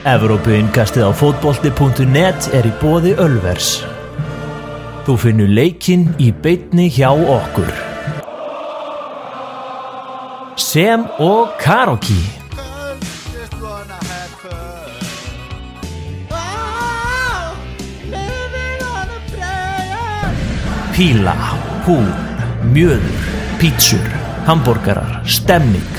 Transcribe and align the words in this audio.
Evrópuinkastið 0.00 1.04
á 1.04 1.12
fótbolti.net 1.12 2.46
er 2.56 2.64
í 2.64 2.70
bóði 2.80 3.10
Ölvers. 3.20 3.82
Þú 5.04 5.16
finnur 5.20 5.50
leikinn 5.52 6.06
í 6.16 6.30
beitni 6.32 6.86
hjá 6.88 7.10
okkur. 7.12 7.68
Sem 10.56 11.04
og 11.20 11.52
Karoki. 11.60 12.16
Píla, 20.96 21.36
húl, 21.84 22.08
mjöður, 22.72 23.28
pítsur, 23.60 24.10
hambúrgarar, 24.48 25.20
stemming. 25.28 25.92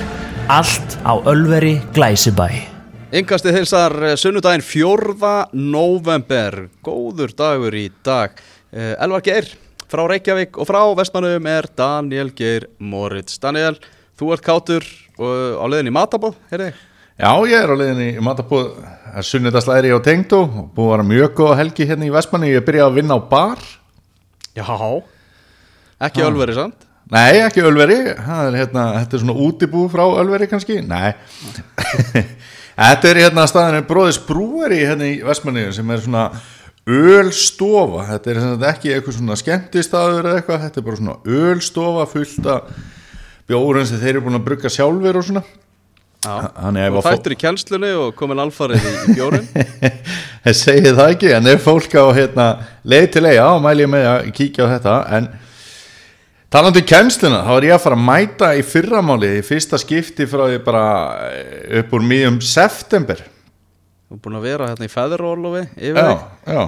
Allt 0.50 0.98
á 1.06 1.22
Ölveri 1.22 1.78
Glæsibæ. 1.94 2.71
Yngastið 3.12 3.58
hilsar 3.58 3.92
eh, 4.08 4.14
sunnudaginn 4.16 4.62
4. 4.64 5.32
november, 5.52 6.56
góður 6.80 7.34
dagur 7.36 7.76
í 7.76 7.90
dag. 8.08 8.38
Eh, 8.72 8.94
Elvar 9.04 9.26
Geir 9.26 9.50
frá 9.92 10.06
Reykjavík 10.08 10.56
og 10.56 10.70
frá 10.70 10.80
Vestmannum 10.96 11.50
er 11.52 11.66
Daniel 11.76 12.32
Geir 12.32 12.70
Moritz. 12.80 13.36
Daniel, 13.44 13.76
þú 14.16 14.30
ert 14.32 14.46
kátur 14.46 14.88
uh, 15.20 15.60
á 15.60 15.66
leiðin 15.68 15.90
í 15.92 15.94
Matabóð, 15.98 16.38
heyrði? 16.54 16.70
Já, 17.20 17.34
ég 17.52 17.58
er 17.58 17.74
á 17.76 17.76
leiðinni 17.82 18.08
í 18.16 18.24
matabúð 18.24 18.70
Sunnudagslæri 19.28 19.92
á 19.92 20.00
Tengdó 20.02 20.40
Búið 20.72 20.88
að 20.88 20.94
vera 20.94 21.08
mjög 21.10 21.36
góð 21.42 21.52
helgi 21.60 21.90
hérna 21.90 22.08
í 22.08 22.14
Vestmanni 22.16 22.54
Ég 22.54 22.64
byrjaði 22.66 22.88
að 22.88 22.96
vinna 23.02 23.20
á 23.20 23.22
bar 23.28 23.66
Já. 24.56 24.72
Ekki 26.08 26.24
Ölveri, 26.26 26.56
sant? 26.56 26.88
Nei, 27.12 27.44
ekki 27.44 27.68
Ölveri 27.68 28.00
er, 28.16 28.56
hérna, 28.56 28.88
Þetta 29.04 29.20
er 29.20 29.26
svona 29.26 29.38
útibú 29.44 29.84
frá 29.92 30.06
Ölveri 30.24 30.48
kannski 30.50 30.80
Nei 30.88 31.12
Þetta 32.78 33.12
er 33.12 33.22
hérna 33.26 33.48
staðinu 33.50 33.84
Bróðis 33.90 34.20
Brúeri 34.26 34.82
hérna 34.86 35.10
í 35.10 35.20
Vestmanni 35.26 35.68
sem 35.76 35.94
er 35.94 36.04
svona 36.04 36.28
ölstofa 36.90 38.08
Þetta 38.14 38.34
er 38.34 38.68
ekki 38.72 38.94
eitthvað 38.96 39.18
svona 39.20 39.40
skemmtistaður 39.40 40.30
eða 40.32 40.42
eitthvað 40.42 40.64
Þetta 40.68 40.82
er 40.82 40.88
bara 40.88 41.02
svona 41.02 41.18
ölstofa 41.42 42.08
fullt 42.10 42.52
af 42.52 42.72
bjórun 43.52 43.90
sem 43.90 44.00
þeir 44.00 44.16
eru 44.16 44.24
búin 44.28 44.40
að 44.40 44.48
brugga 44.48 44.72
sjálfur 44.72 45.20
og 45.20 45.28
svona 45.28 45.44
Já. 46.22 46.52
Og 46.94 47.02
þættur 47.02 47.34
í 47.34 47.38
kjenslunni 47.42 47.88
og 47.98 48.12
komin 48.14 48.38
alfarið 48.44 48.84
í, 48.86 48.92
í 49.10 49.14
bjórin. 49.18 49.48
ég 50.46 50.58
segi 50.60 50.92
það 50.94 51.14
ekki, 51.16 51.32
en 51.34 51.50
ef 51.50 51.64
fólk 51.66 51.96
á 51.98 52.06
hérna, 52.14 52.46
leið 52.86 53.08
til 53.16 53.24
leið, 53.26 53.38
já, 53.40 53.48
mæli 53.64 53.88
ég 53.88 53.90
með 53.90 54.06
að 54.12 54.28
kíkja 54.38 54.68
á 54.70 54.74
þetta, 54.76 54.94
en 55.18 55.30
talandi 56.52 56.84
um 56.84 56.88
kennsluna, 56.92 57.42
þá 57.48 57.52
er 57.56 57.68
ég 57.70 57.76
að 57.78 57.84
fara 57.86 57.98
að 58.00 58.06
mæta 58.12 58.52
í 58.60 58.64
fyrramáli, 58.68 59.32
í 59.40 59.44
fyrsta 59.48 59.80
skipti 59.82 60.28
frá 60.30 60.46
því 60.50 60.62
bara 60.66 60.86
eh, 61.32 61.80
upp 61.82 61.94
úr 61.98 62.08
mýjum 62.08 62.42
september, 62.44 63.24
Þú 64.12 64.18
er 64.18 64.24
búin 64.26 64.36
að 64.42 64.48
vera 64.50 64.66
hérna 64.68 64.88
í 64.90 64.92
feðurólofi 64.92 65.62
yfir 65.80 66.02
já, 66.02 66.08
þig. 66.12 66.56
já 66.58 66.64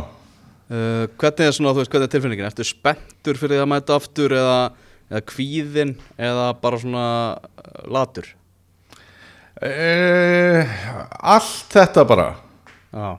Uh, 0.74 1.04
hvernig 1.20 1.44
er 1.44 1.54
svona, 1.54 1.74
þú 1.76 1.82
veist, 1.84 1.90
hvernig 1.92 2.08
er 2.08 2.12
tilfinningin? 2.16 2.46
Eftir 2.48 2.66
spenntur 2.66 3.38
fyrir 3.38 3.58
því 3.60 3.62
að 3.62 3.68
mæta 3.70 3.98
aftur 4.00 4.34
eða, 4.34 4.54
eða 5.12 5.20
kvíðin 5.30 5.92
eða 6.18 6.46
bara 6.64 6.80
svona 6.82 7.04
uh, 7.36 7.82
latur? 7.94 8.30
e, 9.62 10.64
allt 11.20 11.76
þetta 11.76 12.06
bara 12.10 12.30
Já. 12.96 13.10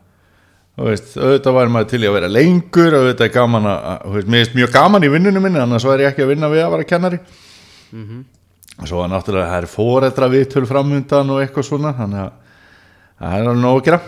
Veist, 0.76 1.12
auðvitað 1.16 1.54
væri 1.58 1.70
maður 1.74 1.88
til 1.92 2.02
í 2.02 2.08
að 2.08 2.14
vera 2.16 2.28
lengur 2.34 2.96
auðvitað 2.98 3.26
er 3.28 3.34
gaman 3.34 3.66
að, 3.70 3.84
að- 3.92 4.06
veist, 4.16 4.28
mér 4.32 4.40
finnst 4.44 4.56
mjög 4.58 4.72
gaman 4.74 5.04
í 5.06 5.10
vinnunum 5.12 5.44
minni, 5.46 5.60
annars 5.62 5.86
væri 5.86 6.02
ég 6.06 6.10
ekki 6.12 6.24
að 6.24 6.32
vinna 6.34 6.50
við 6.50 6.64
að 6.64 6.72
vera 6.74 6.88
kennari. 6.90 7.18
Og 8.74 8.88
svo 8.90 9.04
er 9.04 9.10
náttúrulega 9.12 9.50
það 9.52 9.60
er 9.62 9.70
fóreldra 9.70 10.28
viðtöl 10.32 10.64
framöndan 10.66 11.30
og 11.30 11.42
eitthvað 11.44 11.68
svona 11.68 11.92
þannig 11.94 12.24
að 12.24 12.32
það 13.20 13.36
er 13.38 13.44
alveg 13.46 13.60
nóg 13.62 13.78
að 13.78 13.84
gera. 13.86 14.00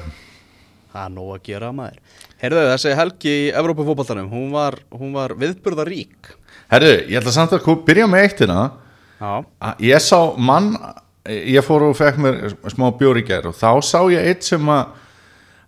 Það 0.97 1.05
er 1.05 1.12
nóg 1.14 1.31
að 1.36 1.42
gera 1.47 1.70
maður. 1.77 2.00
Heyrðu, 2.42 2.64
þessi 2.73 2.97
helgi 2.98 3.34
í 3.47 3.47
Evrópufótboltanum, 3.62 4.27
hún 4.33 4.51
var, 4.53 4.75
var 5.14 5.34
viðburðarík. 5.39 6.33
Herru, 6.73 6.91
ég 7.07 7.20
ætla 7.20 7.33
samt 7.36 7.55
að 7.55 7.70
byrja 7.86 8.08
með 8.11 8.27
eitt 8.27 8.42
hérna. 8.42 8.58
Að 9.23 9.85
ég 9.86 10.02
sá 10.02 10.19
mann 10.36 10.73
ég 11.30 11.63
fór 11.64 11.86
og 11.89 11.95
fekk 11.98 12.19
mér 12.23 12.42
smá 12.74 12.90
bjór 12.98 13.23
í 13.23 13.24
gær 13.27 13.46
og 13.51 13.55
þá 13.57 13.70
sá 13.86 14.01
ég 14.13 14.27
eitt 14.33 14.45
sem 14.46 14.67
að 14.70 14.90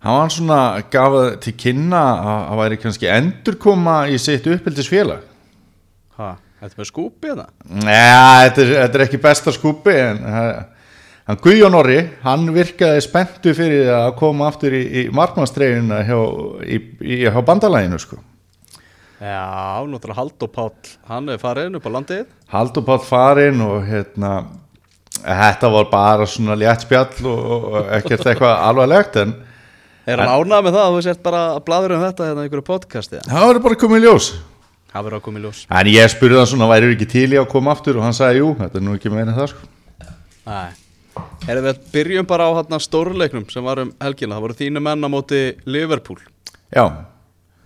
hann 0.04 0.18
var 0.20 0.34
svona 0.34 0.60
gaf 0.92 1.14
það 1.14 1.30
til 1.44 1.54
kynna 1.64 2.02
að 2.02 2.42
hann 2.50 2.60
væri 2.62 2.80
kannski 2.82 3.10
endurkoma 3.12 3.96
í 4.12 4.18
sitt 4.22 4.46
uppeldisfélag 4.50 5.24
Hæ? 6.18 6.28
Þetta 6.58 6.74
er 6.74 6.80
með 6.80 6.88
skúpi 6.88 7.30
þetta? 7.30 7.46
Nei, 7.86 8.48
þetta 8.48 8.62
er, 8.64 8.70
þetta 8.82 8.98
er 8.98 9.04
ekki 9.04 9.20
besta 9.22 9.54
skúpi 9.54 9.94
en 9.94 10.24
hann 11.28 11.38
Guðjón 11.44 11.76
Orri 11.78 11.98
hann 12.24 12.48
virkaði 12.54 13.04
spenntu 13.04 13.52
fyrir 13.54 13.92
að 13.94 14.08
koma 14.18 14.48
aftur 14.50 14.74
í, 14.74 14.80
í 14.82 15.02
markmannstreguna 15.14 16.00
hjá, 16.08 16.18
hjá 17.04 17.38
bandalæginu 17.46 18.00
sko. 18.02 18.18
Já, 19.18 19.82
náttúrulega 19.82 20.18
Halldór 20.18 20.50
Páll, 20.54 20.90
hann 21.10 21.28
er 21.30 21.40
farin 21.42 21.74
upp 21.74 21.86
á 21.86 21.90
landið. 21.90 22.26
Haldur 22.54 22.84
Páll 22.86 23.04
farinn 23.06 23.62
og 23.66 23.82
hérna 23.86 24.32
þetta 25.24 25.70
var 25.74 25.88
bara 25.90 26.26
svona 26.30 26.56
létt 26.58 26.86
spjall 26.86 27.26
og, 27.26 27.46
og 27.50 27.92
ekkert 27.98 28.26
eitthvað 28.30 28.54
alvarlegt 28.70 29.18
en 29.22 29.34
Er 30.08 30.22
hann 30.22 30.30
ánað 30.40 30.62
með 30.64 30.76
það 30.78 30.84
að 30.86 30.94
þú 30.96 31.00
sért 31.04 31.22
bara 31.26 31.40
að 31.52 31.58
bladur 31.68 31.94
um 31.98 32.04
þetta 32.06 32.28
hérna 32.30 32.44
í 32.44 32.48
einhverju 32.48 32.64
podcasti? 32.68 33.20
það 33.28 33.46
var 33.50 33.58
bara 33.66 33.78
komið 33.84 34.06
ljós 34.06 34.28
Það 34.88 35.04
verður 35.04 35.18
að 35.18 35.24
koma 35.26 35.38
í 35.38 35.42
ljós. 35.44 35.58
en 35.68 35.88
ég 35.92 36.06
spurði 36.14 36.38
hann 36.40 36.46
svona, 36.48 36.68
væri 36.70 36.92
ekki 36.94 37.08
til 37.12 37.26
í 37.34 37.38
að 37.38 37.48
koma 37.52 37.74
aftur 37.74 37.98
og 38.00 38.06
hann 38.06 38.16
sagði, 38.16 38.38
jú, 38.40 38.46
þetta 38.56 38.78
er 38.80 38.84
nú 38.86 38.94
ekki 38.96 39.10
meina 39.12 39.34
það 39.36 39.50
sko. 39.52 39.66
Nei. 40.48 40.70
Erum 41.50 41.66
við 41.68 41.80
byrjum 41.92 42.26
bara 42.30 42.46
á 42.48 42.56
hérna 42.56 42.78
stórleiknum 42.80 43.44
sem 43.52 43.64
var 43.68 43.82
um 43.84 43.90
helgina. 44.00 44.38
Það 44.38 44.44
voru 44.46 44.56
þínu 44.62 44.80
menn 44.86 45.04
á 45.04 45.08
móti 45.12 45.40
Liverpool. 45.68 46.18
já, 46.72 46.86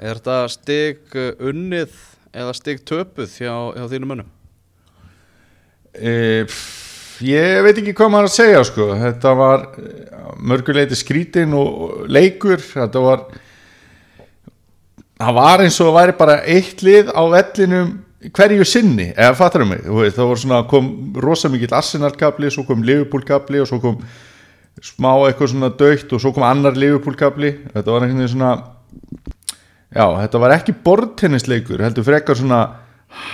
Er 0.02 0.18
þetta 0.18 0.48
stig 0.50 1.14
uh, 1.14 1.30
unnið 1.46 1.94
eða 2.34 2.54
stig 2.58 2.82
töpuð 2.90 3.30
hjá, 3.38 3.54
hjá 3.78 3.86
þínu 3.92 4.08
mönnum? 4.10 4.30
e, 5.94 6.42
pff, 6.48 6.81
ég 7.26 7.62
veit 7.66 7.78
ekki 7.78 7.94
hvað 7.96 8.12
maður 8.14 8.30
að 8.30 8.36
segja 8.36 8.62
sko. 8.68 8.88
þetta 9.00 9.34
var 9.38 9.66
mörguleiti 10.42 10.98
skrítin 10.98 11.54
og 11.56 12.06
leikur. 12.10 12.60
Þetta 12.62 13.02
var 13.04 13.26
það 15.22 15.36
var 15.38 15.64
eins 15.64 15.78
og 15.80 15.90
það 15.90 15.98
væri 16.00 16.16
bara 16.18 16.40
eitt 16.50 16.82
lið 16.82 17.12
á 17.14 17.22
vellinum 17.30 17.92
hverju 18.30 18.66
sinni, 18.66 19.08
eða 19.16 19.34
fattar 19.34 19.64
mig? 19.66 19.80
Þú 19.82 19.96
veist, 19.98 20.18
það 20.18 20.36
svona, 20.44 20.60
kom 20.70 20.92
rosa 21.18 21.50
mikill 21.50 21.72
Arsenal-kapli, 21.74 22.50
svo 22.54 22.62
kom 22.68 22.84
Liverpool-kapli 22.86 23.62
og 23.62 23.66
svo 23.70 23.80
kom 23.82 23.98
smá 24.82 25.10
eitthvað 25.26 25.52
svona 25.52 25.70
dögt 25.78 26.12
og 26.14 26.22
svo 26.22 26.32
kom 26.34 26.46
annar 26.46 26.78
Liverpool-kapli 26.78 27.50
þetta 27.74 27.92
var 27.92 28.06
einhvern 28.06 28.22
veginn 28.22 28.32
svona 28.32 28.52
já, 29.92 30.06
þetta 30.22 30.40
var 30.42 30.54
ekki 30.56 30.74
bortennisleikur 30.86 31.84
heldur 31.84 32.06
frekar 32.06 32.38
svona 32.38 32.62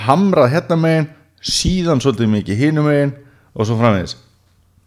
hamrað 0.08 0.52
hérna 0.56 0.78
megin, 0.80 1.08
síðan 1.38 2.02
svolítið 2.02 2.32
mikið 2.32 2.62
hinum 2.64 2.88
megin 2.90 3.14
og 3.54 3.68
svo 3.68 3.78
framvegis 3.78 4.16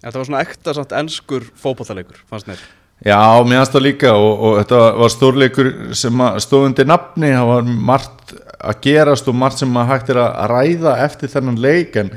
Þetta 0.01 0.17
var 0.17 0.25
svona 0.25 0.41
ekta 0.41 0.73
samt 0.73 0.93
enskur 0.97 1.43
fótbollaleikur, 1.61 2.23
fannst 2.25 2.47
mér. 2.49 2.61
Já, 3.05 3.17
mér 3.45 3.59
finnst 3.59 3.75
það 3.75 3.83
líka 3.85 4.13
og, 4.17 4.31
og 4.33 4.55
þetta 4.57 4.79
var 4.97 5.13
stórleikur 5.13 5.69
sem 5.97 6.23
stóð 6.41 6.67
undir 6.67 6.89
nafni, 6.89 7.29
það 7.33 7.49
var 7.49 7.69
margt 7.89 8.33
að 8.61 8.79
gerast 8.85 9.29
og 9.29 9.37
margt 9.37 9.61
sem 9.61 9.77
að 9.77 9.89
hægt 9.91 10.11
er 10.13 10.21
að 10.21 10.51
ræða 10.51 10.95
eftir 11.05 11.31
þennan 11.33 11.61
leik 11.61 11.97
en 12.01 12.11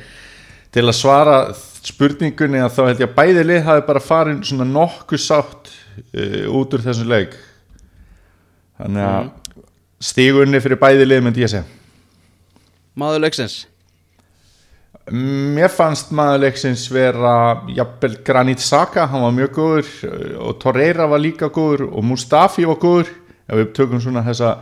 til 0.75 0.85
að 0.85 0.97
svara 0.97 1.37
spurningunni 1.85 2.61
að 2.65 2.73
þá 2.77 2.83
held 2.89 3.05
ég 3.05 3.11
að 3.11 3.17
bæði 3.17 3.47
lið 3.49 3.63
hafi 3.69 3.87
bara 3.87 4.05
farin 4.05 4.43
svona 4.45 4.67
nokkuð 4.69 5.25
sátt 5.25 5.73
uh, 5.73 6.45
út 6.53 6.77
úr 6.77 6.85
þessum 6.85 7.09
leik 7.13 7.37
þannig 8.81 9.09
að 9.09 9.33
stígunni 10.05 10.61
fyrir 10.65 10.81
bæði 10.81 11.09
lið 11.09 11.25
myndi 11.25 11.45
ég 11.45 11.53
segja 11.53 11.69
Maður 12.95 13.25
leiksins. 13.25 13.65
Mér 15.13 15.69
fannst 15.69 16.15
maður 16.17 16.47
leiksins 16.47 16.87
vera 16.89 17.61
jafnvel 17.69 18.15
Granit 18.25 18.63
Saka, 18.65 19.05
hann 19.11 19.21
var 19.27 19.35
mjög 19.37 19.51
góður 19.53 19.91
eh, 20.09 20.37
og 20.41 20.57
Torreira 20.63 21.05
var 21.11 21.21
líka 21.21 21.51
góður 21.53 21.91
og 21.91 22.07
Mustafi 22.09 22.65
var 22.65 22.79
góður 22.81 23.11
ef 23.45 23.59
við 23.59 23.75
tökum 23.77 24.01
svona 24.01 24.23
þessa 24.25 24.55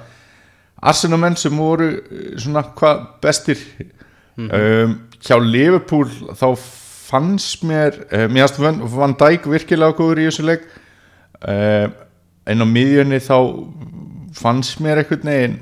arsenamenn 0.82 1.38
sem 1.38 1.54
voru 1.54 1.92
eh, 1.94 2.34
svona 2.42 2.64
hvað 2.74 3.04
bestir. 3.22 3.62
Um, 4.32 4.94
hjá 5.20 5.36
Liverpool 5.36 6.08
þá 6.08 6.56
fannst 6.56 7.62
mér 7.68 7.98
uh, 8.08 8.24
mér 8.32 8.48
fannst 8.48 8.94
Van, 8.96 9.12
Dijk 9.20 9.44
virkilega 9.52 9.92
góður 9.94 10.22
í 10.24 10.26
þessu 10.30 10.46
leik. 10.48 10.64
Uh, 11.44 11.86
en 12.48 12.64
á 12.64 12.66
miðjunni 12.66 13.20
þá 13.22 13.36
fannst 14.34 14.80
mér 14.82 15.04
einhvern 15.04 15.28
veginn 15.28 15.58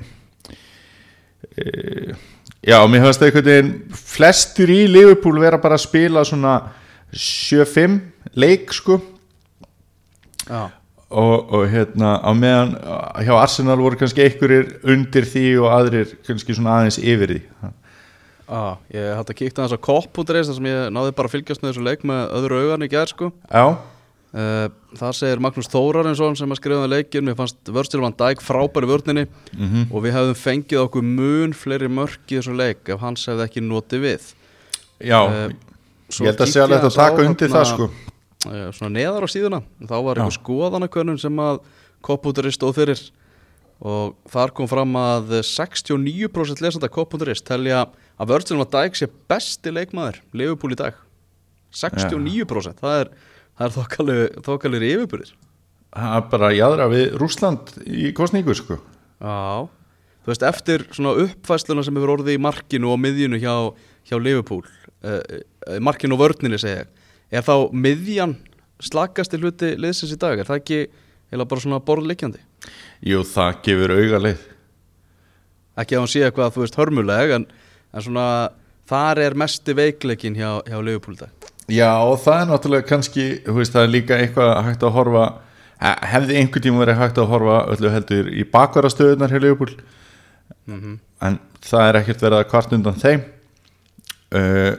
Já, 2.61 2.77
mér 2.85 3.01
höfðast 3.01 3.23
einhvern 3.25 3.47
veginn 3.47 3.71
flestir 3.97 4.69
í 4.69 4.83
Liverpool 4.89 5.39
vera 5.41 5.57
bara 5.61 5.79
að 5.79 5.87
spila 5.87 6.21
svona 6.27 6.59
7-5 7.09 7.97
leik 8.37 8.69
sko 8.75 8.99
Já. 10.45 10.69
og, 11.09 11.49
og 11.49 11.65
hérna 11.71 12.19
á 12.21 12.31
meðan 12.37 12.75
hjá 13.25 13.33
Arsenal 13.39 13.79
voru 13.81 13.97
kannski 13.97 14.27
einhverjir 14.27 14.75
undir 14.93 15.25
því 15.27 15.45
og 15.63 15.71
aðrir 15.73 16.13
kannski 16.27 16.53
svona 16.53 16.77
aðeins 16.79 17.01
yfir 17.01 17.33
því 17.33 17.41
Já, 18.51 18.63
ég 18.91 19.09
hætti 19.15 19.31
að 19.31 19.37
kíkta 19.39 19.63
þess 19.63 19.77
að 19.77 19.83
kopp.is 19.85 20.49
þar 20.49 20.55
sem 20.57 20.65
ég 20.67 20.87
náði 20.91 21.11
bara 21.15 21.29
að 21.29 21.35
fylgjast 21.37 21.61
með 21.63 21.69
þessu 21.71 21.83
leik 21.87 22.01
með 22.03 22.33
öðru 22.35 22.57
augan 22.59 22.83
í 22.83 22.89
gerð 22.91 23.13
sko. 23.13 23.29
Já, 23.47 23.63
það 24.31 25.11
segir 25.17 25.41
Magnús 25.43 25.67
Þórarinsson 25.67 26.37
sem 26.39 26.51
að 26.53 26.59
skrifa 26.61 26.85
um 26.85 26.89
leikin 26.91 27.25
mér 27.27 27.35
fannst 27.35 27.67
Virgil 27.67 27.99
van 28.05 28.13
Dijk 28.15 28.39
frábæri 28.41 28.87
vörninni 28.87 29.25
Mhm. 29.57 29.89
og 29.91 30.03
við 30.05 30.13
hefðum 30.15 30.37
fengið 30.39 30.83
okkur 30.85 31.03
mun 31.03 31.51
fleiri 31.53 31.89
mörk 31.91 32.23
í 32.31 32.37
þessu 32.39 32.55
leik 32.55 32.87
ef 32.89 32.99
hans 33.01 33.25
hefði 33.27 33.43
ekki 33.47 33.61
notið 33.67 34.01
við. 34.07 34.33
Já, 35.01 35.19
Eh, 35.27 35.49
Svo 36.09 36.25
ég 36.25 36.31
held 36.31 36.39
að 36.39 36.47
ég 36.47 36.63
að 36.63 36.95
taka 36.95 37.15
aðeins 37.15 37.27
á 37.27 37.29
undir 37.29 37.49
það 37.49 37.65
sko. 37.65 37.89
eh, 38.47 38.71
svona 38.71 38.91
neðar 38.95 39.23
á 39.23 39.29
síðuna. 39.31 39.63
Þá 39.83 40.03
var 40.03 40.15
einhver 40.15 40.39
skoðanakönnun 40.39 41.19
sem 41.19 41.35
að 41.37 41.59
Kopp.is 42.01 42.55
stóð 42.57 42.73
fyrir 42.75 43.11
og 43.83 44.15
þar 44.29 44.53
kom 44.53 44.67
fram 44.67 44.93
að 44.93 45.43
69% 45.43 46.61
lesanda 46.61 46.87
Kopp.is 46.89 47.41
telja 47.41 47.87
að 48.19 48.27
Virgil 48.27 48.57
van 48.57 48.67
Dijk 48.67 48.95
sé 48.95 49.07
besti 49.29 49.71
leikmaður 49.71 50.19
Liverpool 50.33 50.71
í 50.71 50.75
dag. 50.75 50.93
69% 51.73 52.79
það 52.81 53.01
er, 53.01 53.09
það 53.57 53.67
er 53.67 53.75
þokkalir, 53.77 54.25
þokkalir 54.47 54.87
yfirburðir 54.91 55.33
Það 55.91 56.13
er 56.15 56.27
bara 56.31 56.49
jæðra 56.55 56.87
við 56.87 57.15
Rúsland 57.19 57.71
í 57.83 58.11
kostningu 58.15 58.53
sko. 58.55 58.77
Já, 59.19 59.67
þú 60.23 60.31
veist 60.31 60.45
eftir 60.47 60.85
svona 60.95 61.17
uppfæsluna 61.25 61.83
sem 61.83 61.97
hefur 61.99 62.13
orðið 62.13 62.37
í 62.37 62.43
markinu 62.45 62.93
og 62.93 63.01
miðjunu 63.03 63.41
hjá, 63.41 63.55
hjá 64.07 64.15
Liverpool 64.15 64.63
uh, 64.63 65.19
markinu 65.83 66.15
og 66.15 66.23
vörninni 66.23 66.59
segja 66.61 66.87
er 67.31 67.43
þá 67.43 67.71
miðjan 67.75 68.37
slakasti 68.81 69.39
hluti 69.41 69.75
liðsins 69.79 70.15
í 70.15 70.19
dag, 70.21 70.39
er 70.39 70.47
það 70.47 70.61
ekki 70.61 70.79
heila 71.31 71.47
bara 71.49 71.63
svona 71.63 71.81
borðleikjandi 71.85 72.41
Jú, 73.05 73.21
það 73.27 73.61
gefur 73.67 73.95
auga 73.97 74.23
leið 74.25 74.47
ekki 75.81 75.97
að 75.97 76.03
hún 76.03 76.11
sé 76.13 76.23
eitthvað 76.25 76.55
þú 76.55 76.65
veist 76.65 76.79
hörmuleg 76.79 77.35
en, 77.37 77.47
en 77.91 78.05
svona 78.07 78.25
þar 78.89 79.23
er 79.27 79.37
mesti 79.37 79.75
veikleikin 79.77 80.37
hjá, 80.39 80.59
hjá 80.67 80.79
Liverpool 80.79 81.17
í 81.17 81.23
dag 81.23 81.40
Já, 81.69 81.91
og 82.03 82.17
það 82.19 82.41
er 82.41 82.47
náttúrulega 82.49 82.87
kannski, 82.89 83.25
þú 83.45 83.53
veist, 83.59 83.73
það 83.75 83.83
er 83.85 83.91
líka 83.93 84.17
eitthvað 84.19 84.63
hægt 84.65 84.81
að 84.83 84.95
horfa 84.97 85.25
he- 85.81 86.07
hefði 86.13 86.37
einhvern 86.41 86.63
tíma 86.65 86.81
verið 86.83 86.97
hægt 86.99 87.17
að 87.21 87.29
horfa 87.31 87.59
öllu 87.75 87.91
heldur 87.93 88.31
í 88.33 88.43
bakvarastöðunar 88.53 89.31
hjá 89.31 89.39
Leopold 89.45 89.75
mm 90.67 90.97
en 91.21 91.35
það 91.61 91.87
er 91.87 91.97
ekkert 91.99 92.21
verið 92.25 92.39
að 92.41 92.47
kvart 92.49 92.71
undan 92.73 92.95
þeim. 92.97 93.19
Uh, 94.33 94.73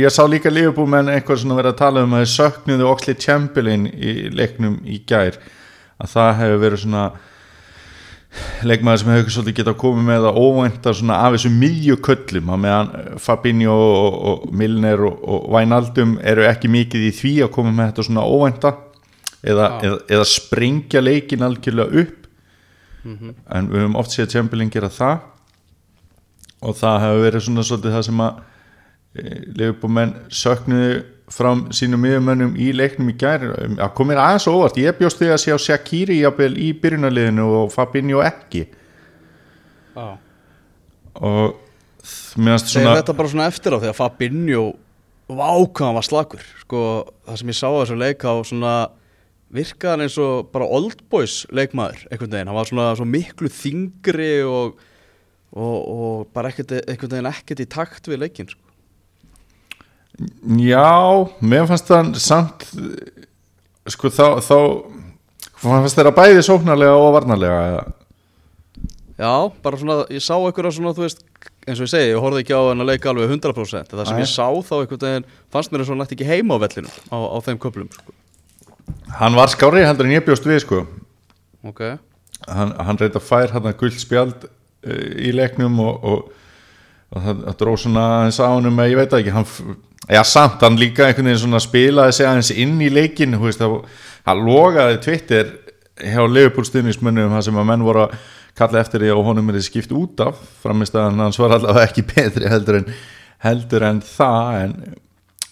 ég 0.00 0.08
sá 0.14 0.22
líka 0.30 0.48
Leopold 0.50 0.88
menn 0.88 1.10
eitthvað 1.12 1.42
svona 1.42 1.58
verið 1.58 1.74
að 1.74 1.80
tala 1.82 2.04
um 2.06 2.14
að 2.16 2.22
þeir 2.24 2.30
söknuðu 2.32 2.86
Oxley 2.88 3.18
Chamberlain 3.20 3.84
í 3.92 4.14
leiknum 4.32 4.78
í 4.88 5.02
gær 5.10 5.36
að 6.00 6.12
það 6.14 6.30
hefur 6.40 6.62
verið 6.64 6.82
svona 6.86 7.04
leikmaður 8.66 9.00
sem 9.00 9.12
hefur 9.14 9.34
svolítið 9.34 9.58
getað 9.60 9.76
komið 9.82 10.08
með 10.08 10.26
að 10.28 10.38
óvænta 10.42 10.94
svona 10.96 11.18
af 11.22 11.36
þessum 11.36 11.58
miðju 11.60 11.98
köllum 12.04 12.50
að 12.54 12.62
meðan 12.64 13.20
Fabinho 13.22 13.74
og, 13.74 14.16
og 14.30 14.48
Milner 14.56 15.04
og, 15.06 15.20
og 15.22 15.46
Wijnaldum 15.54 16.16
eru 16.22 16.46
ekki 16.48 16.70
mikið 16.72 17.06
í 17.08 17.12
því 17.14 17.34
að 17.46 17.52
koma 17.54 17.74
með 17.74 17.92
þetta 17.92 18.06
svona 18.08 18.26
óvænta 18.26 18.74
eða, 19.44 19.68
eða, 19.84 20.00
eða 20.16 20.26
sprengja 20.28 21.02
leikin 21.04 21.46
algjörlega 21.46 22.04
upp. 22.04 22.20
En 23.52 23.70
við 23.70 23.84
höfum 23.84 23.98
oft 24.00 24.14
séð 24.14 24.30
Chamberlain 24.32 24.72
gera 24.72 24.90
það. 24.92 25.24
Og 26.64 26.76
það 26.78 27.02
hefur 27.04 27.24
verið 27.26 27.46
svona 27.46 27.66
svolítið 27.68 27.96
það 27.98 28.06
sem 28.06 28.22
að 28.24 28.38
e, 29.14 29.24
leifbúmenn 29.60 30.14
söknuðu 30.32 31.02
fram 31.34 31.66
sínum 31.74 32.02
miðumönnum 32.04 32.54
í 32.60 32.70
leiknum 32.76 33.10
í 33.10 33.16
gær. 33.18 33.44
Að 33.74 33.92
komir 33.98 34.20
aðeins 34.22 34.48
óvart, 34.50 34.78
ég 34.80 34.96
bjóst 34.98 35.20
því 35.20 35.32
að 35.34 35.42
sjá 35.42 35.56
Shakiri 35.66 36.20
jafnvel 36.20 36.54
í 36.60 36.70
byrjunarliðinu 36.82 37.46
og 37.60 37.74
Fabinho 37.74 38.22
ekki. 38.24 38.64
Já. 39.94 40.08
Og 41.14 41.60
Segir 42.04 42.58
svona 42.66 42.98
þetta 42.98 43.14
bara 43.16 43.30
svona 43.32 43.46
eftir 43.48 43.74
á 43.74 43.78
því 43.78 43.90
að 43.90 43.98
Fabinho 43.98 44.64
vákaðan 45.30 45.96
var 45.96 46.06
slakur. 46.06 46.44
Sko, 46.64 46.80
það 47.24 47.40
sem 47.40 47.52
ég 47.52 47.58
sá 47.58 47.66
á 47.70 47.78
þessu 47.80 47.98
leik 48.00 48.26
á 48.28 48.32
svona 48.44 48.74
virkaði 49.54 49.92
hann 49.92 50.04
eins 50.08 50.18
og 50.20 50.50
bara 50.54 50.66
oldboys 50.66 51.44
leikmaður 51.54 52.02
einhvern 52.08 52.32
veginn, 52.32 52.50
hann 52.50 52.58
var 52.58 52.68
svona 52.68 52.90
svo 52.98 53.06
miklu 53.06 53.50
þingri 53.52 54.32
og, 54.48 54.80
og, 55.54 55.76
og 55.78 56.28
bara 56.34 56.50
ekkert, 56.50 56.74
einhvern 56.82 57.14
veginn 57.14 57.30
ekkert 57.30 57.62
í 57.62 57.68
takt 57.70 58.10
við 58.10 58.24
leikin 58.24 58.50
sko. 58.50 58.63
Já, 60.14 60.86
mér 61.42 61.66
fannst 61.66 61.90
það 61.90 62.12
samt 62.22 62.66
sko 63.90 64.10
þá, 64.14 64.38
þá 64.44 64.58
fannst 65.58 65.98
þeirra 65.98 66.14
bæði 66.14 66.44
sóknarlega 66.46 66.96
og 67.00 67.14
varnarlega 67.16 67.60
eða? 67.72 67.84
Já, 69.14 69.32
bara 69.62 69.78
svona, 69.78 69.96
ég 70.10 70.22
sá 70.22 70.34
einhverja 70.34 70.74
svona, 70.74 70.94
þú 70.94 71.04
veist, 71.04 71.20
eins 71.64 71.78
og 71.78 71.86
ég 71.86 71.92
segi, 71.92 72.08
ég 72.10 72.22
horfði 72.22 72.42
ekki 72.42 72.56
á 72.56 72.62
hann 72.66 72.82
að 72.82 72.90
leika 72.90 73.10
alveg 73.12 73.30
100% 73.30 73.78
en 73.80 73.98
það 73.98 74.08
sem 74.08 74.18
Nei. 74.18 74.24
ég 74.24 74.30
sá 74.30 74.46
þá 74.50 74.74
einhvern 74.80 75.04
veginn 75.04 75.28
fannst 75.54 75.72
mér 75.72 75.82
eins 75.82 75.90
og 75.90 75.94
hann 75.94 76.04
ætti 76.04 76.16
ekki 76.18 76.28
heima 76.28 76.58
á 76.58 76.62
vellinu 76.64 76.90
á, 76.90 77.16
á 77.18 77.38
þeim 77.46 77.60
köplum 77.62 77.90
sko. 77.94 78.14
Hann 79.20 79.38
var 79.38 79.52
skári 79.52 79.84
heldur 79.86 80.08
en 80.08 80.16
ég 80.16 80.26
bjóst 80.26 80.46
við 80.48 80.60
sko 80.64 80.82
Ok, 81.64 81.80
hann, 82.50 82.74
hann 82.74 83.00
reynda 83.00 83.22
fær 83.22 83.54
hann 83.54 83.70
að 83.70 83.78
guld 83.80 83.96
spjald 83.96 84.44
uh, 84.44 85.10
í 85.14 85.30
leiknum 85.32 85.78
og, 85.84 86.04
og, 86.04 86.26
og 87.14 87.24
það, 87.24 87.44
það 87.46 87.58
dró 87.62 87.74
svona 87.80 88.06
aðeins 88.18 88.42
á 88.42 88.46
hann 88.50 88.72
að 88.74 88.92
ég 88.92 89.00
veit 89.00 89.16
ekki 89.20 89.36
hann, 89.38 89.48
já 90.08 90.22
samt, 90.24 90.62
hann 90.62 90.78
líka 90.80 91.06
einhvern 91.06 91.30
veginn 91.30 91.42
svona 91.46 91.60
spilaði 91.62 92.16
sig 92.16 92.28
aðeins 92.28 92.50
inn 92.52 92.80
í 92.82 92.90
leikin 92.92 93.36
hann 93.38 94.44
logaði 94.44 95.00
Twitter 95.04 95.52
hjá 96.00 96.24
Liverpool 96.26 96.66
stuðnismönnum 96.66 97.32
það 97.36 97.46
sem 97.46 97.60
að 97.60 97.68
menn 97.70 97.86
voru 97.86 98.06
að 98.06 98.16
kalla 98.58 98.80
eftir 98.82 99.02
því 99.02 99.12
og 99.14 99.24
honum 99.28 99.50
er 99.50 99.58
þið 99.58 99.66
skipt 99.68 99.94
út 99.94 100.20
af. 100.24 100.38
Framist 100.62 100.94
að 100.98 101.18
hans 101.20 101.38
var 101.40 101.56
allavega 101.56 101.88
ekki 101.88 102.06
betri 102.06 102.50
heldur 102.50 102.80
en, 102.80 102.92
heldur 103.44 103.86
en 103.88 104.02
það 104.04 104.60
en 104.60 104.76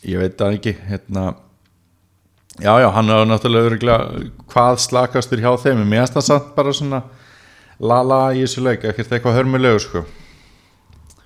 ég 0.08 0.22
veit 0.22 0.36
það 0.38 0.58
ekki 0.58 0.76
hérna. 0.88 1.26
Já, 2.60 2.74
já, 2.82 2.88
hann 2.92 3.10
er 3.10 3.26
náttúrulega 3.26 3.70
örugglega 3.70 4.24
hvað 4.52 4.80
slakastur 4.84 5.40
hjá 5.40 5.52
þeim 5.62 5.86
mér 5.86 6.02
finnst 6.02 6.18
það 6.18 6.26
samt 6.26 6.50
bara 6.56 6.74
svona 6.76 7.04
lala 7.80 8.18
í 8.36 8.42
þessu 8.42 8.66
leik, 8.66 8.84
ekkert 8.84 9.14
eitthvað 9.16 9.38
hörmulegu 9.40 9.80
sko. 9.82 10.02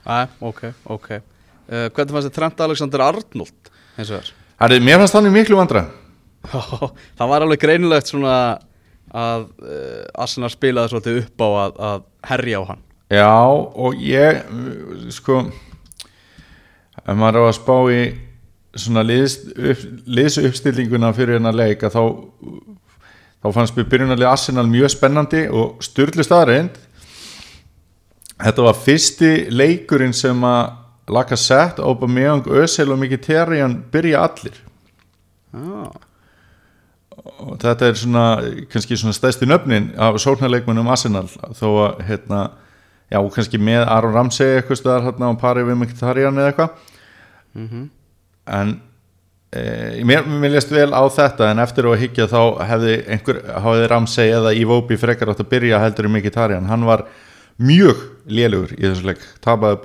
Æ, 0.06 0.28
ok, 0.46 0.68
ok 0.94 1.16
uh, 1.70 1.86
Hvernig 1.90 2.16
fannst 2.16 2.30
þið 2.30 2.36
Trent 2.38 2.64
Alexander 2.66 3.04
Arnold 3.06 3.70
eins 3.96 4.12
og? 4.14 4.32
Herri, 4.62 4.80
mér 4.80 5.02
fannst 5.02 5.16
hann 5.18 5.28
í 5.28 5.34
miklu 5.34 5.58
vandra 5.58 5.86
það 7.18 7.30
var 7.30 7.44
alveg 7.44 7.62
greinilegt 7.62 8.10
svona 8.12 8.36
að 9.16 9.46
uh, 9.62 10.04
Arsenal 10.22 10.50
spilaði 10.52 10.92
svolítið 10.92 11.22
upp 11.22 11.42
á 11.42 11.48
að, 11.48 11.80
að 11.88 12.04
herja 12.30 12.60
á 12.60 12.62
hann. 12.72 12.82
Já, 13.06 13.34
og 13.46 14.00
ég 14.02 14.40
sko 15.14 15.44
ef 17.06 17.14
maður 17.14 17.42
er 17.42 17.46
að 17.46 17.58
spá 17.60 17.76
í 17.94 18.00
svona 18.76 19.04
liðs, 19.06 19.38
upp, 19.54 19.84
uppstillinguna 20.48 21.12
fyrir 21.16 21.38
hennar 21.38 21.56
leik 21.56 21.84
að 21.86 21.96
þá 21.96 22.02
þá 23.46 23.52
fannst 23.54 23.76
mér 23.78 23.88
byrjunarlega 23.92 24.32
Arsenal 24.34 24.66
mjög 24.68 24.92
spennandi 24.96 25.44
og 25.48 25.84
styrlu 25.84 26.24
staðreind 26.26 26.76
þetta 28.42 28.66
var 28.66 28.80
fyrsti 28.82 29.30
leikurinn 29.54 30.16
sem 30.16 30.42
að 30.44 30.74
Lacazette, 31.08 31.82
Aubameyang, 31.82 32.46
Özil 32.50 32.90
og 32.90 32.98
Mkhitaryan 32.98 33.78
byrja 33.92 34.24
allir. 34.26 34.58
Ah. 35.54 35.94
og 37.40 37.56
þetta 37.62 37.88
er 37.88 37.96
svona 37.96 38.24
kannski 38.70 38.96
svona 38.98 39.14
stæðstu 39.16 39.46
nöfnin 39.48 39.88
af 39.98 40.18
sóknarleikmunum 40.20 40.88
Arsenal 40.92 41.26
þó 41.56 41.68
að 41.86 42.02
hérna, 42.08 42.40
já 43.10 43.18
kannski 43.34 43.58
með 43.58 43.86
Aron 43.88 44.14
Ramsey 44.14 44.58
eitthvað 44.58 44.80
stöðar 44.80 45.06
hérna 45.06 45.30
og 45.32 45.40
parið 45.40 45.70
við 45.70 45.78
Mkhitaryan 45.80 46.38
eða 46.42 46.52
eitthvað. 46.52 46.76
En 48.58 48.74
e, 49.50 49.62
mér, 50.04 50.26
mér 50.28 50.54
lést 50.54 50.70
vel 50.74 50.90
á 50.92 51.02
þetta 51.08 51.50
en 51.50 51.62
eftir 51.64 51.88
að 51.88 52.00
higgja 52.04 52.28
þá 52.30 52.40
hefði 52.68 52.98
einhver, 53.16 53.40
hafði 53.64 53.88
Ramsey 53.94 54.34
eða 54.36 54.54
Iwobi 54.54 55.00
frekar 55.00 55.32
átt 55.32 55.42
að 55.42 55.50
byrja 55.54 55.80
heldur 55.82 56.10
um 56.10 56.18
Mkhitaryan, 56.18 56.68
hann 56.70 56.84
var 56.86 57.06
mjög 57.62 58.02
lélugur 58.26 58.74
í 58.76 58.82
þessu 58.84 59.06
leik. 59.06 59.22
Tapaði 59.44 59.80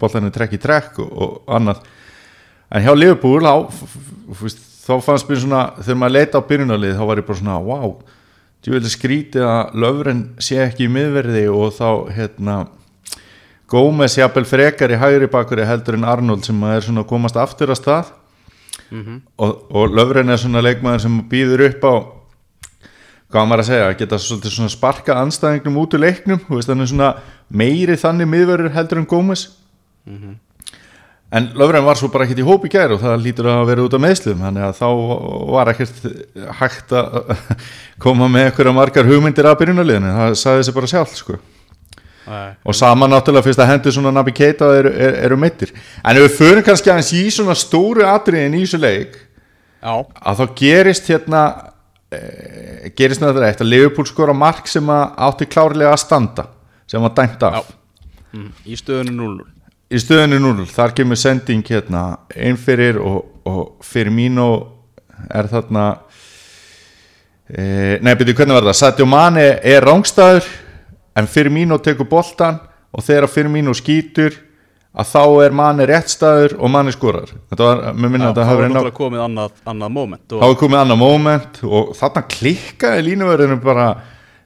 boltanir 0.00 0.34
trekk 0.34 0.56
í 0.56 0.60
trekk 0.62 1.00
og, 1.02 1.10
og 1.10 1.56
annað. 1.56 1.82
En 2.70 2.84
hjá 2.84 2.92
Liverpool 2.94 3.42
á, 3.48 3.56
þá 4.86 4.92
fannst 5.02 5.30
mér 5.30 5.42
svona 5.42 5.62
þegar 5.80 6.00
maður 6.02 6.16
leita 6.16 6.42
á 6.42 6.48
byrjunarlið 6.50 6.98
þá 6.98 7.04
var 7.08 7.20
ég 7.20 7.26
bara 7.26 7.40
svona 7.40 7.56
wow, 7.66 7.96
djúvel 8.62 8.92
skrítið 8.92 9.46
að 9.48 9.80
löfren 9.82 10.22
sé 10.42 10.60
ekki 10.62 10.86
í 10.86 10.92
miðverði 10.92 11.48
og 11.50 11.74
þá 11.74 11.88
hérna 12.14 12.60
Gómez 13.70 14.16
jafnvel 14.18 14.46
frekar 14.50 14.90
í 14.90 14.98
hægri 14.98 15.28
bakuri 15.30 15.62
heldur 15.66 15.94
en 15.94 16.06
Arnold 16.10 16.42
sem 16.42 16.58
er 16.66 16.82
svona 16.82 17.04
að 17.04 17.10
komast 17.12 17.36
aftur 17.38 17.70
að 17.70 17.78
stað. 17.78 18.08
Og, 19.38 19.60
og 19.70 19.92
löfren 19.94 20.32
er 20.32 20.40
svona 20.42 20.62
leikmaður 20.64 21.04
sem 21.04 21.20
býður 21.30 21.62
upp 21.68 21.84
á 21.86 21.94
hvað 23.30 23.46
maður 23.46 23.62
að 23.62 23.68
segja, 23.70 23.96
geta 24.00 24.18
svolítið 24.18 24.54
svona 24.56 24.72
sparka 24.72 25.16
anstæðingnum 25.22 25.80
út 25.84 25.96
úr 25.96 26.04
leiknum 26.04 26.40
þú 26.48 26.58
veist, 26.58 26.72
meiri 27.50 27.98
þannig 27.98 28.30
miðverður 28.30 28.74
heldur 28.74 29.02
en 29.02 29.10
Gómez. 29.10 29.48
En 31.30 31.46
Löfren 31.54 31.84
var 31.86 31.98
svo 31.98 32.08
bara 32.10 32.26
ekkert 32.26 32.40
í 32.42 32.46
hópi 32.46 32.68
gær 32.72 32.96
og 32.96 33.04
það 33.04 33.20
lítur 33.22 33.46
að 33.52 33.68
vera 33.68 33.84
út 33.86 33.94
af 33.94 34.02
meðslum 34.02 34.40
þannig 34.42 34.64
að 34.66 34.80
þá 34.80 34.88
var 35.54 35.70
ekkert 35.70 36.00
hægt 36.58 36.94
að 36.98 37.30
koma 38.02 38.26
með 38.26 38.48
einhverja 38.48 38.74
margar 38.74 39.06
hugmyndir 39.06 39.46
af 39.46 39.60
byrjunarliðinu, 39.60 40.10
það 40.16 40.34
sagði 40.42 40.64
þessi 40.64 40.76
bara 40.80 40.90
sjálf 40.90 41.14
sko. 41.14 41.38
og 42.30 42.76
sama 42.76 43.06
náttúrulega 43.10 43.46
fyrst 43.46 43.62
að 43.62 43.70
hendur 43.72 43.94
svona 43.94 44.10
Nabi 44.14 44.34
Keita 44.34 44.68
eru, 44.78 44.90
eru, 44.90 45.16
eru 45.26 45.38
meittir 45.40 45.72
en 45.72 46.18
ef 46.18 46.26
við 46.26 46.36
förum 46.36 46.66
kannski 46.66 46.90
aðeins 46.92 47.14
í 47.16 47.24
svona 47.34 47.56
stóru 47.58 48.04
atriðin 48.06 48.58
í 48.58 48.60
þessu 48.62 48.78
leik 48.82 49.16
Já, 49.80 49.94
að 50.14 50.42
þá 50.42 50.44
gerist 50.60 51.08
hérna 51.10 51.44
e, 52.12 52.90
gerist 52.96 53.22
þetta 53.22 53.46
eitt 53.46 53.62
að 53.64 53.70
Liverpool 53.70 54.08
skora 54.08 54.34
mark 54.36 54.68
sem 54.70 54.90
átti 54.90 55.48
klárlega 55.50 55.94
að 55.94 56.02
standa 56.04 56.46
sem 56.90 57.02
var 57.02 57.14
dæmt 57.16 57.46
af. 57.46 57.72
Mm, 58.34 58.52
í 58.66 58.76
stöðunni 58.78 59.16
0 59.16 59.40
í 59.90 59.98
stöðunni 59.98 60.38
0, 60.38 60.66
þar 60.70 60.94
kemur 60.94 61.18
sending 61.18 61.66
hérna 61.66 62.04
einn 62.30 62.58
fyrir 62.60 63.00
og, 63.02 63.24
og 63.48 63.82
fyrir 63.82 64.14
mínu 64.14 64.46
er 65.34 65.48
þarna 65.50 65.86
e, 67.50 67.98
nei, 67.98 68.14
byrju, 68.14 68.36
hvernig 68.38 68.56
var 68.56 68.68
það? 68.68 68.78
Sadio 68.78 69.08
Mane 69.10 69.46
er 69.66 69.84
rángstæður 69.84 70.46
en 71.18 71.30
fyrir 71.30 71.52
mínu 71.54 71.80
tekur 71.82 72.08
boltan 72.10 72.60
og 72.94 73.04
þegar 73.06 73.30
fyrir 73.30 73.52
mínu 73.52 73.74
skýtur 73.76 74.38
að 74.90 75.10
þá 75.12 75.24
er 75.44 75.54
Mane 75.54 75.86
réttstæður 75.86 76.56
og 76.58 76.70
Mane 76.74 76.92
skorar 76.94 77.30
þetta 77.30 77.66
var, 77.66 77.82
mér 77.94 78.10
minna 78.10 78.30
að 78.30 78.40
það 78.40 78.48
hafi 78.48 78.62
reyna 78.64 78.72
náttúrulega 78.74 78.96
komið 78.96 79.24
annað, 79.26 79.52
annað 79.70 79.92
moment 79.94 80.24
þá 80.24 80.38
og, 80.40 80.46
er 80.48 80.56
komið 80.62 80.80
annað 80.80 81.00
moment 81.02 81.60
og 81.68 81.92
þarna 81.98 82.22
klikkaði 82.34 83.04
línuverðinu 83.06 83.58
bara 83.62 83.86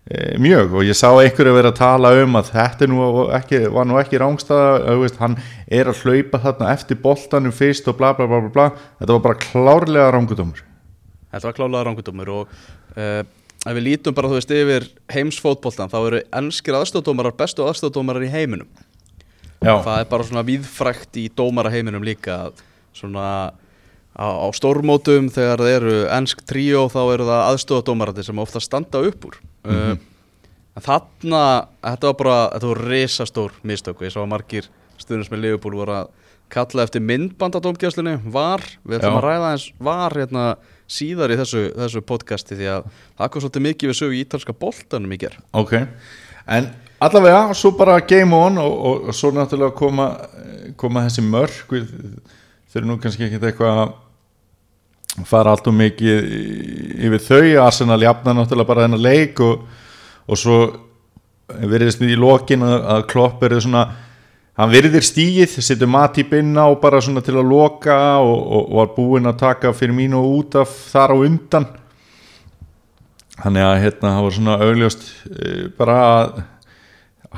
e, 0.05 0.19
mjög 0.45 0.77
og 0.77 0.85
ég 0.85 0.99
sá 0.99 1.09
einhverju 1.09 1.55
verið 1.57 1.71
að 1.71 1.79
tala 1.81 2.13
um 2.21 2.37
að 2.41 2.53
þetta 2.59 2.91
nú 2.93 3.09
ekki, 3.41 3.63
var 3.73 3.89
nú 3.89 3.99
ekki 4.03 4.21
rángstæða 4.21 4.99
veist, 5.01 5.19
hann 5.23 5.39
er 5.73 5.89
að 5.89 6.05
hlaupa 6.05 6.43
þarna 6.45 6.75
eftir 6.77 7.01
boltanum 7.01 7.57
fyrst 7.57 7.89
og 7.89 7.97
bla 8.03 8.13
bla 8.19 8.29
bla 8.29 8.45
bla, 8.45 8.53
bla. 8.53 8.71
þetta 9.01 9.17
var 9.17 9.27
bara 9.31 9.43
klárlega 9.49 10.13
rángudómur 10.13 10.65
Þetta 11.35 11.49
var 11.49 11.57
klálega 11.57 11.87
rángudómur 11.89 12.29
og 12.31 12.53
uh, 13.01 13.25
ef 13.65 13.73
við 13.79 13.87
lítum 13.89 14.15
bara 14.15 14.29
þú 14.29 14.37
veist 14.37 14.53
yfir 14.53 14.91
heimsfótboltan 15.11 15.91
þá 15.91 16.03
eru 16.03 16.27
ennskir 16.37 16.77
aðstofdómarar 16.77 17.35
bestu 17.39 17.65
aðstofdómarar 17.65 18.29
í 18.29 18.31
heiminum 18.31 18.69
já, 19.61 19.75
það 19.85 19.99
er 19.99 20.09
bara 20.15 20.31
svona 20.31 20.47
víðfrækt 20.47 21.21
í 21.21 21.29
dómaraheiminum 21.37 22.07
líka 22.07 22.39
svona 22.95 23.29
á, 24.15 24.27
á 24.27 24.49
stórmótum 24.55 25.31
þegar 25.35 25.63
það 25.63 25.77
eru 25.77 25.95
ennsk 26.17 26.43
tríó 26.49 26.89
þá 26.93 27.01
eru 27.05 27.29
það 27.29 27.47
aðstofdómarandi 27.53 28.27
sem 28.27 28.43
ofta 28.43 28.63
standa 28.63 29.05
upp 29.05 29.31
úr. 29.31 29.41
Mm 29.69 30.03
en 30.75 30.83
þarna, 30.83 31.41
þetta 31.85 32.11
var 32.11 32.19
bara 32.19 32.37
þetta 32.55 32.71
var 32.73 32.83
risastór 32.91 33.57
mistök 33.67 34.05
ég 34.05 34.15
sá 34.15 34.21
að 34.23 34.31
margir 34.33 34.69
stundins 34.99 35.31
með 35.33 35.45
Liverpool 35.47 35.79
voru 35.79 35.99
að 36.01 36.13
kalla 36.55 36.85
eftir 36.87 37.03
myndbandadómgjastlunni 37.07 38.19
var, 38.31 38.63
við 38.85 39.01
ætlum 39.01 39.17
Já. 39.17 39.19
að 39.19 39.25
ræða 39.25 39.53
eins 39.55 39.67
var 39.83 40.17
hérna 40.19 40.45
síðar 40.95 41.33
í 41.33 41.39
þessu, 41.41 41.63
þessu 41.79 42.03
podcasti 42.05 42.59
því 42.59 42.69
að 42.75 42.89
það 43.17 43.31
kom 43.33 43.45
svolítið 43.45 43.67
mikið 43.69 43.91
við 43.91 43.99
sögu 44.01 44.17
í 44.17 44.23
ítalska 44.23 44.57
boltanum 44.59 45.15
í 45.15 45.21
ger 45.23 45.39
ok. 45.57 45.75
En 46.55 46.69
allavega, 47.03 47.55
svo 47.55 47.75
bara 47.79 48.01
game 48.01 48.37
on 48.37 48.59
og, 48.63 48.75
og, 48.75 49.09
og 49.09 49.17
svo 49.17 49.33
náttúrulega 49.35 49.75
koma 49.79 50.09
koma 50.79 51.05
þessi 51.07 51.25
mörk. 51.27 51.75
Við 51.75 51.91
þurfum 52.73 52.91
nú 52.91 52.99
kannski 53.03 53.29
ekki 53.29 53.41
eitthvað 53.41 53.83
að 53.85 55.27
fara 55.29 55.53
allt 55.55 55.69
og 55.71 55.77
mikið 55.79 56.33
yfir 57.07 57.23
þau, 57.23 57.43
Arsenal 57.67 58.01
jafna 58.03 58.35
náttúrulega 58.35 58.71
bara 58.71 58.87
þennan 58.87 59.05
leik 59.05 59.43
og, 59.45 59.69
og 60.27 60.41
svo 60.41 60.59
veriðist 61.45 62.03
í 62.03 62.17
lokin 62.19 62.65
að, 62.67 63.05
Klopp 63.11 63.45
er 63.47 63.55
svona 63.61 63.85
hann 64.59 64.73
virðir 64.73 65.05
stíið, 65.05 65.59
setur 65.63 65.91
Matip 65.91 66.35
inn 66.39 66.55
á 66.59 66.67
bara 66.81 67.03
svona 67.03 67.23
til 67.25 67.37
að 67.39 67.51
loka 67.51 67.99
og, 68.23 68.35
og, 68.35 68.61
og 68.65 68.77
var 68.81 68.93
búinn 68.97 69.31
að 69.31 69.41
taka 69.43 69.75
fyrir 69.77 69.95
mínu 69.95 70.23
út 70.35 70.59
af 70.59 70.75
þar 70.91 71.15
á 71.15 71.17
undan. 71.19 71.69
Þannig 73.35 73.67
að 73.67 73.81
hérna 73.83 74.11
það 74.15 74.25
var 74.25 74.35
svona 74.35 74.59
augljóst 74.63 75.07
eh, 75.35 75.63
bara 75.79 75.97
að 76.09 76.43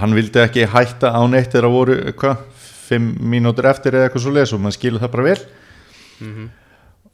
hann 0.00 0.14
vildi 0.16 0.42
ekki 0.42 0.66
hætta 0.70 1.12
á 1.12 1.22
neitt 1.30 1.52
þegar 1.52 1.68
það 1.68 1.76
voru 1.76 1.96
hvað, 2.20 2.44
fimm 2.86 3.06
mínútur 3.32 3.66
eftir 3.70 3.96
eða 3.96 4.08
eitthvað 4.08 4.24
svo 4.26 4.34
leis 4.36 4.52
og 4.54 4.62
maður 4.62 4.78
skilur 4.78 5.02
það 5.02 5.14
bara 5.14 5.26
vel. 5.26 5.38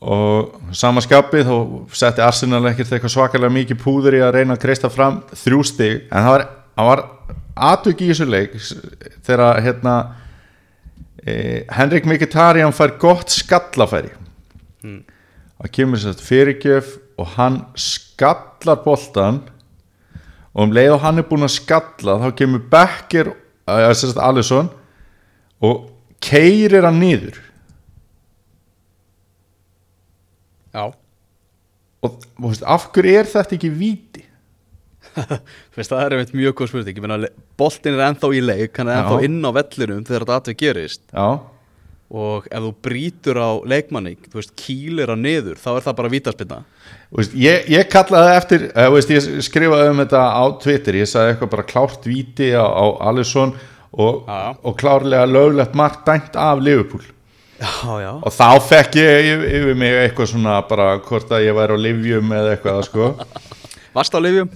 Og 0.02 0.74
samaskapið 0.74 1.46
þá 1.46 1.56
setti 1.94 2.24
Arsenal 2.26 2.64
ekkert 2.66 2.92
eitthvað 2.92 3.14
svakalega 3.14 3.54
mikið 3.54 3.78
púður 3.78 4.16
í 4.18 4.22
að 4.24 4.34
reyna 4.34 4.56
að 4.56 4.64
kreista 4.64 4.90
fram 4.90 5.20
þrjú 5.30 5.62
stig 5.64 6.08
en 6.10 6.26
það 6.26 6.32
var, 6.32 6.44
var 6.88 7.04
atvik 7.72 8.02
í 8.02 8.10
þessu 8.10 8.26
leik 8.26 8.56
þegar 9.22 9.62
hérna 9.62 9.94
eh, 11.24 11.62
Henrik 11.70 12.08
Mkhitaryan 12.08 12.74
fær 12.74 12.96
gott 12.98 13.30
skallafæri. 13.30 14.10
Það 15.62 15.72
kemur 15.78 16.02
sér 16.02 16.18
fyrirgjöf 16.18 16.96
og 17.22 17.34
hann 17.36 17.60
skallar 17.78 18.82
boltan 18.82 19.42
og 20.52 20.66
um 20.66 20.74
leið 20.74 20.96
og 20.96 21.02
hann 21.04 21.20
er 21.20 21.26
búinn 21.28 21.46
að 21.46 21.54
skalla 21.56 22.18
þá 22.20 22.28
kemur 22.36 22.64
Becker 22.72 23.32
sérst 23.96 24.20
Alisson 24.20 24.68
og 25.62 25.86
keirir 26.22 26.84
hann 26.86 27.00
niður. 27.00 27.38
Já. 30.72 30.90
Og 32.02 32.18
veist, 32.42 32.64
af 32.66 32.88
hverju 32.92 33.16
er 33.20 33.28
þetta 33.30 33.56
ekki 33.56 33.70
víti? 33.78 34.24
Það 35.12 35.98
er 35.98 36.14
einmitt 36.16 36.32
mjög 36.36 36.54
góð 36.58 36.70
spurning. 36.72 37.26
Boltin 37.60 37.96
er 37.96 38.04
ennþá 38.08 38.30
í 38.32 38.40
leik 38.42 38.78
hann 38.80 38.90
er 38.90 38.96
Já. 38.96 39.02
ennþá 39.02 39.18
inn 39.28 39.40
á 39.44 39.50
vellinum 39.58 40.04
þegar 40.08 40.24
þetta 40.24 40.38
atveg 40.40 40.60
gerist. 40.62 41.02
Já, 41.12 41.26
og 42.12 42.46
ef 42.50 42.60
þú 42.60 42.72
brýtur 42.84 43.40
á 43.40 43.50
leikmanni 43.64 44.18
þú 44.28 44.38
veist, 44.40 44.54
kýlir 44.58 45.12
hann 45.12 45.24
niður 45.24 45.60
þá 45.60 45.70
er 45.74 45.86
það 45.86 45.98
bara 46.00 46.12
vítaspinna 46.12 46.58
ég, 47.36 47.68
ég 47.72 47.88
kallaði 47.92 48.34
eftir 48.36 48.66
uh, 48.70 48.88
veist, 48.94 49.12
ég 49.12 49.40
skrifaði 49.44 49.92
um 49.92 50.02
þetta 50.02 50.22
á 50.32 50.44
Twitter. 50.62 50.98
Ég 51.02 51.10
sagði 51.10 51.34
eitthvað 51.34 51.54
bara 51.56 51.68
klárt 51.68 52.08
víti 52.08 52.52
á, 52.56 52.64
á 52.64 52.84
Alisson 53.10 53.54
og, 53.92 54.28
og 54.64 54.76
klárlega 54.80 55.28
löglegt 55.28 55.76
mark 55.76 56.04
dæmt 56.06 56.36
af 56.36 56.62
Liverpool. 56.64 57.04
Já, 57.62 58.00
já. 58.02 58.12
Og 58.18 58.32
þá 58.34 58.48
fekk 58.66 58.96
ég 58.98 59.28
yfir, 59.30 59.74
mig 59.78 59.98
eitthvað 60.00 60.32
svona 60.32 60.56
bara 60.66 60.96
hvort 61.04 61.30
að 61.30 61.44
ég 61.46 61.58
væri 61.58 61.76
á 61.76 61.84
livjum 61.84 62.32
eða 62.34 62.56
eitthvað 62.56 62.80
sko 62.88 63.10
Varst 63.92 64.14
á 64.16 64.20
lifjum? 64.24 64.48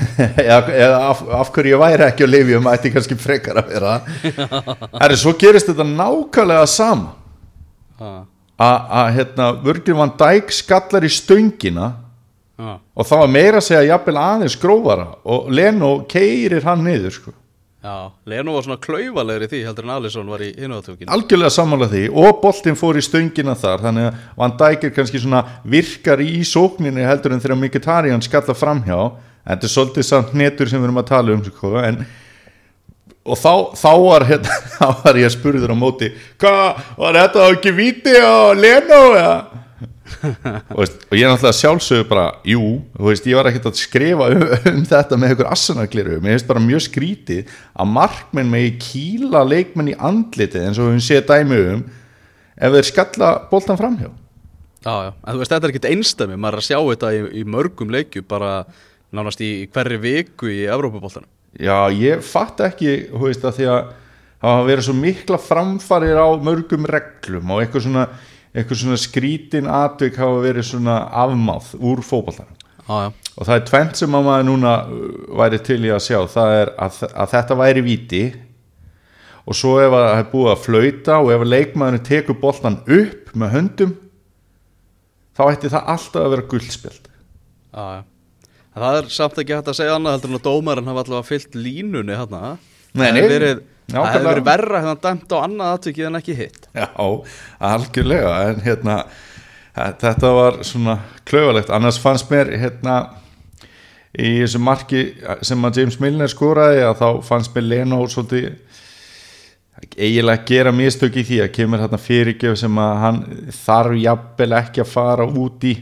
af, 0.56 1.22
af 1.22 1.52
hverju 1.54 1.76
ég 1.76 1.80
væri 1.80 2.06
ekki 2.08 2.26
á 2.26 2.28
livjum 2.30 2.68
ætti 2.72 2.90
kannski 2.94 3.16
frekar 3.18 3.60
að 3.62 3.72
vera 3.74 3.94
Herri, 4.98 5.18
svo 5.18 5.34
gerist 5.38 5.70
þetta 5.70 5.86
nákvæmlega 5.86 6.66
sama 6.70 7.14
að 8.60 9.12
hérna, 9.16 9.50
Virgil 9.64 9.96
van 9.96 10.12
Dijk 10.20 10.50
skallar 10.52 11.06
í 11.06 11.10
stöngina 11.12 11.92
já, 12.58 12.72
og 12.76 13.06
það 13.08 13.22
var 13.22 13.30
meira 13.36 13.60
að 13.60 13.68
segja 13.68 13.86
jafnvel 13.92 14.18
aðeins 14.20 14.58
grófara 14.60 15.06
og 15.24 15.48
Leno 15.54 15.92
keirir 16.10 16.66
hann 16.66 16.84
niður 16.84 17.14
sko. 17.14 17.32
Já 17.80 17.94
Leno 18.28 18.54
var 18.56 18.66
svona 18.66 18.80
klaufalegri 18.82 19.48
því 19.50 19.62
heldur 19.68 19.86
en 19.88 19.94
Alisson 19.96 20.32
var 20.32 20.44
í 20.44 20.50
hinúðatökinu 20.56 21.10
algjörlega 21.14 21.54
sammála 21.54 21.90
því. 21.90 22.04
Og 22.12 22.40
boltinn 22.42 22.78
fór 22.78 23.00
í 23.00 23.04
stöngina 23.04 23.56
þar 23.58 23.84
þannig 23.86 24.08
að 24.10 24.22
Van 24.42 24.56
Dijk 24.60 24.88
er 24.88 24.94
kannski 24.96 25.22
svona 25.22 25.44
virkar 25.64 26.22
í 26.24 26.40
sókninni 26.46 27.06
heldur 27.08 27.36
en 27.36 27.42
þegar 27.42 27.60
Mkhitaryan 27.62 28.24
skalla 28.24 28.56
framhjá. 28.56 28.98
En 29.40 29.54
þetta 29.54 29.70
er 29.70 29.74
svolítið 29.74 30.06
samt 30.10 30.34
netur 30.36 30.68
sem 30.68 30.82
við 30.82 30.90
erum 30.90 31.00
að 31.00 31.08
tala 31.14 31.32
um 31.32 31.44
sko, 31.46 31.72
en 31.80 32.02
og 33.30 33.38
þá, 33.38 33.52
þá, 33.76 33.90
var, 34.00 34.26
hérna, 34.28 34.58
þá 34.78 34.86
var 35.04 35.20
ég 35.20 35.32
spurður 35.34 35.74
á 35.74 35.76
móti 35.78 36.10
hvað, 36.40 36.84
var 37.00 37.18
þetta 37.20 37.48
ekki 37.54 37.74
víti 37.76 38.14
á 38.16 38.52
Leno 38.56 39.00
eða 39.16 39.34
og, 40.74 40.80
veist, 40.80 41.06
og 41.06 41.16
ég 41.16 41.24
er 41.24 41.32
náttúrulega 41.32 41.58
sjálfsögur 41.60 42.08
bara 42.10 42.26
jú, 42.46 42.64
veist, 42.98 43.28
ég 43.30 43.38
var 43.38 43.50
ekkert 43.50 43.70
að 43.70 43.80
skrifa 43.80 44.28
um, 44.34 44.44
um 44.72 44.82
þetta 44.88 45.18
með 45.18 45.34
einhver 45.34 45.50
assanakliru 45.54 46.18
mér 46.20 46.36
finnst 46.36 46.50
bara 46.50 46.64
mjög 46.64 46.84
skrítið 46.88 47.54
að 47.72 47.92
markmenn 47.94 48.52
megi 48.52 48.74
kýla 48.84 49.44
leikmenn 49.48 49.92
í 49.92 49.96
andlitið 49.96 50.68
eins 50.68 50.80
og 50.82 50.92
við 50.92 51.06
séð 51.06 51.26
dæmi 51.30 51.60
um 51.74 51.84
ef 52.60 52.76
þeir 52.76 52.88
skalla 52.90 53.30
boltan 53.50 53.78
framhjá. 53.80 54.10
Já, 54.80 54.92
já, 55.04 55.10
en 55.12 55.34
þú 55.34 55.40
veist, 55.42 55.52
þetta 55.52 55.66
er 55.66 55.72
ekkert 55.74 55.90
einstæmi 55.90 56.36
maður 56.40 56.56
er 56.56 56.62
að 56.62 56.68
sjá 56.70 56.78
þetta 56.78 57.12
í, 57.12 57.24
í 57.40 57.42
mörgum 57.48 57.92
leikju 57.92 58.24
bara 58.28 58.52
nánast 59.12 59.42
í, 59.44 59.50
hverri 59.72 59.98
viku 60.00 60.48
í 60.48 60.62
Evrópuboltanum. 60.70 61.28
Já, 61.60 61.90
ég 61.92 62.22
fatt 62.24 62.62
ekki, 62.64 62.94
þú 63.10 63.26
veist, 63.26 63.44
að 63.44 63.58
því 63.58 63.68
að 63.72 63.80
það 64.40 64.54
hafa 64.54 64.66
verið 64.70 64.86
svo 64.86 64.94
mikla 64.96 65.40
framfarir 65.42 66.20
á 66.20 66.28
mörgum 66.40 66.86
reglum 66.88 67.52
og 67.52 67.60
eitthvað 67.60 67.84
svona, 67.88 68.06
eitthvað 68.54 68.82
svona 68.82 68.98
skrítin 69.00 69.70
atvik 69.70 70.18
hafa 70.20 70.42
verið 70.44 70.68
svona 70.70 70.96
afmáð 71.24 71.72
úr 71.78 72.02
fótboltanum. 72.04 72.56
Já, 72.90 72.94
já, 73.06 73.10
og 73.36 73.46
það 73.46 73.56
er 73.56 73.66
tvent 73.68 73.98
sem 74.00 74.14
að 74.18 74.24
maður 74.26 74.46
núna 74.48 74.76
uh, 74.82 75.02
væri 75.38 75.60
til 75.66 75.80
í 75.86 75.92
að 75.94 76.04
sjá. 76.08 76.18
Það 76.32 76.54
er 76.58 76.72
að, 76.86 77.02
að 77.14 77.34
þetta 77.36 77.58
væri 77.60 77.84
víti 77.86 78.22
og 79.46 79.56
svo 79.56 79.76
ef 79.82 79.94
að 79.94 80.06
það 80.06 80.20
er 80.20 80.30
búið 80.30 80.52
að 80.52 80.62
flauta 80.64 81.18
og 81.22 81.32
ef 81.34 81.44
að 81.44 81.52
leikmaðurinn 81.54 82.06
tekur 82.06 82.38
boltan 82.42 82.80
upp 82.86 83.30
með 83.34 83.54
höndum 83.54 83.94
þá 85.36 85.42
ætti 85.48 85.72
það 85.72 85.92
alltaf 85.94 86.24
að 86.24 86.34
vera 86.34 86.48
já 87.74 88.02
En 88.70 88.84
Það 88.84 88.96
er 89.00 89.06
samt 89.10 89.38
ekki 89.42 89.54
hægt 89.56 89.68
að 89.72 89.76
segja 89.80 89.94
annað 89.96 90.12
heldur 90.14 90.30
en 90.30 90.38
að 90.38 90.44
dómarinn 90.44 90.90
hafa 90.90 91.02
allavega 91.02 91.26
fyllt 91.26 91.56
línunni 91.58 92.14
hérna 92.14 92.40
Nei, 92.94 93.08
nei. 93.10 93.22
það 93.90 94.04
hefur 94.14 94.28
verið 94.28 94.44
verra 94.46 94.82
hérna 94.84 95.00
dæmt 95.02 95.34
á 95.34 95.38
annað 95.40 95.72
aðtökið 95.74 96.06
en 96.06 96.18
ekki 96.20 96.36
hitt 96.38 96.59
Já, 96.80 96.88
algjörlega 97.58 98.34
en 98.50 98.62
hérna 98.64 99.00
þetta 99.74 100.34
var 100.34 100.60
svona 100.66 100.98
klauvalegt 101.28 101.70
annars 101.74 101.98
fannst 102.02 102.30
mér 102.30 102.52
hérna 102.60 102.96
í 104.10 104.40
þessu 104.40 104.60
marki 104.62 105.04
sem 105.46 105.66
að 105.66 105.82
James 105.82 106.00
Milner 106.02 106.30
skoraði 106.30 106.82
að 106.86 106.96
þá 107.02 107.08
fannst 107.26 107.54
mér 107.54 107.68
Leno 107.68 108.00
svolítið 108.10 108.50
eiginlega 109.96 110.44
gera 110.46 110.72
mistök 110.74 111.20
í 111.20 111.24
því 111.24 111.38
að 111.44 111.54
kemur 111.56 111.82
hérna 111.82 112.00
fyrirgjöf 112.00 112.58
sem 112.60 112.80
að 112.82 112.96
hann 113.04 113.20
þarf 113.62 114.00
jafnvel 114.02 114.50
ekki 114.58 114.82
að 114.84 114.92
fara 114.92 115.26
út 115.26 115.64
í 115.70 115.76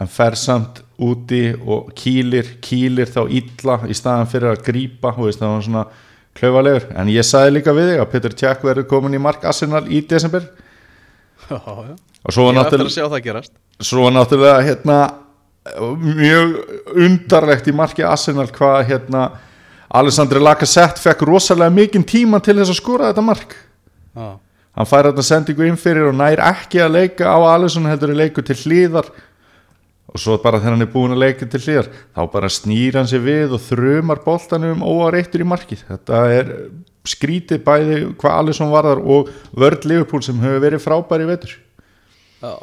en 0.00 0.10
fer 0.10 0.34
samt 0.38 0.80
úti 1.04 1.44
og 1.54 1.92
kýlir, 1.98 2.56
kýlir 2.62 3.10
þá 3.10 3.22
illa 3.28 3.78
í 3.86 3.94
staðan 3.94 4.30
fyrir 4.30 4.54
að 4.54 4.64
grípa 4.66 5.12
og 5.14 5.28
veist, 5.28 5.42
það 5.42 5.54
var 5.54 5.64
svona 5.68 5.84
klaufalegur. 6.38 6.88
En 6.98 7.10
ég 7.12 7.26
sagði 7.26 7.58
líka 7.58 7.74
við 7.76 7.92
þig 7.92 8.02
að 8.02 8.12
Peter 8.12 8.36
Tjekk 8.40 8.66
verður 8.66 8.88
komin 8.90 9.16
í 9.16 9.22
mark 9.22 9.44
Arsenal 9.46 9.84
í 9.88 10.02
desember. 10.08 10.46
Já, 11.44 11.58
já. 11.60 11.94
og 12.24 12.32
svo 12.32 12.46
var 12.46 12.54
að 12.54 12.58
náttúrulega, 12.60 12.94
sjá 12.94 13.04
það 13.04 13.24
gerast. 13.26 13.52
svo 13.84 14.06
var 14.06 14.14
náttúrulega 14.16 14.62
hérna, 14.64 14.98
mjög 16.00 16.54
undarlegt 17.04 17.68
í 17.68 17.74
marki 17.76 18.04
Arsenal 18.06 18.46
hvað 18.52 18.78
hérna 18.88 19.24
Alessandri 19.94 20.40
Lacazette 20.40 21.02
fekk 21.02 21.26
rosalega 21.28 21.72
mikinn 21.72 22.06
tíma 22.08 22.40
til 22.42 22.56
þess 22.58 22.72
að 22.72 22.80
skora 22.80 23.10
þetta 23.10 23.26
mark. 23.26 23.54
Já, 24.14 24.30
hann 24.78 24.88
fær 24.90 25.10
þetta 25.10 25.26
sendingu 25.26 25.68
inn 25.68 25.78
fyrir 25.80 26.08
og 26.08 26.16
nær 26.18 26.42
ekki 26.48 26.80
að 26.82 26.96
leika 26.96 27.30
á 27.30 27.38
Alisson 27.54 27.86
heldur 27.90 28.14
að 28.14 28.22
leiku 28.24 28.42
til 28.46 28.56
hlýðar 28.64 29.12
og 30.10 30.20
svo 30.20 30.36
bara 30.42 30.60
þegar 30.60 30.76
hann 30.76 30.86
er 30.86 30.92
búin 30.92 31.14
að 31.14 31.22
leika 31.22 31.48
til 31.48 31.60
hlýðar 31.64 31.90
þá 32.14 32.22
bara 32.32 32.50
snýr 32.52 32.98
hann 32.98 33.08
sér 33.10 33.24
við 33.24 33.54
og 33.56 33.62
þrumar 33.64 34.20
boltanum 34.24 34.84
óareittur 34.84 35.44
í 35.44 35.48
markið. 35.48 35.86
Þetta 35.88 36.24
er 36.34 36.52
skrítið 37.08 37.62
bæði 37.64 38.00
hvað 38.20 38.38
Alisson 38.40 38.72
varðar 38.72 39.00
og 39.00 39.30
vörd 39.56 39.88
Liverpool 39.88 40.24
sem 40.24 40.38
hefur 40.42 40.62
verið 40.64 40.84
frábæri 40.84 41.28
vetur. 41.28 41.56
Já. 42.44 42.54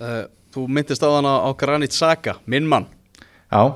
Uh, 0.00 0.24
Þú 0.50 0.64
myndist 0.66 1.04
á 1.06 1.08
hana 1.14 1.36
á 1.46 1.50
Granit 1.54 1.94
Saka, 1.94 2.34
minn 2.50 2.66
mann. 2.66 2.88
Já, 3.52 3.70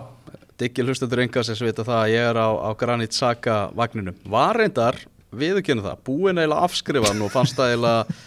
Diggi 0.59 0.85
hlustendur 0.87 1.23
enga 1.23 1.43
sem 1.47 1.59
vita 1.67 1.83
það 1.87 2.01
að 2.01 2.13
ég 2.13 2.29
er 2.31 2.39
á, 2.39 2.49
á 2.51 2.71
Granit 2.79 3.15
Saka 3.15 3.57
vagninum. 3.75 4.17
Var 4.31 4.59
reyndar, 4.59 4.99
viðurkennu 5.35 5.83
það, 5.83 6.01
búin 6.07 6.39
eiginlega 6.39 6.67
afskrifan 6.67 7.23
og 7.27 7.33
fannst 7.35 7.59
það 7.59 7.73
eiginlega 7.73 8.19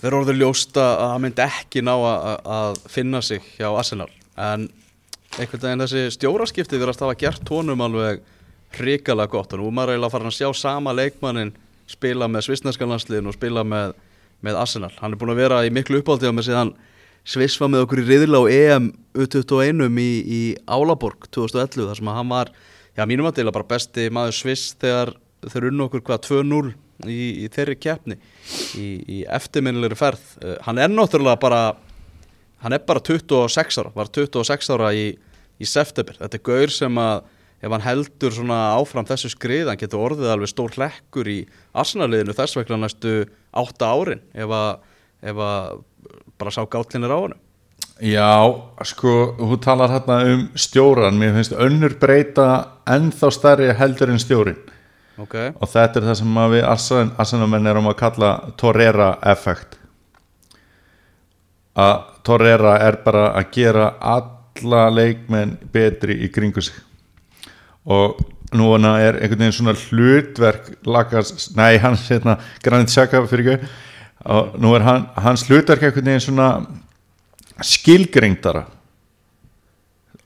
vera 0.00 0.20
orður 0.20 0.38
ljósta 0.40 0.84
að 0.96 1.12
hann 1.12 1.24
myndi 1.26 1.44
ekki 1.44 1.82
ná 1.84 1.92
að, 1.94 2.36
að 2.58 2.82
finna 2.92 3.22
sig 3.24 3.44
hjá 3.58 3.68
Arsenal. 3.70 4.10
En 4.40 4.68
einhvern 5.38 5.64
veginn 5.64 5.84
þessi 5.84 6.04
stjóraskipti 6.16 6.80
verðast 6.80 7.04
hafa 7.04 7.18
gert 7.20 7.52
honum 7.52 7.82
alveg 7.84 8.22
hrikalega 8.78 9.32
gott. 9.32 9.52
Og 9.54 9.62
nú 9.62 9.72
maður 9.74 9.94
eiginlega 9.94 10.14
farin 10.14 10.30
að 10.30 10.38
sjá 10.38 10.50
sama 10.56 10.94
leikmannin 10.96 11.52
spila 11.90 12.28
með 12.30 12.48
svisneskanlandsliðin 12.48 13.30
og 13.30 13.36
spila 13.36 13.64
með, 13.66 13.96
með 14.46 14.60
Arsenal. 14.62 14.92
Hann 15.00 15.14
er 15.14 15.20
búin 15.20 15.34
að 15.34 15.42
vera 15.42 15.64
í 15.66 15.74
miklu 15.74 16.00
uppáldi 16.00 16.30
á 16.30 16.34
með 16.34 16.50
síðan 16.50 16.74
Sviss 17.28 17.58
var 17.60 17.68
með 17.68 17.84
okkur 17.84 18.00
í 18.00 18.04
riðla 18.08 18.38
á 18.40 18.44
EM 18.48 18.86
U21 19.12 19.82
í, 20.00 20.10
í 20.24 20.40
Álaborg 20.64 21.26
2011 21.28 21.90
þar 21.90 21.98
sem 21.98 22.08
að 22.08 22.16
hann 22.16 22.30
var, 22.30 22.50
já 22.96 23.02
mínum 23.06 23.28
að 23.28 23.36
deila 23.36 23.52
bara 23.52 23.68
besti 23.68 24.06
maður 24.08 24.38
Sviss 24.38 24.72
þegar 24.80 25.12
þeir 25.44 25.66
unnu 25.68 25.84
okkur 25.86 26.04
hvað 26.06 26.24
2-0 26.30 26.72
í, 27.06 27.44
í 27.44 27.48
þeirri 27.52 27.76
keppni 27.80 28.18
í, 28.76 28.88
í 29.04 29.18
eftirminnilegri 29.28 29.98
ferð. 29.98 30.24
Uh, 30.42 30.56
hann 30.66 30.80
er 30.82 30.92
náttúrulega 30.92 31.40
bara, 31.40 31.64
hann 32.64 32.76
er 32.76 32.84
bara 32.86 33.02
26 33.04 33.82
ára, 33.82 33.92
var 33.96 34.12
26 34.12 34.72
ára 34.76 34.94
í, 34.96 35.12
í 35.60 35.68
september. 35.68 36.18
Þetta 36.20 36.40
er 36.40 36.48
gaur 36.50 36.74
sem 36.74 37.00
að 37.00 37.28
ef 37.60 37.74
hann 37.74 37.84
heldur 37.84 38.32
svona 38.32 38.58
áfram 38.78 39.06
þessu 39.08 39.30
skrið, 39.34 39.68
hann 39.68 39.80
getur 39.80 40.00
orðið 40.06 40.32
alveg 40.32 40.50
stór 40.50 40.72
hlekkur 40.76 41.28
í 41.28 41.38
Arsenal-liðinu 41.76 42.36
þess 42.36 42.56
vegna 42.56 42.80
næstu 42.80 43.14
8 43.60 43.84
árin 43.90 44.22
ef 44.32 44.54
að, 44.56 44.70
ef 45.28 45.42
að 45.44 45.82
bara 46.40 46.54
sá 46.54 46.62
gátlinir 46.64 47.12
á 47.12 47.18
hann 47.20 47.38
Já, 48.00 48.32
sko, 48.88 49.36
hún 49.36 49.60
talar 49.60 49.92
hérna 49.92 50.22
um 50.24 50.46
stjóran, 50.56 51.18
mér 51.20 51.34
finnst 51.36 51.52
önnur 51.52 51.98
breyta 52.00 52.46
ennþá 52.88 53.28
stærri 53.36 53.68
heldur 53.76 54.12
en 54.14 54.22
stjórin 54.22 54.60
ok, 55.20 55.36
og 55.60 55.68
þetta 55.70 56.00
er 56.00 56.08
það 56.08 56.18
sem 56.20 56.40
við 56.54 56.64
Arsenalmenn 56.70 57.70
erum 57.70 57.90
að 57.90 57.98
kalla 58.00 58.30
Torreira 58.60 59.12
effekt. 59.32 59.78
Að 61.78 61.94
Torreira 62.26 62.74
er 62.82 62.98
bara 63.04 63.30
að 63.38 63.52
gera 63.54 63.92
alla 64.00 64.82
leikmenn 64.92 65.56
betri 65.72 66.18
í 66.24 66.30
kringu 66.32 66.64
sig. 66.64 66.74
Og 67.86 68.18
nú 68.56 68.72
hana 68.74 68.96
er 69.00 69.20
einhvern 69.20 69.44
veginn 69.44 69.56
svona 69.60 69.76
hlutverk 69.78 70.72
lagas, 70.86 71.50
nei 71.56 71.78
hans 71.78 72.08
hérna 72.10 72.36
Granit 72.64 72.90
Xhaka 72.90 73.22
fyrir 73.30 73.54
ekki. 73.54 73.70
Og 74.30 74.58
nú 74.60 74.74
er 74.76 74.84
hann, 74.84 75.06
hans 75.16 75.46
hlutverk 75.48 75.86
einhvern 75.86 76.10
veginn 76.10 76.26
svona 76.26 76.50
skilgrengdara 77.64 78.66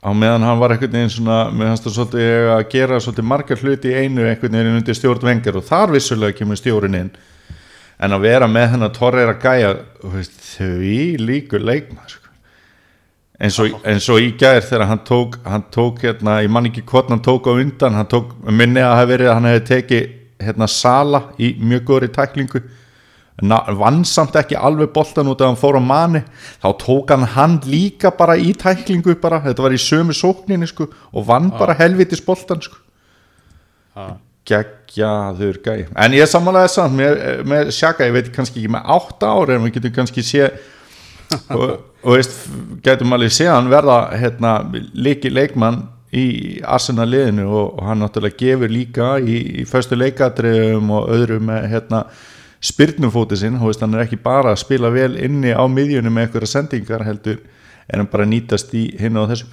á 0.05 0.11
meðan 0.13 0.45
hann 0.45 0.61
var 0.61 0.75
einhvern 0.75 0.93
veginn 0.93 1.13
svona 1.13 1.39
með 1.49 1.71
hans 1.73 1.85
svolítið 1.87 2.51
að 2.53 2.65
gera 2.75 2.99
svolítið 3.01 3.27
margar 3.31 3.61
hluti 3.63 3.93
í 3.93 4.03
einu 4.05 4.27
einhvern 4.29 4.59
veginn 4.59 4.77
undir 4.79 4.99
stjórn 4.99 5.25
vengar 5.25 5.57
og 5.57 5.65
þar 5.65 5.95
vissulega 5.95 6.37
kemur 6.37 6.61
stjórn 6.61 6.99
inn 6.99 7.15
en 8.05 8.17
að 8.17 8.27
vera 8.27 8.49
með 8.51 8.69
hennar 8.75 8.93
torreira 8.93 9.37
gæja 9.41 9.73
veist, 10.03 10.37
því 10.59 10.99
líkur 11.23 11.65
leikmaður 11.65 12.19
sko. 12.19 12.33
eins, 13.41 13.59
og, 13.63 13.79
eins 13.89 14.09
og 14.13 14.21
í 14.21 14.35
gær 14.41 14.61
þegar 14.61 14.91
hann 14.93 15.05
tók 15.09 15.39
hann 15.47 15.65
tók 15.73 16.05
hérna, 16.05 16.41
ég 16.45 16.53
man 16.53 16.69
ekki 16.69 16.85
hvort 16.91 17.09
hann 17.09 17.25
tók 17.25 17.49
á 17.49 17.53
undan 17.57 17.97
hann 17.97 18.11
tók, 18.11 18.37
minni 18.45 18.85
að 18.85 18.99
hafa 18.99 19.11
verið 19.15 19.31
að 19.31 19.39
hann 19.39 19.51
hefði 19.53 19.67
tekið 19.73 20.09
hérna 20.45 20.69
sala 20.69 21.23
í 21.41 21.55
mjög 21.63 21.87
góðri 21.89 22.13
tæklingu 22.13 22.65
vann 23.43 24.05
samt 24.05 24.37
ekki 24.39 24.55
alveg 24.55 24.93
boltan 24.95 25.27
út 25.27 25.41
af 25.43 25.51
hann 25.51 25.59
fór 25.59 25.79
á 25.79 25.83
manni 25.83 26.23
þá 26.63 26.69
tók 26.79 27.11
hann 27.11 27.25
hann 27.35 27.61
líka 27.67 28.13
bara 28.15 28.37
í 28.37 28.53
tæklingu 28.55 29.17
bara, 29.21 29.41
þetta 29.43 29.63
var 29.63 29.75
í 29.75 29.81
sömu 29.81 30.15
sókninni 30.15 30.69
sko, 30.71 30.87
og 31.13 31.27
vann 31.27 31.51
bara 31.51 31.75
helvitis 31.75 32.23
boltan 32.23 32.63
sko. 32.63 32.77
geggjaður 34.47 35.59
gæ 35.65 35.87
en 35.97 36.15
ég 36.15 36.29
samanlega 36.31 36.69
samt 36.69 36.95
með, 36.95 37.43
með 37.45 37.73
sjaka, 37.75 38.07
ég 38.07 38.15
veit 38.15 38.31
kannski 38.35 38.61
ekki 38.63 38.71
með 38.71 38.87
8 38.95 39.27
ári 39.27 39.57
en 39.57 39.67
við 39.67 39.75
getum 39.79 39.97
kannski 39.99 40.23
sé 40.23 40.53
og, 41.57 41.81
og 42.05 42.15
veist, 42.15 42.37
getum 42.85 43.17
alveg 43.17 43.35
sé 43.35 43.49
hann 43.51 43.71
verða 43.73 44.13
hérna, 44.15 44.61
leiki 44.95 45.33
leikmann 45.33 45.89
í 46.15 46.61
Arsenal 46.63 47.09
liðinu 47.11 47.49
og, 47.49 47.81
og 47.81 47.89
hann 47.89 48.05
náttúrulega 48.05 48.39
gefur 48.39 48.71
líka 48.71 49.11
í, 49.19 49.41
í 49.63 49.67
föstu 49.67 49.99
leikadriðum 49.99 50.93
og 50.95 51.11
öðrum 51.17 51.51
með 51.51 51.67
hérna 51.73 52.05
spyrnumfótið 52.65 53.41
sinn, 53.43 53.59
þú 53.61 53.69
veist, 53.69 53.83
hann 53.85 53.95
er 53.97 54.05
ekki 54.07 54.19
bara 54.25 54.55
að 54.55 54.63
spila 54.63 54.91
vel 54.95 55.13
inni 55.21 55.53
á 55.53 55.61
miðjunum 55.69 56.15
með 56.17 56.29
einhverja 56.29 56.51
sendingar 56.55 57.05
heldur, 57.05 57.43
en 57.91 58.01
hann 58.01 58.11
bara 58.13 58.25
nýtast 58.29 58.73
í 58.77 58.87
hinn 59.01 59.19
og 59.21 59.29
þessu. 59.33 59.51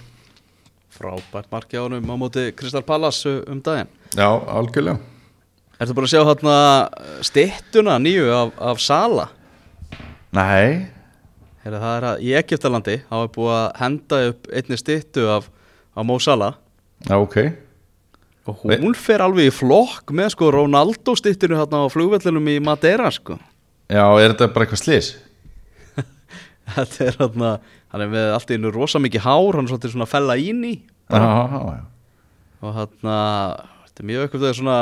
frábært 0.95 1.49
marki 1.51 1.79
á 1.79 1.83
honum 1.83 2.07
á 2.07 2.15
móti 2.19 2.51
Kristal 2.55 2.83
Palace 2.85 3.41
um 3.49 3.61
daginn 3.63 3.89
Já, 4.15 4.27
algjörlega. 4.27 4.99
Ertu 5.81 5.95
bara 5.97 6.05
að 6.05 6.11
sjá 6.13 6.21
hérna 6.27 6.55
stittuna 7.25 7.95
nýju 7.99 8.27
af, 8.35 8.51
af 8.59 8.79
Sala 8.83 9.27
Nei, 10.31 10.87
Heyrðu, 11.63 11.79
það 11.81 11.95
er 11.95 12.05
að 12.11 12.21
í 12.21 12.29
Egyptalandi 12.39 12.95
þá 13.09 13.15
er 13.21 13.31
búið 13.35 13.55
að 13.55 13.65
henda 13.81 14.19
upp 14.29 14.47
einni 14.53 14.77
stittu 14.79 15.25
af, 15.29 15.49
af 15.95 16.05
Mo 16.07 16.19
Salah 16.19 16.55
já, 17.07 17.15
ok. 17.17 17.37
Og 18.49 18.63
hún 18.65 18.95
fer 18.97 19.21
alveg 19.21 19.51
í 19.51 19.53
flokk 19.53 20.13
með 20.17 20.31
sko 20.33 20.49
Ronaldo 20.55 21.13
stittinu 21.19 21.59
hérna 21.59 21.83
á 21.85 21.93
flugvellinum 21.93 22.47
í 22.49 22.55
Madeira 22.63 23.11
sko. 23.13 23.37
Já, 23.91 24.05
er 24.17 24.33
þetta 24.33 24.47
bara 24.55 24.65
eitthvað 24.65 24.81
slis? 24.81 25.11
þetta 26.75 27.05
er 27.05 27.19
hérna 27.19 27.51
hann 27.91 28.05
er 28.05 28.11
með 28.11 28.33
allt 28.37 28.51
í 28.53 28.57
einu 28.57 28.71
rosa 28.73 29.01
mikið 29.03 29.25
hár 29.27 29.57
hann 29.59 29.67
er 29.67 29.73
svolítið 29.73 29.93
svona 29.93 30.07
að 30.07 30.13
fella 30.15 30.37
ín 30.39 30.61
í 30.63 30.73
Já, 31.11 31.19
já, 31.19 31.59
já. 31.75 31.81
og 32.63 32.75
hérna 32.77 33.15
þetta 33.89 34.03
er 34.03 34.07
mjög 34.07 34.21
eitthvað 34.25 34.45
þegar 34.45 34.59
svona 34.61 34.77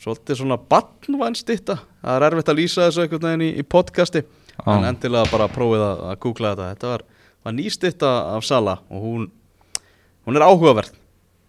svolítið 0.00 0.40
svona 0.42 0.58
barnvæn 0.70 1.38
stitta 1.38 1.78
það 2.02 2.16
er 2.18 2.26
erfitt 2.28 2.52
að 2.52 2.60
lýsa 2.60 2.84
þessu 2.86 3.02
eitthvað 3.06 3.26
veginn 3.28 3.46
í, 3.46 3.50
í 3.60 3.64
podcasti. 3.64 4.22
En 4.68 4.84
endilega 4.84 5.30
bara 5.32 5.46
prófið 5.48 5.82
að, 5.86 6.00
að 6.10 6.16
googla 6.20 6.50
þetta. 6.52 6.68
Þetta 6.74 6.88
var, 6.90 7.04
var 7.46 7.54
ný 7.56 7.66
stitta 7.72 8.10
af 8.36 8.44
Sala 8.44 8.74
og 8.92 9.04
hún 9.04 9.22
hún 10.28 10.36
er 10.36 10.44
áhugaverð. 10.44 10.92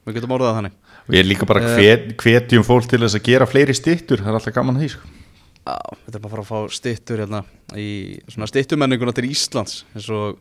Við 0.08 0.16
getum 0.18 0.32
orðað 0.38 0.50
það 0.54 0.58
þannig 0.62 0.78
Og 1.12 1.17
ég 1.17 1.26
er 1.26 1.28
líka 1.28 1.43
bara 1.43 1.60
hvet, 1.76 2.13
hvetjum 2.21 2.63
fólk 2.63 2.86
til 2.88 3.02
þess 3.02 3.17
að 3.17 3.26
gera 3.26 3.47
fleiri 3.50 3.74
stittur, 3.76 4.21
það 4.24 4.32
er 4.32 4.38
alltaf 4.38 4.54
gaman 4.56 4.78
að 4.80 4.86
því, 4.86 4.91
sko. 4.93 5.10
Já, 5.62 5.74
við 5.91 6.13
þurfum 6.13 6.28
að 6.30 6.32
fara 6.32 6.43
að 6.45 6.47
fá 6.47 6.78
stittur 6.78 7.19
hérna 7.21 7.41
í 7.76 7.89
stittumenninguna 8.47 9.13
til 9.17 9.26
Íslands 9.28 9.82
eins 9.91 10.08
og, 10.15 10.39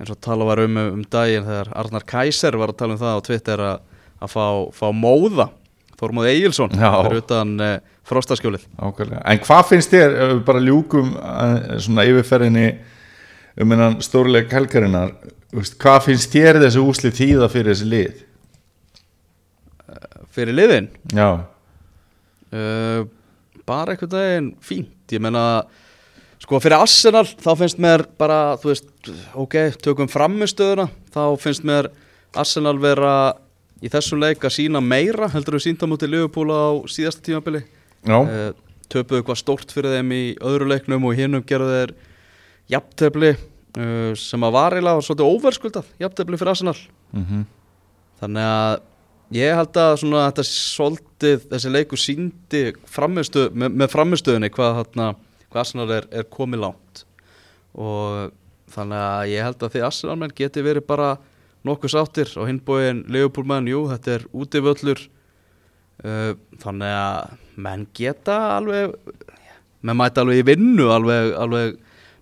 eins 0.00 0.14
og 0.14 0.18
tala 0.24 0.46
var 0.48 0.62
um 0.64 0.80
um 0.80 1.02
daginn 1.04 1.44
þegar 1.44 1.68
Arnar 1.76 2.06
Kæser 2.08 2.56
var 2.56 2.72
að 2.72 2.78
tala 2.80 2.96
um 2.96 3.02
það 3.02 3.20
á 3.20 3.26
Twitter 3.28 3.62
að, 3.68 3.84
að 4.24 4.32
fá, 4.32 4.46
fá 4.80 4.86
móða 4.96 5.50
Þormóð 5.98 6.30
Egilson 6.30 6.72
fyrir 6.72 7.20
utan 7.20 7.54
uh, 7.60 7.74
frostaskjólið. 8.06 8.68
En 8.80 9.40
hvað 9.44 9.64
finnst 9.72 9.92
þér, 9.92 10.14
ef 10.14 10.30
við 10.30 10.44
bara 10.46 10.62
ljúkum 10.62 11.10
eh, 11.18 11.56
svona 11.82 12.04
yfirferðinni 12.08 12.68
um 13.58 13.74
hennan 13.74 13.98
stórleik 14.06 14.54
helgarinnar, 14.54 15.12
hvað 15.52 15.98
finnst 16.06 16.32
þér 16.32 16.60
þessi 16.62 16.80
úslið 16.80 17.16
tíða 17.18 17.50
fyrir 17.52 17.74
þessi 17.74 17.90
lið? 17.90 18.22
Fyrir 20.38 20.56
liðin? 20.56 20.88
Já, 21.14 21.28
uh, 22.54 23.02
bara 23.68 23.94
einhvern 23.94 24.14
veginn 24.14 24.52
fínt. 24.64 24.94
Ég 25.12 25.22
meina 25.24 25.42
sko 26.38 26.60
fyrir 26.62 26.78
Arsenal 26.78 27.26
þá 27.26 27.50
finnst 27.58 27.80
mér 27.82 28.06
bara 28.20 28.56
þú 28.60 28.70
veist, 28.70 28.88
ok, 29.36 29.58
tökum 29.82 30.10
framistöðuna 30.10 30.88
þá 31.14 31.22
finnst 31.42 31.66
mér 31.68 31.90
Arsenal 32.38 32.76
vera 32.80 33.12
í 33.82 33.90
þessum 33.90 34.22
leik 34.22 34.44
að 34.44 34.56
sína 34.56 34.82
meira 34.84 35.28
heldur 35.32 35.58
við 35.58 35.68
sínda 35.68 35.88
mútið 35.90 36.14
Liverpool 36.14 36.48
á 36.52 36.78
síðasta 36.90 37.24
tímabili. 37.26 37.64
Já, 38.06 38.18
uh, 38.22 38.50
töpuðu 38.88 39.26
hvað 39.26 39.42
stórt 39.42 39.74
fyrir 39.74 39.98
þeim 39.98 40.14
í 40.16 40.24
öðru 40.48 40.70
leiknum 40.70 41.04
og 41.04 41.18
hinnum 41.18 41.44
gerðu 41.44 41.74
þeir 41.74 41.94
jafntefli 42.72 43.34
uh, 43.34 44.12
sem 44.16 44.48
að 44.48 44.56
var 44.56 44.76
eiginlega 44.76 45.04
svolítið 45.04 45.32
óverskuldað 45.34 45.94
jafntefli 46.00 46.40
fyrir 46.40 46.54
Arsenal. 46.56 46.78
Mm 47.12 47.46
þannig 48.18 48.48
að 48.50 48.80
ég 49.34 49.56
held 49.58 49.78
að 49.80 49.94
svona 50.02 50.26
þetta 50.28 50.44
svolítið 50.48 51.46
þessi 51.50 51.72
leikur 51.72 52.00
síndi 52.00 52.62
framistu, 52.88 53.48
með, 53.52 53.74
með 53.82 53.92
framistöðunni 53.92 54.52
hvað, 54.54 54.84
hvað 54.94 55.64
Arsenal 55.64 55.88
er, 55.98 56.08
er 56.12 56.28
komið 56.32 56.64
langt. 56.64 57.02
Og 57.78 58.30
þannig 58.72 59.02
að 59.04 59.32
ég 59.32 59.48
held 59.48 59.64
að 59.64 59.74
því 59.74 59.84
Arsenal 59.88 60.30
geti 60.40 60.64
verið 60.64 60.88
bara 60.88 61.12
nokkuð 61.68 61.92
sáttir 61.92 62.32
og 62.38 62.48
hinbóin 62.48 63.04
Leopold 63.12 63.48
menn, 63.50 63.68
jú, 63.70 63.84
þetta 63.90 64.16
er 64.16 64.26
útivöllur. 64.32 65.04
Uh, 65.98 66.36
þannig 66.62 66.92
að 66.94 67.32
menn 67.58 67.88
geta 67.98 68.36
alveg 68.54 68.92
menn 69.82 69.98
mæta 69.98 70.22
alveg 70.22 70.44
í 70.44 70.44
vinnu 70.46 70.84
alveg, 70.94 71.32
alveg 71.34 71.72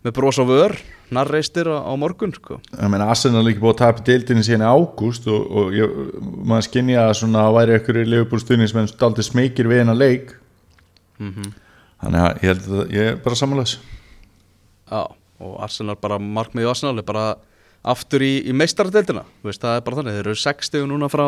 með 0.00 0.14
bros 0.16 0.38
á 0.40 0.44
vör 0.48 0.72
narreistir 1.14 1.68
á, 1.70 1.78
á 1.86 1.92
morgun 1.98 2.34
sko. 2.34 2.60
ég 2.72 2.90
meina 2.90 3.10
Arsenal 3.12 3.44
er 3.44 3.52
ekki 3.52 3.62
búið 3.62 3.74
að 3.74 3.82
tapa 3.82 4.06
deildinni 4.06 4.46
síðan 4.46 4.66
í 4.66 4.70
ágúst 4.72 5.28
og, 5.30 5.44
og 5.50 5.76
ég, 5.76 6.00
maður 6.20 6.66
skinja 6.68 7.04
að 7.06 7.14
svona 7.20 7.44
væri 7.54 7.76
ykkur 7.80 8.00
í 8.02 8.08
Liverpool 8.08 8.42
stuðnismenn 8.42 8.90
staldi 8.90 9.26
smekir 9.26 9.70
við 9.70 9.84
hennar 9.84 9.98
leik. 9.98 10.34
Mm 11.18 11.52
þannig 11.96 12.20
að 12.20 12.42
ég 12.42 12.50
held 12.50 12.66
að 12.68 12.90
ég 12.92 13.06
er 13.10 13.20
bara 13.24 13.36
samanlegs 13.38 13.78
Já, 14.86 15.02
og 15.42 15.54
Arsenal 15.64 15.96
bara 15.96 16.18
markmiði 16.22 16.68
Arsenal 16.70 17.00
er 17.00 17.06
bara 17.06 17.26
aftur 17.86 18.22
í, 18.22 18.42
í 18.46 18.52
veist, 18.52 19.62
það 19.62 19.76
er 19.76 19.84
bara 19.86 19.98
þannig 19.98 20.16
þeir 20.16 20.26
eru 20.26 20.40
60 20.42 20.86
núna 20.90 21.08
frá, 21.10 21.26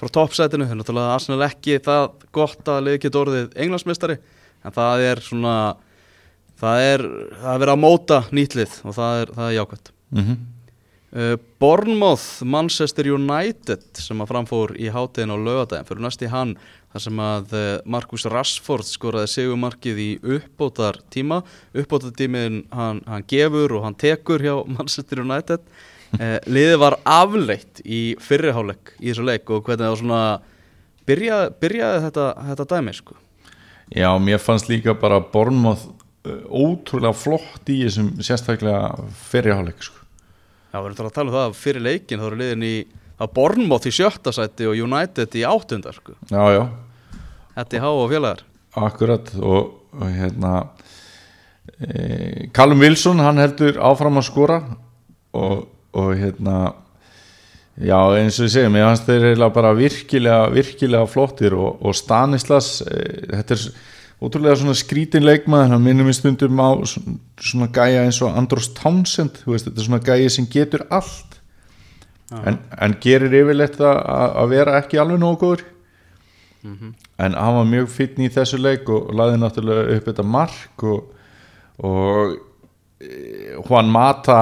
frá 0.00 0.10
toppsætinu. 0.10 0.66
Þeir 0.66 0.78
náttúrulega 0.80 1.14
Arsenal 1.14 1.46
ekki 1.46 1.78
það 1.82 2.06
gott 2.34 2.70
að 2.70 2.80
liði 2.86 3.02
geta 3.04 3.20
orðið 3.20 3.58
englandsmeistari 3.64 4.16
en 4.64 4.74
það 4.74 5.04
er 5.08 5.22
svona 5.22 5.56
það 6.64 6.88
er, 6.88 7.04
það 7.40 7.52
er 7.52 7.62
verið 7.62 7.74
að 7.74 7.82
móta 7.84 8.20
nýtlið 8.34 8.76
og 8.84 8.96
það 8.96 9.20
er, 9.20 9.32
það 9.36 9.46
er 9.48 9.56
jákvæmt 9.58 9.90
mm 9.94 10.22
-hmm. 10.24 10.38
uh, 11.18 11.34
Bournemouth, 11.60 12.28
Manchester 12.44 13.10
United 13.14 13.84
sem 13.94 14.20
að 14.20 14.30
framfór 14.32 14.74
í 14.76 14.90
hátíðin 14.90 15.34
á 15.34 15.38
lögadaginn 15.38 15.88
fyrir 15.88 16.04
næst 16.04 16.22
í 16.22 16.30
hann 16.30 16.56
þar 16.92 17.02
sem 17.02 17.18
að 17.18 17.56
uh, 17.58 17.80
Marcus 17.84 18.24
Rashford 18.30 18.86
skoraði 18.86 19.32
segumarkið 19.32 19.98
í 19.98 20.10
uppbótar 20.36 21.00
tíma 21.10 21.42
uppbótar 21.74 22.14
tímin 22.14 22.64
hann, 22.70 23.02
hann 23.06 23.26
gefur 23.26 23.78
og 23.78 23.84
hann 23.84 23.98
tekur 23.98 24.38
hjá 24.38 24.62
Manchester 24.76 25.20
United. 25.20 25.60
Uh, 26.14 26.38
liðið 26.46 26.78
var 26.78 26.94
afleitt 27.02 27.80
í 27.82 28.14
fyrriháleik 28.22 28.94
í 29.00 29.10
þessu 29.10 29.24
leik 29.26 29.50
og 29.50 29.64
hvernig 29.66 29.82
það 29.82 29.90
var 29.90 29.98
svona 29.98 30.40
byrjaði, 31.08 31.54
byrjaði 31.58 32.02
þetta, 32.04 32.26
þetta 32.48 32.66
dæmi 32.70 32.94
sko? 32.94 33.16
Já, 33.90 34.08
mér 34.18 34.38
fannst 34.38 34.70
líka 34.70 34.94
bara 34.94 35.18
Bournemouth 35.20 35.90
ótrúlega 36.24 37.12
flott 37.16 37.68
í 37.68 37.82
þessum 37.84 38.14
sérstaklega 38.24 38.94
fyrirháleik 39.28 39.82
sko. 39.84 40.00
Já, 40.72 40.80
við 40.80 40.88
erum 40.94 41.10
að 41.10 41.14
tala 41.18 41.30
um 41.30 41.36
það 41.36 41.46
að 41.48 41.60
fyrir 41.60 41.84
leikin 41.84 42.22
þá 42.22 42.26
eru 42.30 42.40
liðin 42.40 42.66
í 42.66 42.74
að 43.14 43.36
Bournemouth 43.36 43.86
í 43.86 43.92
sjötta 43.94 44.32
sæti 44.34 44.66
og 44.66 44.80
United 44.88 45.36
í 45.38 45.44
áttundar 45.46 45.94
sko. 46.00 46.16
Já, 46.32 46.42
já, 46.56 46.64
Þetta 47.54 47.76
er 47.76 47.84
há 47.84 47.90
og 47.92 48.08
félagar 48.10 48.42
akkurat 48.74 49.30
og, 49.38 49.74
og 49.94 50.08
hérna 50.10 50.54
e, 51.78 52.48
Callum 52.54 52.82
Wilson 52.82 53.22
hann 53.22 53.38
heldur 53.42 53.78
áfram 53.82 54.18
að 54.18 54.28
skora 54.28 54.58
og, 55.34 55.68
og 55.94 56.10
hérna 56.18 56.74
já 57.78 57.98
eins 58.18 58.38
og 58.38 58.48
ég 58.48 58.54
segi 58.54 58.72
mér 58.72 58.88
fannst 58.88 59.08
þeir 59.08 59.28
eiginlega 59.30 59.54
bara 59.54 59.74
virkilega 59.78 60.50
virkilega 60.54 61.10
flottir 61.10 61.56
og, 61.58 61.82
og 61.82 61.96
Stanislas 61.98 62.76
e, 62.86 63.02
þetta 63.30 63.58
er 63.58 63.66
ótrúlega 64.24 64.56
svona 64.60 64.76
skrítin 64.78 65.26
leikmaður. 65.26 65.74
Hann 65.74 65.84
minnum 65.84 66.10
í 66.10 66.16
stundum 66.16 66.60
á 66.60 66.70
svona, 66.84 67.68
gæja 67.72 68.04
eins 68.06 68.20
og 68.24 68.34
Andros 68.38 68.70
Townsend 68.76 69.42
veist, 69.46 69.68
þetta 69.68 69.80
er 69.82 69.88
svona 69.88 70.02
gæja 70.04 70.32
sem 70.32 70.48
getur 70.50 70.86
allt. 70.90 71.38
En, 72.34 72.58
en 72.82 72.96
gerir 73.02 73.34
yfirleitt 73.42 73.76
það 73.78 74.00
að 74.00 74.36
að 74.40 74.52
vera 74.54 74.78
ekki 74.80 75.00
alveg 75.00 75.20
nógu 75.22 75.40
góður. 75.44 75.64
En 77.20 77.36
hann 77.36 77.58
var 77.58 77.66
mjög 77.68 77.90
finn 77.92 78.24
í 78.24 78.30
þessu 78.32 78.58
leik 78.58 78.88
og 78.90 79.12
laði 79.14 79.36
náttúrulega 79.38 79.98
upp 79.98 80.06
þetta 80.08 80.24
mark 80.24 80.84
og, 80.88 81.10
og 81.84 82.32
eh, 83.04 83.58
Juan 83.60 83.90
Mata 83.92 84.38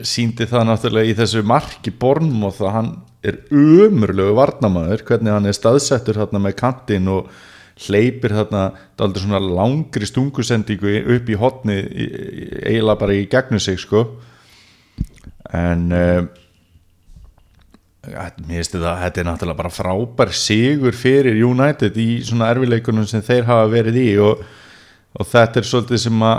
síndi 0.00 0.48
það 0.48 0.70
náttúrulega 0.70 1.12
í 1.12 1.18
þessu 1.20 1.44
marki 1.46 1.92
Bornmoth 1.92 2.64
að 2.64 2.74
hann 2.78 2.90
er 3.26 3.38
umurlegu 3.52 4.32
varnamæður 4.38 5.04
hvernig 5.06 5.34
hann 5.34 5.50
er 5.50 5.56
staðsettur 5.56 6.18
þarna 6.22 6.42
með 6.46 6.56
kantinn 6.62 7.12
og 7.12 7.28
hleypir 7.76 8.32
þarna 8.32 8.62
daldur 8.96 9.24
svona 9.26 9.40
langri 9.42 10.08
stungusendingu 10.08 10.96
upp 11.16 11.28
í 11.28 11.36
hotni 11.36 11.76
eiginlega 11.76 13.00
bara 13.02 13.16
í 13.16 13.26
gegnum 13.30 13.60
sig 13.60 13.78
sko. 13.82 14.06
En 15.54 15.90
um, 15.92 16.28
mér 18.06 18.60
finnst 18.60 18.76
þetta 18.76 18.94
þetta 19.02 19.20
er 19.20 19.28
náttúrulega 19.28 19.60
bara 19.60 19.72
frábær 19.74 20.32
sigur 20.36 20.94
fyrir 20.96 21.38
United 21.44 21.96
í 21.98 22.22
svona 22.26 22.50
erfileikunum 22.54 23.06
sem 23.08 23.24
þeir 23.24 23.46
hafa 23.48 23.66
verið 23.72 24.00
í 24.02 24.08
og, 24.22 24.42
og 25.16 25.28
þetta 25.28 25.60
er 25.60 25.68
svolítið 25.68 26.02
sem 26.06 26.26
að 26.26 26.36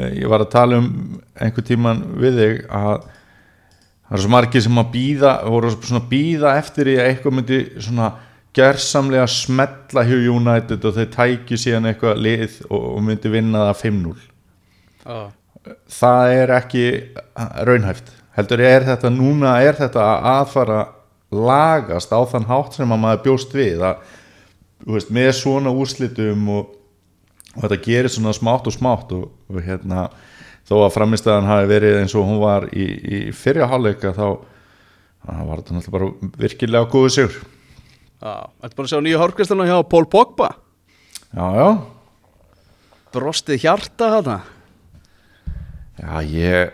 eh, 0.00 0.12
ég 0.22 0.32
var 0.32 0.44
að 0.44 0.52
tala 0.54 0.80
um 0.80 0.90
einhver 1.36 1.66
tíman 1.66 2.02
við 2.20 2.40
þig 2.40 2.62
að 2.80 3.04
það 3.04 4.16
er 4.16 4.24
svo 4.24 4.32
margir 4.32 4.64
sem 4.64 4.82
að 4.82 4.92
býða 4.94 5.34
voru 5.46 5.72
svona 5.76 6.02
býða 6.10 6.56
eftir 6.58 6.90
í 6.90 6.96
að 6.98 7.10
eitthvað 7.10 7.36
myndi 7.36 7.60
svona 7.78 8.10
gersamlega 8.56 9.26
smetla 9.30 10.04
hjá 10.08 10.16
United 10.32 10.86
og 10.86 10.96
þeir 10.96 11.10
tækju 11.14 11.58
síðan 11.60 11.90
eitthvað 11.90 12.22
lið 12.24 12.56
og, 12.68 12.96
myndi 13.06 13.30
vinna 13.32 13.68
það 13.70 13.82
5-0 13.84 14.16
Já, 15.00 15.20
það 16.00 16.32
er 16.36 16.54
ekki 16.58 16.86
raunhæft. 17.68 18.10
Heldur 18.36 18.62
er 18.64 18.86
þetta 18.86 19.12
núna 19.12 19.54
er 19.64 19.78
þetta 19.78 20.02
að 20.06 20.26
aðfara 20.34 20.80
lagast 21.30 22.10
á 22.10 22.20
þann 22.26 22.48
hátt 22.50 22.76
sem 22.78 22.90
að 22.90 23.02
maður 23.04 23.22
bjóst 23.26 23.54
við 23.54 23.84
að 23.86 24.02
veist, 24.86 25.12
með 25.14 25.30
svona 25.38 25.72
úrslitum 25.74 26.48
og, 26.56 26.74
og 27.54 27.64
þetta 27.64 27.80
gerir 27.84 28.12
svona 28.12 28.34
smátt 28.36 28.66
og 28.70 28.76
smátt 28.76 29.14
og, 29.14 29.28
og 29.50 29.62
hérna 29.62 30.08
þó 30.68 30.76
að 30.84 30.94
framistæðan 30.96 31.50
hafi 31.50 31.70
verið 31.70 32.00
eins 32.00 32.16
og 32.18 32.26
hún 32.26 32.42
var 32.42 32.68
í, 32.70 32.86
í 32.86 33.20
fyrja 33.34 33.68
hálfleika 33.70 34.14
þá 34.16 34.26
var 35.20 35.60
þetta 35.60 35.76
náttúrulega 35.76 35.96
bara 35.96 36.34
virkilega 36.40 36.90
góðu 36.90 37.14
sigur 37.14 37.40
já, 38.20 38.34
Þetta 38.60 38.76
bara 38.76 38.86
að 38.86 38.92
sjá 38.92 39.00
nýja 39.04 39.22
hórkristalna 39.22 39.68
hjá 39.68 39.76
Paul 39.88 40.06
Pogba? 40.12 40.52
Já, 41.30 41.46
já, 41.56 41.68
Brostið 43.14 43.62
hjarta 43.64 44.10
hana 44.16 44.38
já, 46.00 46.20
ég 46.24 46.72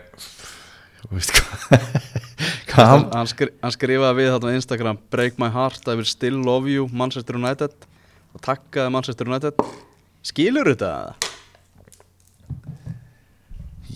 þú 1.03 1.13
veist 1.17 1.35
hvað 1.35 2.87
hann, 2.93 3.07
hann 3.15 3.31
skri, 3.31 3.51
hann 3.63 3.75
skrifaði 3.75 4.21
við 4.21 4.33
þarna 4.35 4.55
á 4.55 4.57
Instagram 4.61 5.03
Break 5.13 5.39
my 5.43 5.51
heart, 5.53 5.83
I 5.89 5.95
will 5.99 6.09
still 6.09 6.41
love 6.45 6.71
you 6.71 6.89
Manchester 6.93 7.39
United 7.39 7.75
og 8.37 8.43
takkaði 8.45 8.93
Manchester 8.93 9.29
United. 9.31 9.61
Skilur 10.27 10.69
þetta? 10.69 10.91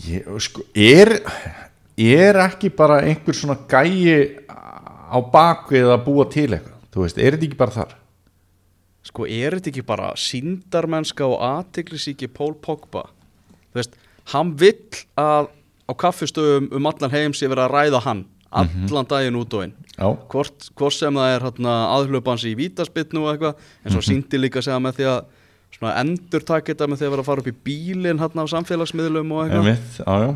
Ég, 0.06 0.28
sko, 0.40 0.64
er, 0.72 1.18
er 2.00 2.38
ekki 2.46 2.70
bara 2.72 3.02
einhver 3.04 3.36
svona 3.36 3.58
gæi 3.68 4.40
á 4.48 5.18
bakvið 5.20 5.90
að 5.92 6.04
búa 6.06 6.26
til 6.32 6.48
eitthvað 6.48 6.79
þú 6.94 7.04
veist, 7.04 7.18
er 7.18 7.36
þetta 7.36 7.48
ekki 7.48 7.60
bara 7.60 7.76
þar? 7.76 7.96
Sko, 9.10 9.24
er 9.24 9.56
þetta 9.56 9.72
ekki 9.72 9.86
bara 9.88 10.10
síndarmennska 10.20 11.24
og 11.28 11.40
aðtiklisíki 11.46 12.28
Paul 12.34 12.52
Pogba? 12.60 13.06
Þú 13.70 13.80
veist, 13.80 13.96
hann 14.34 14.52
vill 14.60 15.04
að 15.20 15.48
á 15.90 15.92
kaffistöðum 15.98 16.68
um 16.76 16.86
allan 16.90 17.14
heim 17.14 17.34
sé 17.34 17.48
verið 17.50 17.66
að 17.66 17.74
ræða 17.74 18.04
hann 18.06 18.24
allan 18.50 19.06
daginn 19.06 19.38
út 19.38 19.54
og 19.54 19.66
inn. 19.68 19.74
Hvort, 20.00 20.70
hvort 20.78 20.94
sem 20.96 21.14
það 21.14 21.34
er 21.34 21.44
hérna, 21.46 21.74
aðhlupans 21.96 22.44
í 22.48 22.54
vítaspitnu 22.58 23.22
og 23.24 23.34
eitthvað 23.34 23.60
en 23.84 23.94
svo 23.94 24.02
síndi 24.04 24.40
líka 24.40 24.62
segja 24.64 24.80
með 24.82 24.96
því 24.98 25.08
að 25.10 25.20
svona 25.76 25.92
endur 26.02 26.42
taka 26.46 26.72
þetta 26.72 26.88
með 26.90 26.98
því 27.00 27.06
að 27.06 27.12
vera 27.14 27.24
að 27.24 27.28
fara 27.30 27.44
upp 27.44 27.50
í 27.50 27.58
bílinn 27.68 28.22
hérna 28.22 28.42
á 28.42 28.52
samfélagsmiðlum 28.54 29.34
og 29.36 29.44
eitthvað. 29.44 29.68
Já, 30.00 30.24
já. 30.24 30.30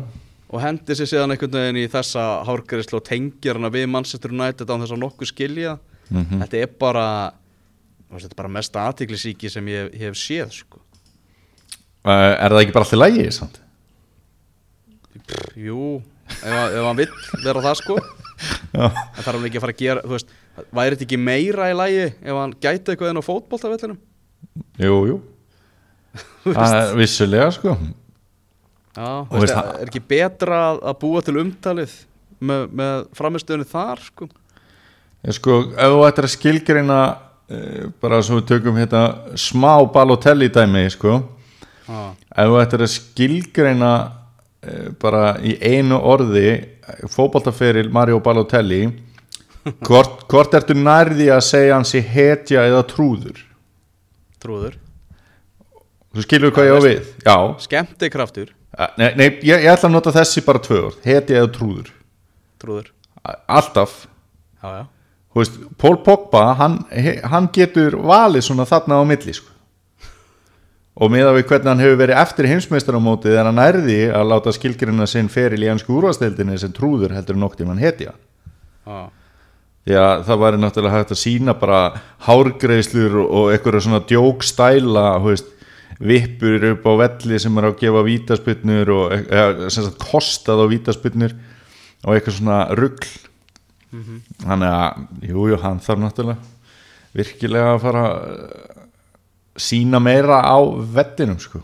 Og 0.55 0.61
hendi 0.61 0.95
sér 0.95 1.09
síðan 1.11 1.33
einhvern 1.33 1.57
veginn 1.57 1.81
í 1.81 1.89
þessa 1.91 2.23
hárgærislu 2.47 2.99
og 3.01 3.07
tengir 3.09 3.57
hana 3.57 3.71
við 3.73 3.89
Manchester 3.91 4.31
United 4.31 4.69
án 4.69 4.85
þess 4.85 4.95
að 4.95 5.01
nokkuð 5.01 5.31
skilja 5.33 5.73
Mhm. 6.09 6.41
þetta 6.43 6.61
er 6.61 6.73
bara 6.79 7.07
bara 8.35 8.51
mesta 8.51 8.85
aðtiklisíki 8.87 9.49
sem 9.51 9.65
ég, 9.67 9.89
ég 9.93 10.07
hef 10.07 10.17
séð 10.19 10.51
sko. 10.53 10.79
Uh, 12.05 12.35
er 12.37 12.53
það 12.53 12.61
ekki 12.61 12.75
bara 12.75 12.85
allir 12.85 13.01
lægi 13.01 13.31
samt? 13.33 13.59
Pff, 15.25 15.55
jú, 15.57 16.03
ef, 16.29 16.75
hann 16.85 16.99
vill 16.99 17.09
vera 17.43 17.63
það 17.65 17.79
sko 17.81 17.95
það 18.75 19.21
þarf 19.23 19.31
hann 19.31 19.47
ekki 19.49 19.57
að 19.57 19.63
fara 19.65 19.73
að 19.73 19.81
gera 19.81 20.03
þú 20.03 20.13
veist, 20.13 20.33
væri 20.69 20.95
þetta 20.95 21.05
ekki 21.07 21.19
meira 21.21 21.69
í 21.71 21.77
lægi 21.79 22.03
ef 22.05 22.37
hann 22.37 22.55
gæti 22.61 22.93
eitthvað 22.93 23.11
inn 23.11 23.21
á 23.21 23.29
fótboltavellinum 23.29 23.99
jú, 24.85 24.97
jú 25.09 25.17
Það 26.55 26.75
er 26.77 26.97
vissulega 26.99 27.49
sko 27.55 27.75
Já, 28.95 29.07
veist, 29.27 29.41
veist, 29.41 29.55
er 29.57 29.89
ekki 29.89 30.03
betra 30.13 30.59
að, 30.75 30.93
búa 31.01 31.23
til 31.25 31.39
umtalið 31.41 31.95
með, 32.45 32.67
með 32.71 33.07
framistöðunni 33.17 33.67
þar 33.67 34.03
sko? 34.05 34.29
Ég 35.25 35.37
sko, 35.37 35.61
ef 35.73 35.93
þú 35.93 36.03
ættir 36.05 36.27
að 36.27 36.33
skilgreina 36.35 36.99
uh, 37.15 37.87
bara 38.01 38.21
svo 38.25 38.39
við 38.39 38.49
tökum 38.51 38.77
hérna 38.77 39.05
smá 39.39 39.73
Balotelli 39.93 40.51
dæmi 40.53 40.85
sko. 40.93 41.21
Ah. 41.85 42.13
ef 42.33 42.47
þú 42.49 42.61
ættir 42.63 42.81
að 42.81 42.93
skilgreina 42.95 43.91
uh, 44.05 44.87
bara 45.01 45.35
í 45.45 45.53
einu 45.61 45.99
orði 46.01 46.47
fótboltaferil 47.13 47.91
Mario 47.93 48.17
Balotelli 48.25 48.87
hvort, 49.85 50.25
hvort 50.29 50.57
ertu 50.57 50.77
nærði 50.77 51.29
að 51.33 51.45
segja 51.45 51.77
hans 51.77 51.93
í 51.97 52.01
hetja 52.01 52.65
eða 52.69 52.83
trúður? 52.89 53.41
Trúður. 54.41 54.77
Þú 56.15 56.25
skilur 56.25 56.53
hvað 56.53 56.69
ég 56.69 56.77
á 56.77 56.81
við? 56.85 57.07
Já, 57.25 57.37
skemmti 57.65 58.09
kraftur, 58.13 58.53
Eh, 58.75 58.91
nei, 58.99 59.09
nei 59.15 59.27
ég, 59.39 59.61
ég 59.63 59.69
ætla 59.71 59.87
að 59.87 59.93
nota 59.93 60.11
þessi 60.15 60.43
bara 60.43 60.59
tvö 60.63 60.81
orð 60.89 61.07
hetja 61.07 61.39
eða 61.39 61.51
trúður. 61.55 61.91
Trúður. 62.59 62.89
Alltaf. 63.47 63.93
Já, 64.59 64.67
já, 64.81 64.83
veist, 65.35 65.57
Pól 65.77 65.99
Pogba, 66.03 66.53
hann, 66.59 66.79
hann 67.27 67.49
getur 67.53 67.97
valið 67.99 68.47
svona 68.47 68.67
þarna 68.69 69.01
á 69.01 69.03
milli 69.07 69.35
sko. 69.35 69.51
og 70.95 71.11
miða 71.11 71.33
við 71.35 71.49
hvernig 71.49 71.67
hann 71.67 71.83
hefur 71.83 71.99
verið 71.99 72.21
eftir 72.21 72.47
heimsmeistaramótið 72.47 73.35
er 73.35 73.49
hann 73.49 73.59
nærði 73.59 73.99
að 74.15 74.29
láta 74.31 74.53
skilgrina 74.55 75.07
sinn 75.11 75.27
feril 75.31 75.65
í 75.65 75.67
ennsku 75.67 75.91
úrvasteildinni 75.97 76.55
sem 76.61 76.71
trúður 76.75 77.17
heldur 77.17 77.35
nokt 77.39 77.59
í 77.59 77.67
mann 77.67 77.81
hetja 77.81 78.13
já. 78.13 79.01
því 79.83 79.97
að 79.99 80.23
það 80.29 80.39
væri 80.45 80.61
náttúrulega 80.61 81.01
hægt 81.01 81.11
að 81.11 81.19
sína 81.19 81.57
bara 81.59 81.81
hárgreislur 82.29 83.19
og, 83.25 83.51
eitthvað 83.51 83.81
svona 83.83 84.05
djókstæla 84.07 85.05
veist, 85.25 85.51
vippur 85.99 86.63
upp 86.71 86.87
á 86.87 86.93
velli 87.03 87.41
sem 87.43 87.59
er 87.59 87.69
að 87.69 87.77
gefa 87.83 88.07
vítaspytnur 88.07 88.95
og 88.95 89.19
eða, 89.19 89.69
sagt 89.71 89.99
kostað 89.99 90.63
á 90.63 90.65
vítaspytnur 90.71 91.35
og 92.05 92.15
eitthvað 92.15 92.39
svona 92.39 92.63
rugl 92.79 93.11
þannig 94.43 94.75
að, 94.75 95.05
jú, 95.29 95.47
jú, 95.51 95.61
hann 95.61 95.79
þarf 95.83 96.03
náttúrulega 96.03 96.53
virkilega 97.15 97.75
að 97.75 97.81
fara 97.85 98.03
að 98.09 98.83
sína 99.55 100.01
meira 100.03 100.41
á 100.43 100.57
vettinum 100.95 101.39
sko. 101.39 101.61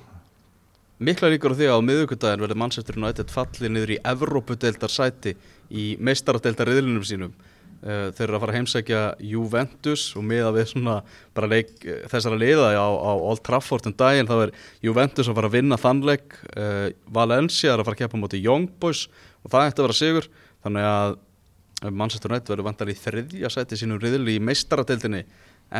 Mikla 1.01 1.31
líkur 1.33 1.55
á 1.55 1.57
því 1.57 1.67
að 1.67 1.79
á 1.81 1.87
miðugudaginn 1.87 2.43
verði 2.45 2.59
Manchester 2.61 2.97
United 2.99 3.31
fallið 3.33 3.71
niður 3.73 3.93
í 3.95 4.01
Evrópudeildar 4.05 4.93
sæti 4.93 5.33
í 5.73 5.95
meistaradeildar 5.99 6.69
riðlinum 6.69 7.07
sínum. 7.07 7.33
Uh, 7.81 8.11
þeir 8.13 8.27
eru 8.27 8.37
að 8.37 8.43
fara 8.43 8.53
að 8.53 8.57
heimsækja 8.59 8.99
Juventus 9.25 10.03
og 10.13 10.25
miða 10.29 10.51
við 10.53 10.67
svona 10.69 10.99
bara 11.33 11.49
leik 11.49 11.71
uh, 11.81 12.03
þessara 12.11 12.37
liða 12.37 12.67
á, 12.77 12.85
á 12.85 13.11
Old 13.17 13.41
Trafford 13.41 13.89
um 13.89 13.95
daginn 13.97 14.29
þá 14.29 14.35
er 14.43 14.51
Juventus 14.85 15.31
að 15.31 15.39
fara 15.39 15.49
að 15.49 15.55
vinna 15.55 15.79
þannleik 15.81 16.37
Valencia 17.09 17.73
er 17.73 17.81
að 17.81 17.87
fara 17.87 17.97
að 17.97 18.03
keppa 18.03 18.21
móti 18.21 18.43
Young 18.43 18.69
Boys 18.77 19.07
og 19.41 19.55
það 19.55 19.65
ætti 19.65 19.81
að 19.81 19.87
vera 19.87 19.97
sigur. 19.97 20.29
Þannig 20.61 20.87
að 20.91 21.17
Manchester 21.89 22.29
United 22.29 22.51
verður 22.51 22.67
vantar 22.67 22.91
í 22.91 22.97
þriðja 22.97 23.49
sæti 23.49 23.79
sínum 23.79 24.01
riðli 24.01 24.37
í 24.37 24.43
meistaradeildinni 24.43 25.23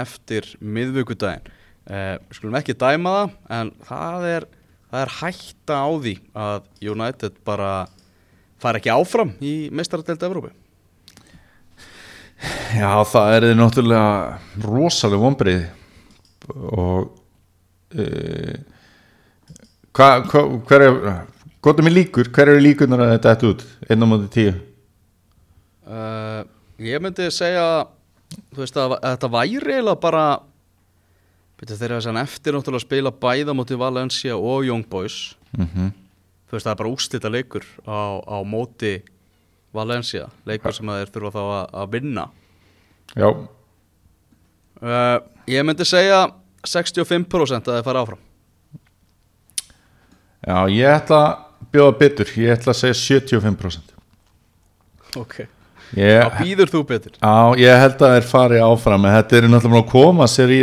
eftir 0.02 0.48
miðvíkudaginn 0.64 1.46
uh, 1.46 2.18
skulum 2.34 2.58
ekki 2.58 2.78
dæma 2.80 3.14
það 3.18 3.60
en 3.60 3.72
það 3.86 4.28
er, 4.32 4.48
það 4.90 5.04
er 5.04 5.14
hætta 5.20 5.78
á 5.78 5.90
því 5.92 6.16
að 6.46 6.90
United 6.94 7.38
bara 7.46 7.72
fara 8.62 8.82
ekki 8.82 8.94
áfram 8.94 9.36
í 9.42 9.54
meistaradeildi 9.74 10.28
Evrópu. 10.28 10.52
Já, 12.74 12.90
það 13.06 13.36
er 13.36 13.48
náttúrulega 13.58 14.66
rosalega 14.66 15.22
vonbrið 15.22 15.64
og 16.74 17.12
e, 17.94 18.06
hva, 19.94 20.08
hva, 20.26 20.42
hver 20.66 20.86
er 20.88 20.98
er 21.62 21.86
mér 21.86 21.94
líkur, 22.00 22.32
hver 22.34 22.50
eru 22.50 22.64
líkunar 22.66 23.04
að 23.06 23.14
þetta 23.14 23.34
ætti 23.36 23.50
út? 23.52 23.66
Einn 23.86 24.02
á 24.02 24.10
móti 24.10 24.32
tíu 24.34 24.56
uh, 25.92 26.42
ég 26.82 27.04
myndi 27.04 27.28
segja 27.34 27.66
þú 28.54 28.64
veist 28.64 28.80
að, 28.80 28.96
að 28.98 29.16
þetta 29.16 29.30
væri 29.36 29.76
eiginlega 29.76 30.00
bara 30.02 30.26
betur 31.60 31.78
þeirra 31.78 32.00
þess 32.00 32.10
að 32.10 32.22
eftir 32.24 32.56
náttúrulega 32.56 32.86
spila 32.86 33.12
bæða 33.12 33.56
móti 33.58 33.78
Valencia 33.78 34.38
og 34.38 34.66
Young 34.66 34.88
Boys. 34.90 35.36
Mm 35.58 35.92
þú 36.52 36.58
veist 36.58 36.66
það 36.68 36.74
er 36.74 36.80
bara 36.82 36.92
úrslita 36.92 37.30
leikur 37.32 37.66
á, 37.88 38.20
á 38.28 38.38
móti 38.44 38.98
Valencia 39.72 40.26
leikur 40.44 40.74
sem 40.76 40.90
þeir 40.92 41.12
þurfa 41.14 41.32
þá 41.32 41.44
að, 41.44 41.68
að 41.80 41.92
vinna. 41.94 42.26
Já, 43.16 43.30
uh, 44.82 45.18
ég 45.48 45.64
myndi 45.64 45.86
segja 45.88 46.28
65% 46.68 47.72
að 47.72 47.78
þeir 47.78 47.88
fara 47.88 48.02
áfram. 48.04 48.20
Já, 50.44 50.58
ég 50.68 50.92
ætla 50.92 51.22
að 51.24 51.72
bjóða 51.72 51.98
betur, 52.04 52.36
ég 52.36 52.52
ætla 52.52 52.76
að 52.76 52.82
segja 52.82 53.22
75% 53.22 53.92
ok 55.20 55.42
ég, 55.98 56.22
þá 56.24 56.40
býður 56.44 56.72
þú 56.76 56.86
betur. 56.92 57.18
Já, 57.18 57.36
ég 57.62 57.84
held 57.84 58.00
að 58.06 58.16
þeir 58.16 58.30
fari 58.30 58.64
áfram 58.64 59.06
en 59.06 59.18
þetta 59.18 59.38
er 59.38 59.52
náttúrulega 59.52 59.84
að 59.86 59.92
koma 59.92 60.30
sér 60.32 60.56
í 60.56 60.62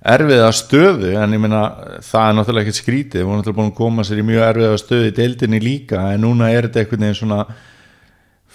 erfiða 0.00 0.48
stöðu 0.56 1.10
en 1.20 1.34
ég 1.36 1.42
meina 1.42 1.64
það 2.04 2.22
er 2.26 2.36
náttúrulega 2.38 2.64
ekkert 2.64 2.80
skrítið. 2.80 3.20
Við 3.20 3.26
erum 3.26 3.40
náttúrulega 3.40 3.58
búin 3.58 3.72
að 3.72 3.80
koma 3.80 4.04
sér 4.06 4.22
í 4.22 4.24
mjög 4.24 4.46
erfiða 4.46 4.78
stöðu 4.80 5.10
í 5.10 5.16
deildinni 5.18 5.60
líka 5.60 6.04
en 6.14 6.24
núna 6.24 6.48
er 6.54 6.68
þetta 6.68 6.84
einhvern 6.84 7.04
veginn 7.04 7.18
svona 7.20 7.40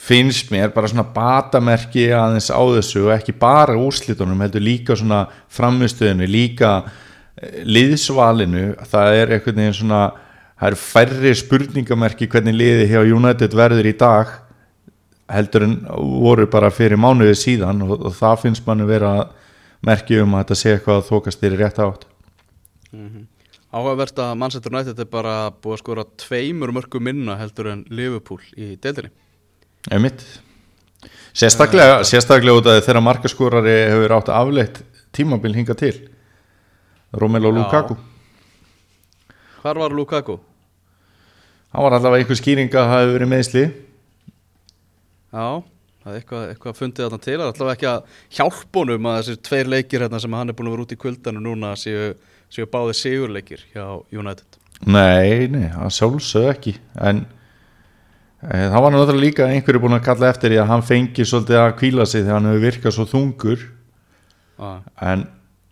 finnst 0.06 0.52
mér 0.54 0.74
bara 0.74 0.90
svona 0.90 1.06
batamerki 1.14 2.08
aðeins 2.14 2.50
á 2.50 2.62
þessu 2.62 3.06
og 3.06 3.14
ekki 3.16 3.36
bara 3.42 3.78
úrslitunum 3.78 4.42
heldur 4.44 4.66
líka 4.66 4.98
svona 4.98 5.26
framistöðinu 5.54 6.30
líka 6.30 6.72
eh, 7.38 7.62
liðsvalinu. 7.66 8.72
Það 8.90 9.20
er 9.22 9.36
einhvern 9.38 9.62
veginn 9.62 9.78
svona 9.84 10.02
það 10.56 10.72
eru 10.72 10.82
færri 10.82 11.36
spurningamerki 11.38 12.30
hvernig 12.32 12.58
liði 12.58 12.90
hjá 12.90 13.04
United 13.06 13.54
verður 13.54 13.92
í 13.92 13.96
dag 14.00 14.34
heldur 15.32 15.66
en 15.66 15.76
voru 16.22 16.46
bara 16.52 16.72
fyrir 16.74 17.00
mánuði 17.02 17.36
síðan 17.40 17.82
og, 17.86 17.96
og 17.98 18.14
það 18.16 18.42
finnst 18.44 18.66
manni 18.68 18.88
vera 18.90 19.14
merki 19.86 20.20
um 20.22 20.36
að 20.36 20.44
þetta 20.44 20.60
sé 20.60 20.74
eitthvað 20.76 21.02
að 21.02 21.10
þókast 21.10 21.42
þér 21.42 21.56
í 21.56 21.60
rétt 21.62 21.82
átt. 21.86 22.08
Áhugavert 23.76 24.22
að 24.24 24.34
Manchester 24.40 24.72
United 24.72 25.02
er 25.04 25.12
bara 25.12 25.36
búið 25.52 25.76
að 25.76 25.84
skora 25.84 26.08
tveimur 26.22 26.72
mörgum 26.76 27.04
minna 27.04 27.36
heldur 27.40 27.74
en 27.74 27.84
Liverpool 27.92 28.42
í 28.56 28.76
deildinni. 28.82 29.12
Einmitt. 29.92 30.24
Sérstaklega, 31.36 32.00
sérstaklega 32.08 32.56
út 32.62 32.70
af 32.72 32.80
þegar 32.86 33.04
markaskorari 33.04 33.76
hefur 33.92 34.16
átt 34.16 34.32
afleitt 34.32 34.82
tímabil 35.16 35.58
hinga 35.58 35.76
til. 35.78 35.94
Romelu. 37.16 37.52
Lukaku. 37.52 37.98
Hvar 39.62 39.80
var 39.82 39.94
Lukaku? 39.96 40.40
hann 41.76 41.84
var 41.84 41.98
allavega 41.98 42.24
einhver 42.24 42.40
skýring 42.40 42.72
að 42.72 42.88
hafi 42.88 43.12
verið 43.12 43.30
meðsli 43.32 43.64
já, 45.36 45.48
það 46.04 46.12
er 46.12 46.20
eitthvað, 46.22 46.48
eitthvað 46.54 46.80
fundið 46.80 47.06
þarna 47.06 47.22
til. 47.26 47.36
Það 47.36 47.46
er 47.46 47.52
allavega 47.52 47.76
ekki 47.76 47.90
að 47.92 48.20
hjálpa 48.40 48.82
honum 48.82 49.10
að 49.12 49.20
þessir 49.20 49.40
tveir 49.50 49.72
leikir 49.74 50.06
hérna 50.06 50.22
sem 50.24 50.38
hann 50.40 50.52
er 50.52 50.58
búin 50.58 50.72
að 50.72 50.76
vera 50.78 50.88
út 50.88 50.96
í 50.96 51.00
kuldanu 51.02 51.44
núna 51.44 51.76
séu, 51.80 52.12
séu 52.54 52.70
báði 52.72 52.98
sigurleikir 53.02 53.66
hjá 53.74 53.86
United. 54.16 54.60
Nei, 54.86 55.48
nei, 55.52 55.70
það 55.74 55.96
sjálfsög 56.00 56.50
ekki. 56.52 56.76
En 57.00 57.24
e, 58.42 58.58
það 58.58 58.82
var 58.82 58.96
náttúrulega 58.96 59.24
líka 59.24 59.48
einhverju 59.52 59.86
búin 59.86 60.00
að 60.00 60.06
kalla 60.10 60.32
eftir 60.32 60.54
því 60.54 60.62
að 60.64 60.70
hann 60.74 60.86
fengi 60.86 61.28
svolítið 61.28 61.62
að 61.62 61.78
kvíla 61.80 62.08
sig 62.10 62.26
þegar 62.26 62.40
hann 62.40 62.52
hefur 62.52 62.68
virkað 62.70 62.98
svo 62.98 63.10
þungur. 63.14 63.72
Ah. 64.56 64.80
en 65.04 65.26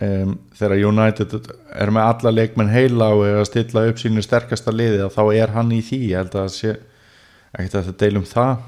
um, 0.03 0.33
þegar 0.59 0.81
United 0.89 1.35
er 1.71 1.91
með 1.93 2.09
alla 2.09 2.33
leikmenn 2.33 2.71
heila 2.71 3.13
og 3.15 3.21
er 3.27 3.37
að 3.39 3.47
stilla 3.47 3.85
upp 3.87 4.01
sínu 4.01 4.23
sterkasta 4.25 4.73
liði 4.75 5.07
þá 5.13 5.21
er 5.31 5.53
hann 5.55 5.71
í 5.71 5.79
því, 5.85 5.99
ég 6.11 6.19
held 6.19 6.33
að 6.33 6.41
það 6.41 6.53
sé 6.57 6.73
ekkert 7.53 7.77
að 7.79 7.87
það 7.87 7.97
deilum 8.01 8.27
það 8.27 8.65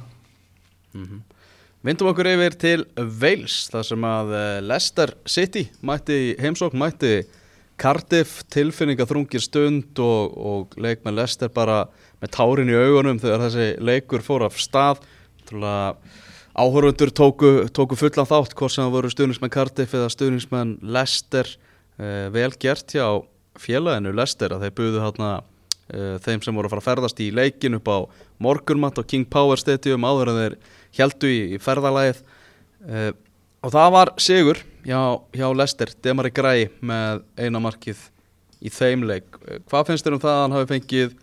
Vindum 1.86 2.10
okkur 2.10 2.32
yfir 2.32 2.56
til 2.58 2.84
Wales 2.98 3.68
þar 3.70 3.86
sem 3.86 4.06
að 4.10 4.32
eh, 4.34 4.62
Leicester 4.66 5.12
City 5.30 5.68
mætti 5.86 6.20
heimsókn, 6.42 6.80
mætti 6.82 7.20
Cardiff 7.78 8.40
tilfinningaþrungir 8.56 9.44
stund 9.44 10.00
og, 10.02 10.34
og 10.34 10.78
leikmenn 10.80 11.18
Leicester 11.18 11.52
bara 11.54 11.84
með 12.24 12.32
tárin 12.38 12.72
í 12.72 12.78
augunum 12.80 13.20
þegar 13.22 13.44
þessi 13.46 13.68
leikur 13.84 14.24
fór 14.26 14.48
af 14.48 14.58
stað. 14.58 15.04
Áhörundur 16.56 17.12
tóku, 17.12 17.52
tóku 17.76 17.98
fullan 18.00 18.30
þátt 18.30 18.56
hvort 18.56 18.74
sem 18.74 18.86
það 18.86 18.96
voru 18.96 19.12
stuðningsmenn 19.12 19.54
Cardiff 19.54 19.94
eða 19.94 20.14
stuðningsmenn 20.14 20.78
Leicester. 20.82 21.52
Eh, 22.00 22.30
vel 22.34 22.54
gert 22.58 22.96
hjá 22.96 23.06
félaginu 23.60 24.16
Leicester 24.16 24.56
að 24.56 24.66
þeir 24.66 24.80
buðu 24.80 25.04
hérna 25.04 25.36
uh, 25.94 26.16
þeim 26.24 26.42
sem 26.44 26.56
voru 26.56 26.70
að 26.70 26.76
fara 26.76 26.84
að 26.84 26.88
ferðast 26.90 27.22
í 27.24 27.30
leikin 27.36 27.78
upp 27.78 27.92
á 27.92 27.98
morgunmatt 28.44 29.00
á 29.00 29.04
King 29.08 29.28
Power 29.32 29.60
Stadium 29.60 30.08
áður 30.08 30.32
en 30.34 30.42
þeir 30.42 30.58
heldu 30.98 31.30
í, 31.32 31.60
ferðalagið. 31.62 32.22
Uh, 32.86 33.12
og 33.66 33.74
það 33.74 33.92
var 33.96 34.12
sigur 34.22 34.62
hjá, 34.86 35.00
hjá 35.36 35.48
Lester, 35.58 35.92
Demari 36.06 36.32
Græ 36.36 36.56
með 36.86 37.24
eina 37.40 37.62
markið 37.64 38.02
í 38.66 38.72
þeim 38.74 39.06
leik. 39.10 39.40
Uh, 39.44 39.60
hvað 39.70 39.92
finnst 39.92 40.08
þér 40.08 40.18
um 40.18 40.24
það 40.26 40.36
að 40.36 40.42
hann 40.44 40.58
hafi 40.58 40.72
fengið 40.74 41.16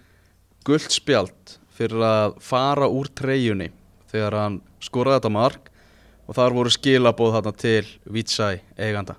guldspjald 0.67 1.57
fyrir 1.73 2.07
að 2.07 2.39
fara 2.45 2.89
úr 2.91 3.11
treyjunni 3.19 3.73
þegar 4.13 4.39
hann 4.39 4.63
skoraði 4.83 5.21
þetta 5.21 5.35
mark? 5.39 5.69
Og 6.31 6.37
þar 6.39 6.55
voru 6.55 6.71
skilabóð 6.71 7.35
þarna 7.35 7.53
til 7.59 7.87
Vítsæ 8.15 8.53
eiganda. 8.79 9.17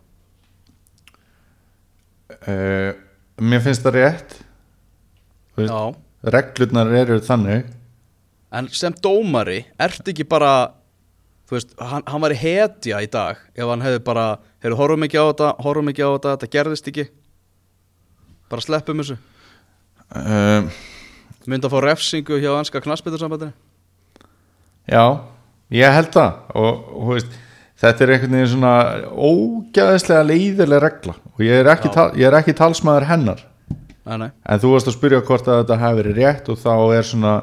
Uh, 2.48 2.96
mér 3.44 3.62
finnst 3.66 3.84
það 3.84 3.98
rétt. 4.00 4.38
Já. 5.54 5.94
reglurnar 6.24 6.90
eru 6.98 7.20
þannig 7.22 7.68
En 8.54 8.70
sem 8.70 8.94
dómari, 9.02 9.64
ert 9.82 10.08
ekki 10.12 10.26
bara, 10.30 10.54
þú 11.50 11.58
veist, 11.58 11.76
hann, 11.82 12.04
hann 12.06 12.22
var 12.22 12.36
í 12.36 12.38
hetja 12.38 13.02
í 13.02 13.10
dag 13.10 13.40
ef 13.58 13.66
hann 13.66 13.82
hefði 13.82 14.02
bara, 14.06 14.26
hefur 14.62 14.78
horfum 14.84 15.06
ekki 15.08 15.18
á 15.18 15.26
þetta, 15.32 15.52
horfum 15.66 15.90
ekki 15.90 16.06
á 16.06 16.10
þetta, 16.14 16.34
þetta 16.36 16.52
gerðist 16.54 16.90
ekki, 16.92 17.08
bara 18.54 18.66
sleppum 18.66 19.02
þessu. 19.02 19.18
um, 20.14 20.70
Myndi 21.50 21.68
að 21.68 21.74
fá 21.74 21.80
refsingu 21.84 22.38
hjá 22.40 22.52
anska 22.56 22.80
knassbytursambandinu 22.86 23.52
Já, 24.88 25.04
ég 25.72 25.96
held 25.96 26.12
það. 26.14 26.38
Og, 26.60 26.86
þú 26.92 27.10
veist, 27.14 27.36
þetta 27.84 28.04
er 28.04 28.14
einhvern 28.16 28.38
veginn 28.38 28.52
svona 28.52 28.74
ógæðislega 29.16 30.28
leiðilega 30.28 30.84
regla. 30.84 31.16
Og 31.34 31.44
ég 31.46 31.62
er 31.62 31.70
ekki, 31.72 31.92
tal, 31.94 32.10
ég 32.20 32.28
er 32.28 32.38
ekki 32.40 32.56
talsmaður 32.58 33.08
hennar. 33.10 33.44
Nei, 34.04 34.18
nei, 34.20 34.30
en 34.44 34.60
þú 34.60 34.74
varst 34.74 34.90
að 34.92 34.98
spyrja 34.98 35.22
hvort 35.24 35.48
að 35.48 35.62
þetta 35.62 35.78
hafi 35.80 36.00
verið 36.02 36.18
rétt 36.20 36.50
og 36.52 36.58
þá 36.60 36.74
er 36.98 37.06
svona 37.08 37.36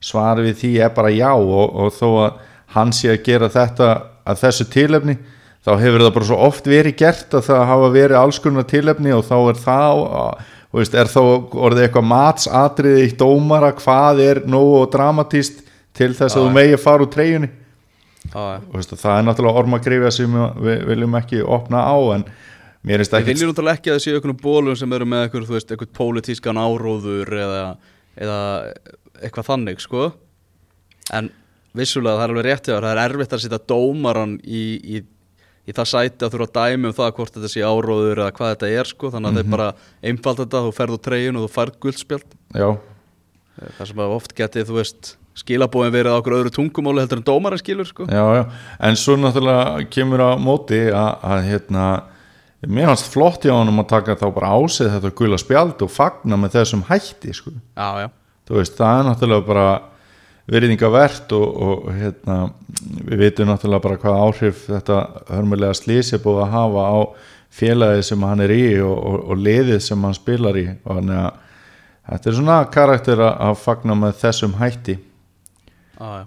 svar 0.00 0.42
við 0.42 0.60
því 0.62 0.72
er 0.84 0.94
bara 0.94 1.10
já 1.14 1.32
og, 1.32 1.74
og 1.74 1.90
þó 1.96 2.08
að 2.26 2.38
hann 2.76 2.92
sé 2.94 3.10
að 3.14 3.24
gera 3.26 3.48
þetta 3.52 3.88
að 4.28 4.40
þessu 4.44 4.68
tilefni 4.72 5.16
þá 5.64 5.72
hefur 5.80 6.04
það 6.04 6.14
bara 6.16 6.28
svo 6.28 6.38
oft 6.48 6.68
verið 6.68 6.98
gert 7.00 7.34
að 7.34 7.48
það 7.48 7.64
hafa 7.72 7.90
verið 7.94 8.20
alls 8.20 8.38
konar 8.42 8.68
tilefni 8.68 9.14
og 9.16 9.24
þá 9.26 9.36
er 9.40 9.60
það 9.62 10.02
þú 10.68 10.80
veist, 10.82 10.98
er 11.00 11.10
þá 11.10 11.22
orðið 11.66 11.86
eitthvað 11.86 12.10
matsatriði 12.10 13.06
í 13.06 13.14
dómara 13.18 13.72
hvað 13.78 14.20
er 14.24 14.42
nógu 14.48 14.82
og 14.82 14.90
dramatíst 14.92 15.64
til 15.96 16.12
þess 16.14 16.36
að 16.36 16.44
þú 16.44 16.52
megi 16.54 16.80
fara 16.80 17.04
úr 17.04 17.12
treyjunni? 17.12 17.50
Og 18.36 18.76
veist, 18.76 18.92
það 18.92 19.14
er 19.14 19.26
náttúrulega 19.26 19.62
ormagrifja 19.62 20.12
sem 20.18 20.38
við 20.60 20.84
viljum 20.90 21.16
ekki 21.18 21.42
opna 21.42 21.84
á 21.88 21.96
en 22.18 22.26
mér 22.84 23.00
finnst 23.00 23.14
Við 23.14 23.22
ekki 23.22 23.32
viljum 23.32 23.52
náttúrulega 23.54 23.80
ekki 23.80 23.92
að 23.92 23.96
það 23.96 24.04
séu 24.04 24.18
einhvern 24.18 24.40
bólum 24.42 24.78
sem 24.78 24.96
eru 24.98 25.08
með 25.08 25.24
eitthvað, 25.24 25.48
veist, 25.54 25.72
eitthvað 25.72 25.94
pólitískan 25.96 26.60
áróður 26.60 27.32
eða, 27.38 27.62
eða 28.20 28.40
eitthvað 29.22 29.50
þannig, 29.52 29.84
sko. 29.84 30.08
En 31.14 31.30
vissulega 31.78 32.18
það 32.18 32.24
er 32.24 32.34
alveg 32.34 32.46
rétt 32.48 32.66
hjá 32.68 32.74
þér, 32.74 32.88
það 32.88 32.92
er 32.94 33.04
erfitt 33.04 33.36
að 33.36 33.44
setja 33.44 33.60
dómaran 33.70 34.34
í, 34.44 34.64
í, 34.96 35.02
í 35.68 35.76
það 35.76 35.90
sæti 35.92 36.26
að 36.26 36.34
þurfa 36.34 36.48
að 36.48 36.58
dæmi 36.58 36.90
um 36.90 36.96
það 36.98 37.14
hvort 37.18 37.38
þetta 37.38 37.52
sé 37.52 37.64
áróður 37.64 38.22
eða 38.24 38.34
hvað 38.38 38.52
þetta 38.54 38.72
er, 38.74 38.90
sko. 38.92 39.12
Þannig 39.14 39.30
að 39.30 39.38
það 39.38 39.44
er 39.44 39.54
bara 39.54 39.70
einfald 40.10 40.42
þetta, 40.42 40.64
þú 40.66 40.74
ferð 40.80 40.98
úr 40.98 41.02
treyjun 41.08 41.40
og 41.40 41.46
þú 41.46 41.54
færð 41.54 41.80
guldspjald 41.84 42.36
já, 42.58 42.68
það 43.78 43.90
sem 43.90 44.04
oft 44.08 44.36
getið, 44.38 44.68
þú 44.68 44.78
veist 44.78 45.16
skilabóin 45.38 45.94
verið 45.94 46.14
á 46.14 46.18
okkur 46.18 46.36
öðru 46.40 46.52
tungumáli 46.54 47.04
heldur 47.04 47.20
en 47.20 47.26
dómaran 47.26 47.60
skilur, 47.60 47.86
sko. 47.88 48.08
Já, 48.10 48.24
já, 48.38 48.44
en 48.88 48.98
svo 48.98 49.16
náttúrulega 49.18 49.88
kemur 49.92 50.24
á 50.24 50.30
móti 50.40 50.80
að, 50.90 51.10
að 51.22 51.42
hérna, 51.46 51.84
mér 52.66 52.90
fannst 52.90 53.10
flott 53.12 53.46
hjá 53.46 53.54
honum 53.54 53.82
að 53.84 53.90
taka 53.92 54.18
þá 54.18 54.26
bara 54.34 54.54
ásið 54.58 54.90
þetta 54.96 55.12
gula 55.20 55.38
spjald 55.38 55.84
og 55.86 55.92
fagna 55.94 56.40
með 56.40 56.56
þessum 56.58 56.82
hætti 56.88 57.36
sko. 57.36 57.54
Já, 57.78 58.08
þú 58.08 58.08
veist, 58.56 58.76
það 58.78 59.00
er 59.00 59.08
náttúrulega 59.08 59.46
bara 59.48 59.68
veriðingavert 60.48 61.32
og, 61.36 61.48
og 61.62 61.88
hérna, 61.92 62.38
við 63.04 63.24
vitum 63.24 63.50
náttúrulega 63.50 63.84
bara 63.84 63.98
hvað 64.00 64.22
áhrif 64.22 64.62
þetta 64.68 65.00
hörmulega 65.28 65.76
slísi 65.76 66.16
er 66.16 66.22
búið 66.24 66.40
að 66.46 66.54
hafa 66.54 66.86
á 66.88 66.98
félagið 67.58 68.06
sem 68.08 68.24
hann 68.24 68.44
er 68.44 68.54
í 68.54 68.64
og, 68.80 68.96
og, 68.96 69.20
og 69.28 69.44
liðið 69.44 69.82
sem 69.84 70.08
hann 70.08 70.16
spilar 70.16 70.56
í 70.60 70.64
og 70.72 70.88
þannig 70.88 71.20
að 71.20 71.44
þetta 72.08 72.30
er 72.30 72.38
svona 72.40 72.58
karakter 72.72 73.22
að, 73.28 73.54
fagna 73.60 73.96
með 73.98 74.18
þessum 74.22 74.58
hætti 74.60 74.98
já. 74.98 76.26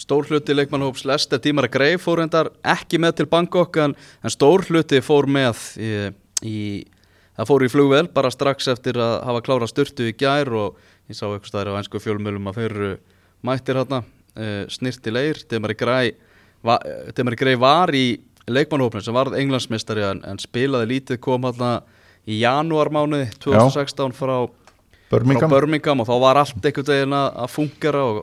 Stór 0.00 0.30
hluti 0.30 0.54
leikmannhóps 0.56 1.02
Lester 1.04 1.38
Tímara 1.44 1.68
Greif 1.68 2.06
fór 2.06 2.22
endar 2.24 2.48
ekki 2.64 2.98
með 3.02 3.18
til 3.18 3.26
Bangkok 3.28 3.76
en, 3.82 3.92
en 4.24 4.32
stór 4.32 4.64
hluti 4.70 5.02
fór 5.04 5.28
með 5.28 5.60
í, 5.76 5.90
í, 6.48 6.60
það 7.36 7.50
fór 7.50 7.64
í 7.66 7.68
flugvel 7.70 8.06
bara 8.14 8.30
strax 8.32 8.70
eftir 8.72 8.96
að 8.98 9.18
hafa 9.28 9.42
klára 9.44 9.68
styrtu 9.68 10.08
í 10.08 10.16
gær 10.16 10.48
og 10.56 10.80
ég 11.10 11.18
sá 11.18 11.26
eitthvað 11.28 11.50
staðar 11.50 11.72
á 11.74 11.78
einsku 11.80 12.00
fjölmjölum 12.02 12.50
að 12.50 12.58
þeir 12.60 12.74
eru 12.74 12.90
mættir 13.46 13.80
hérna 13.80 14.02
uh, 14.02 14.64
snirti 14.72 15.12
leir, 15.14 15.40
Tímari 15.50 15.76
Grei 15.78 16.14
va, 16.66 16.78
Grei 17.38 17.56
var 17.58 17.92
í 17.96 18.20
leikmannhópin 18.50 19.04
sem 19.04 19.16
varð 19.16 19.38
englandsmistari 19.38 20.04
en, 20.06 20.24
en 20.26 20.40
spilaði 20.42 20.94
lítið 20.94 21.20
kom 21.22 21.46
hérna 21.48 21.80
í 22.28 22.40
janúarmánuði 22.42 23.30
2016 23.42 24.16
frá 24.16 24.36
Birmingham, 25.10 25.50
frá 25.50 25.56
Birmingham 25.56 26.02
og 26.02 26.10
þá 26.10 26.16
var 26.22 26.42
allt 26.42 26.58
einhvern 26.66 26.92
veginn 26.92 27.16
að, 27.16 27.46
fungera 27.50 28.02
og, 28.06 28.20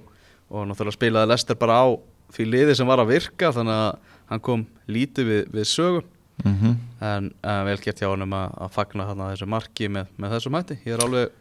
og 0.50 0.70
náttúrulega 0.70 0.98
spilaði 0.98 1.32
Lester 1.34 1.60
bara 1.60 1.82
á 1.84 1.88
því 2.36 2.52
liði 2.52 2.76
sem 2.78 2.88
var 2.88 3.02
að 3.04 3.16
virka 3.16 3.52
þannig 3.56 3.82
að 3.88 4.14
hann 4.28 4.44
kom 4.44 4.68
lítið 4.92 5.32
við, 5.32 5.44
við 5.56 5.68
sögu. 5.72 6.04
Mm 6.44 6.54
en, 7.00 7.32
en 7.42 7.66
vel 7.66 7.78
gert 7.82 8.02
hjá 8.02 8.10
honum 8.10 8.34
að, 8.34 8.54
að 8.62 8.74
fagna 8.74 9.08
þarna 9.10 9.30
þessu 9.34 9.48
marki 9.50 9.90
með, 9.92 10.10
með 10.18 10.36
þessum 10.36 10.58
hætti. 10.58 10.78
Ég 10.86 10.96
er 10.96 11.04
alveg, 11.06 11.36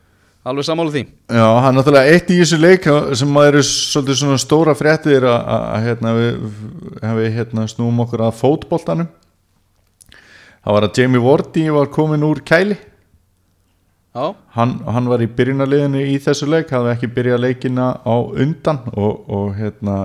alveg 0.46 0.66
sammála 0.66 0.94
því. 0.94 1.02
Já, 1.26 1.44
það 1.44 1.68
er 1.68 1.76
náttúrulega 1.76 2.16
eitt 2.16 2.32
í 2.32 2.40
þessu 2.40 2.58
leik 2.62 2.88
sem 3.18 3.38
að 3.40 3.48
eru 3.50 3.62
svolítið 3.66 4.18
svona 4.20 4.40
stóra 4.42 4.74
fréttir 4.78 5.26
að, 5.28 5.78
hérna, 5.86 6.12
við, 6.16 7.30
hérna, 7.36 7.66
snúum 7.70 8.02
okkur 8.06 8.26
að 8.26 8.36
fótboltanum. 8.40 9.08
Það 10.66 10.76
var 10.76 10.86
að 10.86 11.00
Jamie 11.00 11.22
Vardy 11.22 11.66
var 11.74 11.90
komin 11.94 12.26
úr 12.26 12.42
kæli. 12.46 12.78
Já, 14.16 14.30
hann, 14.56 14.78
hann 14.88 15.08
var 15.10 15.20
í 15.20 15.28
byrjunarliðinu 15.28 16.06
í 16.08 16.14
þessu 16.24 16.48
leik 16.48 16.70
hafði 16.72 16.94
ekki 16.94 17.10
byrjað 17.18 17.42
leikina 17.42 17.88
á 18.00 18.16
undan 18.16 18.78
og, 18.94 19.26
og 19.28 19.50
hérna 19.58 19.96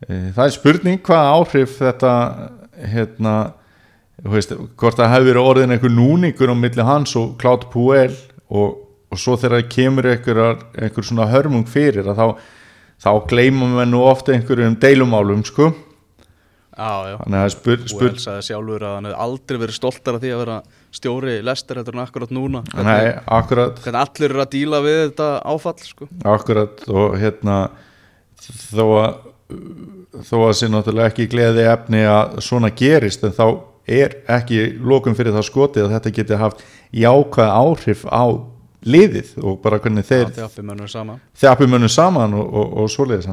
e, 0.00 0.30
það 0.32 0.46
er 0.46 0.54
spurning 0.54 1.02
hvað 1.04 1.28
áhrif 1.34 1.74
þetta 1.82 2.14
hérna 2.94 3.34
veist, 4.24 4.54
hvort 4.80 4.96
það 4.96 5.12
hefur 5.12 5.28
verið 5.28 5.50
orðin 5.50 5.76
einhver 5.76 5.92
núningur 5.92 6.54
á 6.54 6.56
milli 6.56 6.86
hans 6.88 7.12
og 7.20 7.36
Cloud 7.42 7.68
Puel 7.74 8.14
og, 8.48 8.80
og 9.14 9.22
svo 9.22 9.38
þegar 9.40 9.64
kemur 9.70 10.10
einhver, 10.10 10.42
einhver 10.74 11.06
svona 11.06 11.30
hörmung 11.30 11.66
fyrir 11.70 12.06
að 12.10 12.20
þá, 12.20 12.46
þá 13.06 13.10
gleymum 13.30 13.76
við 13.78 13.90
nú 13.92 14.04
ofta 14.06 14.34
einhverjum 14.34 14.78
deilumálum 14.82 15.44
sko. 15.46 15.72
Já, 16.74 17.06
já. 17.06 17.18
Og 17.22 17.52
spur, 17.54 18.08
elsaði 18.10 18.46
sjálfur 18.48 18.82
að 18.82 18.96
hann 18.96 19.06
hefði 19.06 19.18
aldrei 19.22 19.58
verið 19.62 19.76
stoltar 19.76 20.16
af 20.16 20.24
því 20.24 20.32
að 20.34 20.40
vera 20.42 20.56
stjóri 20.94 21.34
Lester 21.46 21.78
heldur 21.78 21.94
en 21.94 22.02
akkurat 22.02 22.32
núna. 22.34 22.64
Nei, 22.74 23.12
akkurat 23.30 23.78
hvernig 23.84 24.00
allir 24.00 24.34
eru 24.34 24.42
að 24.42 24.50
díla 24.56 24.80
við 24.82 24.98
þetta 25.04 25.28
áfall 25.52 25.76
sko. 25.86 26.08
Akkurat 26.26 26.82
og 26.90 27.14
hérna 27.22 27.60
þó 28.42 28.84
að 29.04 29.14
þó 30.24 30.36
að 30.48 30.56
sé 30.58 30.70
náttúrulega 30.70 31.12
ekki 31.12 31.28
gleði 31.30 31.68
efni 31.68 32.02
að 32.08 32.38
svona 32.44 32.70
gerist 32.74 33.24
en 33.26 33.34
þá 33.34 33.46
er 33.84 34.16
ekki 34.30 34.60
lókum 34.80 35.16
fyrir 35.16 35.34
það 35.34 35.48
skotið 35.48 35.86
að 35.86 35.94
þetta 35.96 36.12
geti 36.18 36.40
haft 36.40 36.62
jákvæð 36.94 37.50
áhrif 37.52 38.04
á 38.08 38.24
liðið 38.84 39.34
og 39.40 39.58
bara 39.64 39.80
hvernig 39.80 40.06
þeir 40.08 40.30
þjaffi 40.36 40.62
mönnum 40.62 40.88
sama 40.90 41.18
þjappi 41.40 41.68
mönnum 41.70 41.92
saman 41.92 42.36
og, 42.36 42.46
og, 42.46 42.78
og 42.84 42.92
svoleiðis. 42.92 43.30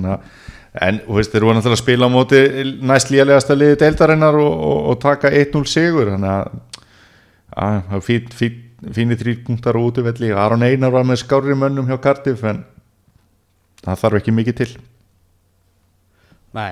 En 0.82 1.02
veist 1.08 1.34
þeir 1.34 1.44
voru 1.44 1.58
náttúrulega 1.58 1.76
að 1.76 1.84
spila 1.84 2.08
á 2.08 2.12
móti 2.14 2.42
næst 2.80 3.10
lélegasta 3.12 3.58
liði 3.58 3.80
deildarinnar 3.82 4.38
og, 4.40 4.52
og, 4.52 4.78
og 4.94 5.02
taka 5.04 5.32
1-0 5.36 5.66
sigur. 5.68 6.14
Þannig 6.14 6.32
að 6.32 6.62
að 7.52 7.82
það 7.88 7.98
er 7.98 8.06
fín, 8.06 8.30
fín, 8.36 8.60
fínir 8.96 9.20
þrýr 9.20 9.42
punktar 9.48 9.78
á 9.78 9.82
útivelli. 9.82 10.32
Aron 10.32 10.64
Einar 10.64 10.94
var 10.94 11.04
með 11.08 11.22
skári 11.24 11.56
mönnum 11.58 11.90
hjá 11.90 11.98
Cardiff 12.02 12.46
en 12.48 12.64
það 13.84 14.00
þarf 14.04 14.22
ekki 14.22 14.36
mikið 14.36 14.58
til. 14.62 14.70
Nei, 16.56 16.72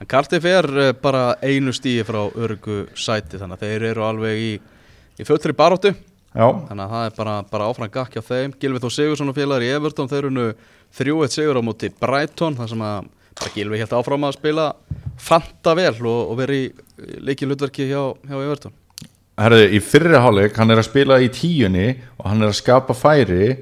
en 0.00 0.10
Cardiff 0.10 0.48
er 0.48 0.68
eh, 0.76 0.92
bara 0.92 1.36
einu 1.42 1.72
stíi 1.76 2.04
frá 2.06 2.20
örgu 2.28 2.86
sæti 2.96 3.40
þannig 3.40 3.58
að 3.58 3.64
þeir 3.64 3.88
eru 3.92 4.06
alveg 4.06 4.44
í, 4.44 4.52
í 5.18 5.28
föllri 5.28 5.56
baróttu 5.56 5.94
já, 6.32 6.46
þannig 6.68 6.82
að 6.84 6.92
það 6.94 7.04
er 7.04 7.14
bara, 7.18 7.36
bara 7.50 7.68
áfram 7.70 7.92
gakk 7.92 8.16
hjá 8.16 8.24
þeim. 8.24 8.56
Gilvi 8.60 8.82
Þó 8.82 8.88
Sigursson 8.94 9.32
og 9.32 9.38
félagar 9.38 9.66
í 9.66 9.70
Everton 9.76 10.10
þeir 10.10 10.20
eru 10.22 10.32
nú 10.34 10.48
3-1 10.98 11.34
sigur 11.34 11.60
á 11.60 11.62
móti 11.64 11.90
Brighton 11.92 12.58
þar 12.58 12.72
sem 12.72 12.84
að 12.88 13.08
bara 13.38 13.54
Gilvi 13.54 13.80
helt 13.80 13.94
áfram 13.94 14.26
að 14.26 14.36
spila 14.38 14.66
fanta 15.18 15.74
vel 15.78 15.94
og, 16.02 16.20
og 16.32 16.36
veri 16.40 16.60
í 16.66 16.68
leikið 17.28 17.52
hlutverki 17.52 17.88
hjá, 17.90 18.02
hjá 18.26 18.36
Everton. 18.38 18.74
Herðu, 19.38 19.68
í 19.70 19.78
fyrri 19.84 20.18
hálfleik 20.18 20.56
hann 20.58 20.74
er 20.74 20.80
að 20.82 20.88
spila 20.88 21.20
í 21.22 21.30
tíunni 21.30 21.88
og 22.18 22.26
hann 22.26 22.42
er 22.42 22.50
að 22.50 22.58
skapa 22.58 22.96
færi. 22.96 23.54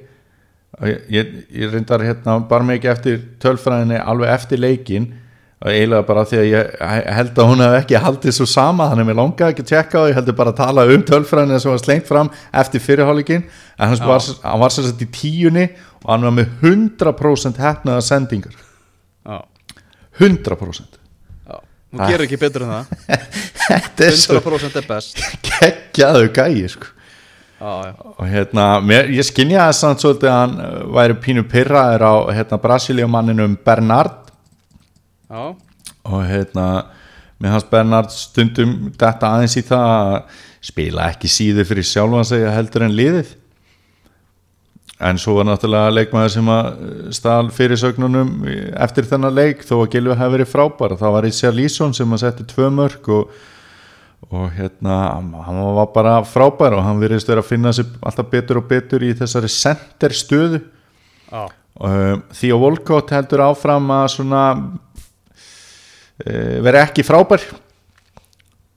Ég, 0.85 1.29
ég, 1.53 1.69
reyndar 1.73 2.05
hérna 2.05 2.39
bara 2.49 2.75
ekki 2.75 2.91
eftir 2.93 3.23
tölfræðinni 3.41 4.01
alveg 4.01 4.33
eftir 4.35 4.61
leikin 4.61 5.07
og 5.13 5.26
eiginlega 5.65 6.05
bara 6.05 6.25
því 6.29 6.39
að 6.39 6.47
ég 6.51 6.73
held 7.17 7.39
að 7.41 7.49
hún 7.49 7.63
hef 7.65 7.75
ekki 7.79 8.01
haldið 8.05 8.35
svo 8.37 8.47
sama 8.51 8.91
þannig 8.91 9.07
að 9.07 9.09
mér 9.09 9.19
langaði 9.23 9.55
ekki 9.55 9.65
að 9.65 9.71
tjekka 9.71 10.03
og 10.03 10.11
ég 10.11 10.29
bara 10.37 10.53
að 10.53 10.59
tala 10.59 10.85
um 10.93 11.05
tölfræðinni 11.09 11.61
sem 11.63 11.73
var 11.73 11.81
slengt 11.81 12.11
fram 12.11 12.31
eftir 12.53 12.85
fyrirháleikin 12.85 13.47
en 13.47 13.89
hann 13.89 14.03
var, 14.05 14.27
hann 14.43 14.61
var 14.61 14.75
sagt 14.75 15.05
í 15.07 15.09
tíunni 15.15 15.71
og 16.03 16.11
hann 16.13 16.27
var 16.29 16.35
með 16.37 16.53
100% 16.61 17.63
hefnaða 17.63 18.05
sendingar. 18.05 18.59
Já, 19.25 19.39
100% 20.21 21.01
já. 21.49 21.57
Hún 21.95 22.05
gerir 22.05 22.27
ekki 22.27 22.41
betur 22.43 22.67
en 22.67 22.75
það. 22.75 23.25
Þetta 23.67 24.07
er 24.11 24.21
svo 24.21 24.43
100% 24.43 24.79
er 24.83 24.91
best. 24.91 25.25
Geggjaðu 25.49 26.29
gæi 26.37 26.69
sko. 26.77 26.93
Já, 27.57 27.73
já, 27.89 27.93
og 28.13 28.27
hérna, 28.29 28.65
mér, 28.85 29.09
ég 29.17 29.25
skynja 29.25 29.71
þess 29.71 30.05
að 30.05 30.27
hann 30.29 30.59
uh, 30.61 30.81
væri 30.93 31.15
pínu 31.25 31.47
pyrraður 31.49 32.03
á 32.05 32.15
hérna, 32.37 32.59
Brasilíumanninum 32.61 33.57
Bernard 33.65 34.26
já, 35.31 35.43
og 36.07 36.23
hérna 36.27 36.67
með 37.43 37.53
hans 37.53 37.67
Bernard 37.71 38.13
stundum 38.15 38.77
þetta 38.97 39.33
aðeins 39.37 39.57
í 39.61 39.65
það 39.67 39.89
að 39.95 40.45
spila 40.67 41.11
ekki 41.13 41.31
síður 41.31 41.69
fyrir 41.69 41.87
sjálfan 41.87 42.29
sig 42.29 42.47
heldur 42.49 42.87
en 42.87 42.97
liðið. 42.97 43.35
En 45.07 45.19
svo 45.21 45.35
var 45.37 45.45
náttúrulega 45.45 45.93
leikmaður 45.93 46.33
sem 46.33 46.47
að 46.49 46.69
stál 47.13 47.51
fyrirsögnunum 47.53 48.31
eftir 48.81 49.05
þennan 49.11 49.37
leik 49.37 49.67
þó 49.69 49.83
að 49.83 49.91
Gilvi 49.93 50.17
hefði 50.17 50.37
verið 50.39 50.49
frábær. 50.55 50.97
Það 50.97 51.13
var 51.19 51.29
Ísja 51.29 51.53
Lísson 51.53 51.93
sem 51.97 52.17
að 52.17 52.23
setja 52.23 52.47
tvö 52.49 52.71
mörg 52.73 53.11
og, 53.13 53.35
og 54.31 54.47
hérna 54.57 54.97
hann 55.45 55.61
var 55.77 55.93
bara 55.93 56.17
frábær 56.25 56.79
og 56.79 56.87
hann 56.87 57.03
virðist 57.03 57.29
vera 57.29 57.45
að 57.45 57.51
finna 57.51 57.75
sig 57.77 57.93
alltaf 58.01 58.33
betur 58.33 58.63
og 58.63 58.71
betur 58.73 59.05
í 59.05 59.13
þessari 59.19 59.53
center 59.53 60.17
stöðu 60.17 60.63
Já, 61.27 61.45
uh, 61.45 62.17
því 62.33 62.55
að 62.55 62.65
Volkot 62.65 63.13
heldur 63.13 63.45
áfram 63.51 63.93
að 63.93 64.09
svona 64.15 64.43
uh, 66.25 66.57
vera 66.67 66.87
ekki 66.87 67.05
frábær. 67.07 67.45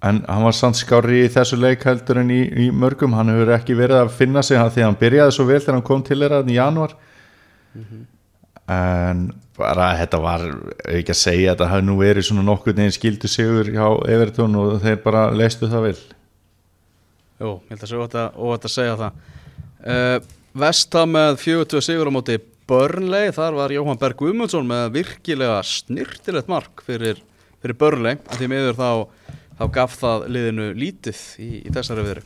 En 0.04 0.22
hann 0.28 0.46
var 0.46 0.56
samt 0.56 0.80
skári 0.80 1.26
í 1.26 1.32
þessu 1.32 1.58
leik 1.60 1.84
heldur 1.84 2.22
en 2.22 2.30
í, 2.32 2.44
í 2.48 2.70
mörgum. 2.72 3.18
Hann 3.18 3.32
hefur 3.34 3.56
ekki 3.58 3.76
verið 3.76 4.06
að 4.06 4.14
finna 4.16 4.44
sig 4.44 4.60
því 4.60 4.84
að 4.84 4.88
hann 4.88 5.02
byrjaði 5.02 5.36
svo 5.36 5.48
vel 5.50 5.60
þegar 5.60 5.76
hann 5.78 5.90
kom 5.90 6.06
til 6.08 6.22
þeirra 6.22 6.46
í 6.48 6.56
januar 6.56 6.96
en 8.70 9.26
bara 9.58 9.92
þetta 9.98 10.20
var 10.22 10.44
ekki 10.88 11.14
að 11.14 11.20
segja 11.20 11.52
að 11.52 11.56
þetta 11.56 11.70
hafi 11.72 11.86
nú 11.88 11.96
verið 12.00 12.28
svona 12.28 12.46
nokkur 12.46 12.76
neginn 12.78 12.96
skildu 12.96 13.30
sigur 13.32 13.72
hjá 13.74 13.86
Evertón 14.14 14.58
og 14.60 14.78
þeir 14.84 15.00
bara 15.04 15.26
leistu 15.36 15.70
það 15.72 15.86
vel. 15.88 15.96
Jú, 17.40 17.54
ég 17.56 17.74
held 17.74 17.86
að 17.86 17.90
sé 17.90 18.00
óvægt 18.00 18.68
að, 18.68 18.74
segja 18.74 19.00
það. 19.00 19.24
Uh, 19.80 20.18
Vesta 20.60 21.06
með 21.08 21.38
42 21.44 21.84
sigur 21.86 22.10
á 22.10 22.12
móti 22.14 22.38
Burnley, 22.70 23.32
þar 23.34 23.56
var 23.58 23.74
Jóhann 23.74 23.98
Berg 23.98 24.20
Guðmundsson 24.20 24.68
með 24.70 24.92
virkilega 25.00 25.58
snirtilegt 25.66 26.50
mark 26.52 26.84
fyrir, 26.86 27.18
fyrir 27.64 27.78
Burnley. 27.80 28.20
Að 28.30 28.44
því 28.44 28.50
miður 28.52 28.78
þá, 28.78 28.90
þá 29.58 29.64
gaf 29.80 29.96
það 29.98 30.26
liðinu 30.36 30.68
lítið 30.78 31.24
í, 31.42 31.50
í 31.66 31.74
þessari 31.74 32.06
viðri. 32.06 32.26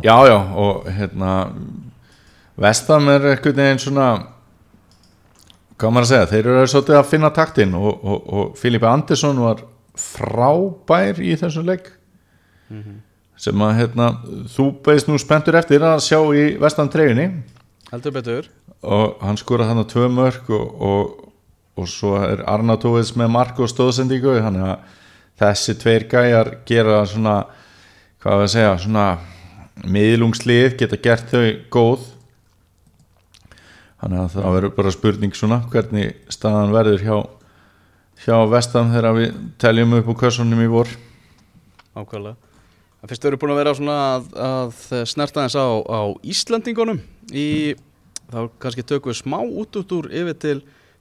Já, 0.00 0.14
já, 0.30 0.36
og 0.38 0.86
hérna 0.88 1.32
Vestam 2.60 3.10
er 3.10 3.26
einhvern 3.34 3.58
veginn 3.58 3.82
svona 3.82 4.06
hvað 5.80 5.92
maður 5.96 6.06
að 6.06 6.10
segja, 6.12 6.30
þeir 6.30 6.48
eru 6.52 6.70
svolítið 6.70 6.98
að 7.00 7.10
finna 7.10 7.34
taktinn 7.34 7.76
og, 7.76 7.92
og, 8.04 8.18
og 8.30 8.56
Filipe 8.60 8.88
Andersson 8.88 9.40
var 9.40 9.62
frábær 9.98 11.20
í 11.24 11.34
þessum 11.40 11.66
leik. 11.66 11.88
Sem 13.40 13.62
að 13.64 13.78
hérna, 13.78 14.10
þú 14.52 14.66
beist 14.84 15.08
nú 15.08 15.16
spenntur 15.18 15.56
eftir 15.58 15.82
að 15.82 16.02
sjá 16.04 16.20
í 16.36 16.44
Vestam 16.60 16.90
treyjunni 16.92 17.32
heldur 17.90 18.14
betur. 18.14 18.48
Og 18.80 19.18
hann 19.24 19.38
skora 19.40 19.66
þannig 19.68 19.90
tvö 19.90 20.06
mörg 20.12 20.52
og, 20.56 20.68
og, 20.90 21.32
og 21.80 21.90
svo 21.90 22.14
er 22.22 22.44
Arnatóviðs 22.48 23.12
með 23.18 23.32
mark 23.34 23.60
og 23.60 23.70
stóðsendingu 23.70 24.38
þannig 24.40 24.68
að 24.70 24.96
þessi 25.40 25.76
tveir 25.80 26.06
gæjar 26.10 26.54
gera 26.68 27.02
svona 27.08 27.36
hvað 28.20 28.44
að 28.44 28.52
segja, 28.54 28.72
svona 28.80 29.06
miðlungslið 29.88 30.76
geta 30.80 31.00
gert 31.00 31.30
þau 31.32 31.44
góð. 31.72 32.08
Þannig 34.00 34.22
að 34.22 34.34
það 34.34 34.56
verður 34.56 34.76
bara 34.76 34.96
spurning 34.96 35.36
svona 35.36 35.62
hvernig 35.72 36.14
staðan 36.32 36.74
verður 36.76 37.04
hjá 37.04 37.16
hjá 38.20 38.36
vestan 38.52 38.92
þegar 38.92 39.16
við 39.16 39.40
teljum 39.60 39.96
upp 39.96 40.12
úr 40.12 40.20
kössunum 40.26 40.60
í 40.60 40.68
vor. 40.68 40.92
Ákvæmlega 41.96 42.49
En 43.00 43.08
fyrst 43.08 43.24
eru 43.24 43.38
búin 43.40 43.54
að 43.54 43.62
vera 43.62 43.72
svona 43.76 43.96
að, 44.18 44.26
að 44.44 45.04
snerta 45.08 45.46
þess 45.46 45.56
á, 45.56 45.68
á 45.88 46.00
Íslandingunum 46.20 46.98
í, 47.32 47.72
þá 48.28 48.40
kannski 48.60 48.84
tökum 48.84 49.14
við 49.14 49.22
smá 49.22 49.38
út 49.40 49.78
út 49.80 49.94
úr 49.96 50.10
yfir 50.12 50.36
til 50.36 50.58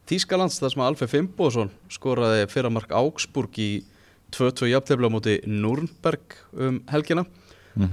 Þýskalands 0.10 0.62
þar 0.62 0.72
sem 0.74 0.84
Alfred 0.86 1.12
Fimboðsson 1.12 1.74
skoraði 1.92 2.48
fyrramark 2.50 2.94
Augsburg 2.98 3.60
í 3.62 3.84
2-2 4.34 4.72
jafntefla 4.72 5.10
á 5.12 5.14
móti 5.14 5.36
Nürnberg 5.46 6.38
um 6.56 6.80
helgina. 6.90 7.26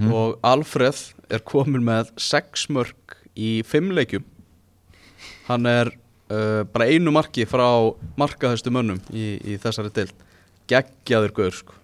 Og 0.09 0.39
Alfred 0.47 0.97
er 1.29 1.43
komin 1.45 1.85
með 1.85 2.15
6 2.17 2.71
mörg 2.73 3.19
í 3.37 3.61
5 3.69 3.93
leikjum. 3.99 4.25
Hann 5.51 5.69
er 5.69 5.91
uh, 5.93 6.63
bara 6.73 6.89
einu 6.89 7.13
marki 7.13 7.45
frá 7.47 7.69
markaðustu 8.17 8.73
mönnum 8.73 9.03
í, 9.13 9.37
í 9.45 9.59
þessari 9.61 9.93
deild. 9.99 10.15
Geggjaður 10.71 11.37
guður 11.37 11.59
sko 11.61 11.77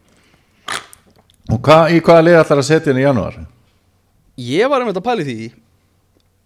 og 1.50 1.58
hva, 1.66 1.78
í 1.90 1.98
hvaða 2.04 2.26
lið 2.28 2.38
ætlar 2.42 2.62
að 2.62 2.68
setja 2.68 2.92
henni 2.92 3.02
í 3.02 3.06
janúar? 3.06 3.40
Ég 4.38 4.70
var 4.70 4.82
einmitt 4.82 5.00
að 5.00 5.08
pæli 5.08 5.26
því 5.28 5.38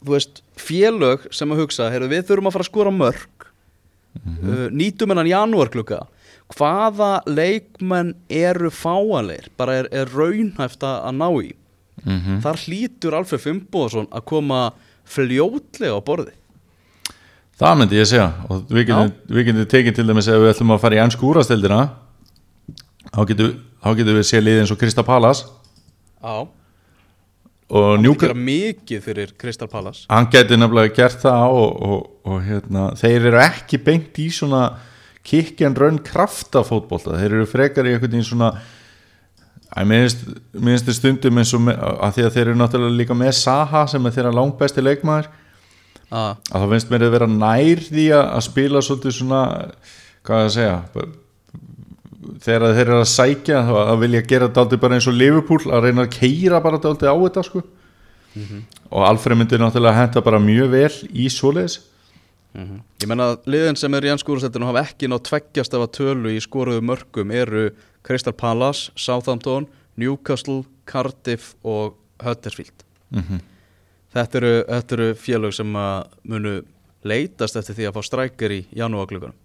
Þú 0.06 0.12
veist, 0.12 0.40
félög 0.60 1.22
sem 1.34 1.52
að 1.52 1.62
hugsa 1.64 1.90
heyrðu, 1.90 2.10
Við 2.12 2.26
þurfum 2.28 2.48
að 2.50 2.56
fara 2.56 2.64
að 2.66 2.70
skora 2.70 2.92
mörg 2.94 3.46
uh, 3.46 4.66
Nýtum 4.74 5.12
hennan 5.12 5.30
janúarklukka 5.30 6.00
Hvaða 6.54 7.12
leikmenn 7.26 8.14
eru 8.30 8.70
fáanleir 8.70 9.50
Bara 9.58 9.80
er, 9.82 9.90
er 9.90 10.10
raunhæft 10.12 10.84
að 10.86 11.14
ná 11.18 11.28
í. 11.42 11.54
Mm 12.04 12.40
Þar 12.44 12.60
hlýtur 12.66 13.16
Alfred 13.18 13.42
Fimboðsson 13.42 14.10
að 14.14 14.26
koma 14.30 14.60
fljótlega 15.06 15.96
á 15.96 16.00
borði. 16.04 16.34
Það 17.56 17.78
myndi 17.80 17.98
ég 17.98 18.08
segja. 18.10 18.28
Og 18.50 18.66
við 18.68 18.90
getum, 18.90 19.62
tekið 19.70 19.96
til 19.96 20.06
dæmis 20.06 20.28
ef 20.28 20.40
við 20.42 20.52
ætlum 20.52 20.74
að 20.74 20.82
fara 20.82 20.98
í 20.98 21.02
ennsku 21.02 21.30
úrastildina 21.30 21.80
þá 23.16 23.24
getum, 23.32 23.56
þá 23.80 23.90
getum 23.96 24.20
við 24.20 24.28
sé 24.28 24.44
liðið 24.44 24.62
eins 24.62 24.74
og 24.76 24.80
Krista 24.84 25.06
Palas 25.06 25.42
Já. 26.20 26.46
Og 27.66 27.82
Það 27.82 27.96
Njúka, 28.04 28.28
gera 28.28 28.38
mikið 28.38 29.00
fyrir 29.02 29.32
Crystal 29.40 29.68
Palace. 29.70 30.04
Hann 30.10 30.28
getur 30.30 30.60
nefnilega 30.60 30.94
gert 30.94 31.18
það 31.24 31.54
og, 31.58 31.80
og, 31.82 32.04
og 32.30 32.44
hérna, 32.46 32.84
þeir 32.98 33.26
eru 33.32 33.40
ekki 33.42 33.80
beint 33.82 34.20
í 34.22 34.28
svona 34.30 34.68
run 35.74 35.98
kraftafótbolta. 36.06 37.16
Þeir 37.18 37.32
eru 37.40 37.46
frekar 37.50 37.88
í 37.88 37.96
einhvern 37.96 38.12
veginn 38.12 38.28
svona 38.28 38.52
minnst, 39.82 40.92
stundum 40.94 41.42
eins 41.42 41.50
og 41.58 41.66
að 41.66 42.14
því 42.14 42.26
að 42.28 42.36
þeir 42.36 42.44
eru 42.44 42.58
náttúrulega 42.60 42.98
líka 43.00 43.18
með 43.18 43.34
Saha 43.40 43.82
sem 43.90 44.06
er 44.06 44.14
þeirra 44.14 44.36
langbesti 44.38 44.84
leikmaður. 44.86 45.26
Ah, 46.06 46.38
að 46.52 46.62
það 46.62 46.70
finnst 46.76 46.90
mér 46.92 47.02
að 47.08 47.14
vera 47.16 47.26
nær 47.26 47.82
því 47.82 48.04
að 48.14 48.44
spila 48.46 48.82
svolítið 48.86 49.16
svona 49.16 49.40
hvað 50.22 50.44
að 50.44 50.52
segja 50.54 50.76
þegar 52.42 52.76
þeir 52.76 52.86
eru 52.86 53.00
að 53.00 53.10
sækja 53.12 53.64
að 53.82 53.98
vilja 54.04 54.22
gera 54.28 54.48
þetta 54.48 54.80
bara 54.82 54.98
eins 54.98 55.08
og 55.10 55.16
Liverpool 55.16 55.72
að 55.72 55.88
reyna 55.88 56.06
að 56.06 56.14
keira 56.18 56.62
bara 56.64 56.80
þetta 56.82 57.12
á 57.12 57.16
þetta 57.16 57.44
sko 57.46 57.62
og 58.90 59.02
Alfred 59.06 59.38
myndi 59.40 59.58
náttúrulega 59.60 59.96
henda 59.96 60.22
bara 60.24 60.40
mjög 60.42 60.72
vel 60.74 60.94
í 61.12 61.28
svoleiðis 61.32 61.80
Ég 62.56 63.08
menna 63.08 63.32
að 63.34 63.50
liðin 63.52 63.76
sem 63.76 63.94
eru 63.96 64.08
í 64.08 64.12
ennskúrastættinu 64.14 64.68
hafa 64.70 64.86
ekki 64.86 65.10
nátt 65.12 65.26
tveggjast 65.28 65.74
af 65.76 65.84
að 65.84 65.92
tölu 65.98 66.32
í 66.32 66.40
skoruðu 66.40 66.84
mörgum 66.88 67.32
eru 67.34 67.66
Crystal 68.06 68.32
Palace, 68.32 68.92
Southampton, 68.96 69.66
Newcastle, 70.00 70.62
Cardiff 70.88 71.54
og 71.64 71.98
Huddersfield. 72.24 72.84
Mhm. 73.10 73.42
Þetta, 74.14 74.38
eru, 74.40 74.54
þetta 74.64 74.96
eru 74.96 75.08
félög 75.14 75.52
sem 75.52 75.72
munu 76.24 76.62
leitast 77.04 77.56
eftir 77.56 77.76
því 77.76 77.88
að 77.88 77.96
fá 77.96 78.02
strækir 78.02 78.50
í 78.50 78.66
janúarklökunum. 78.72 79.36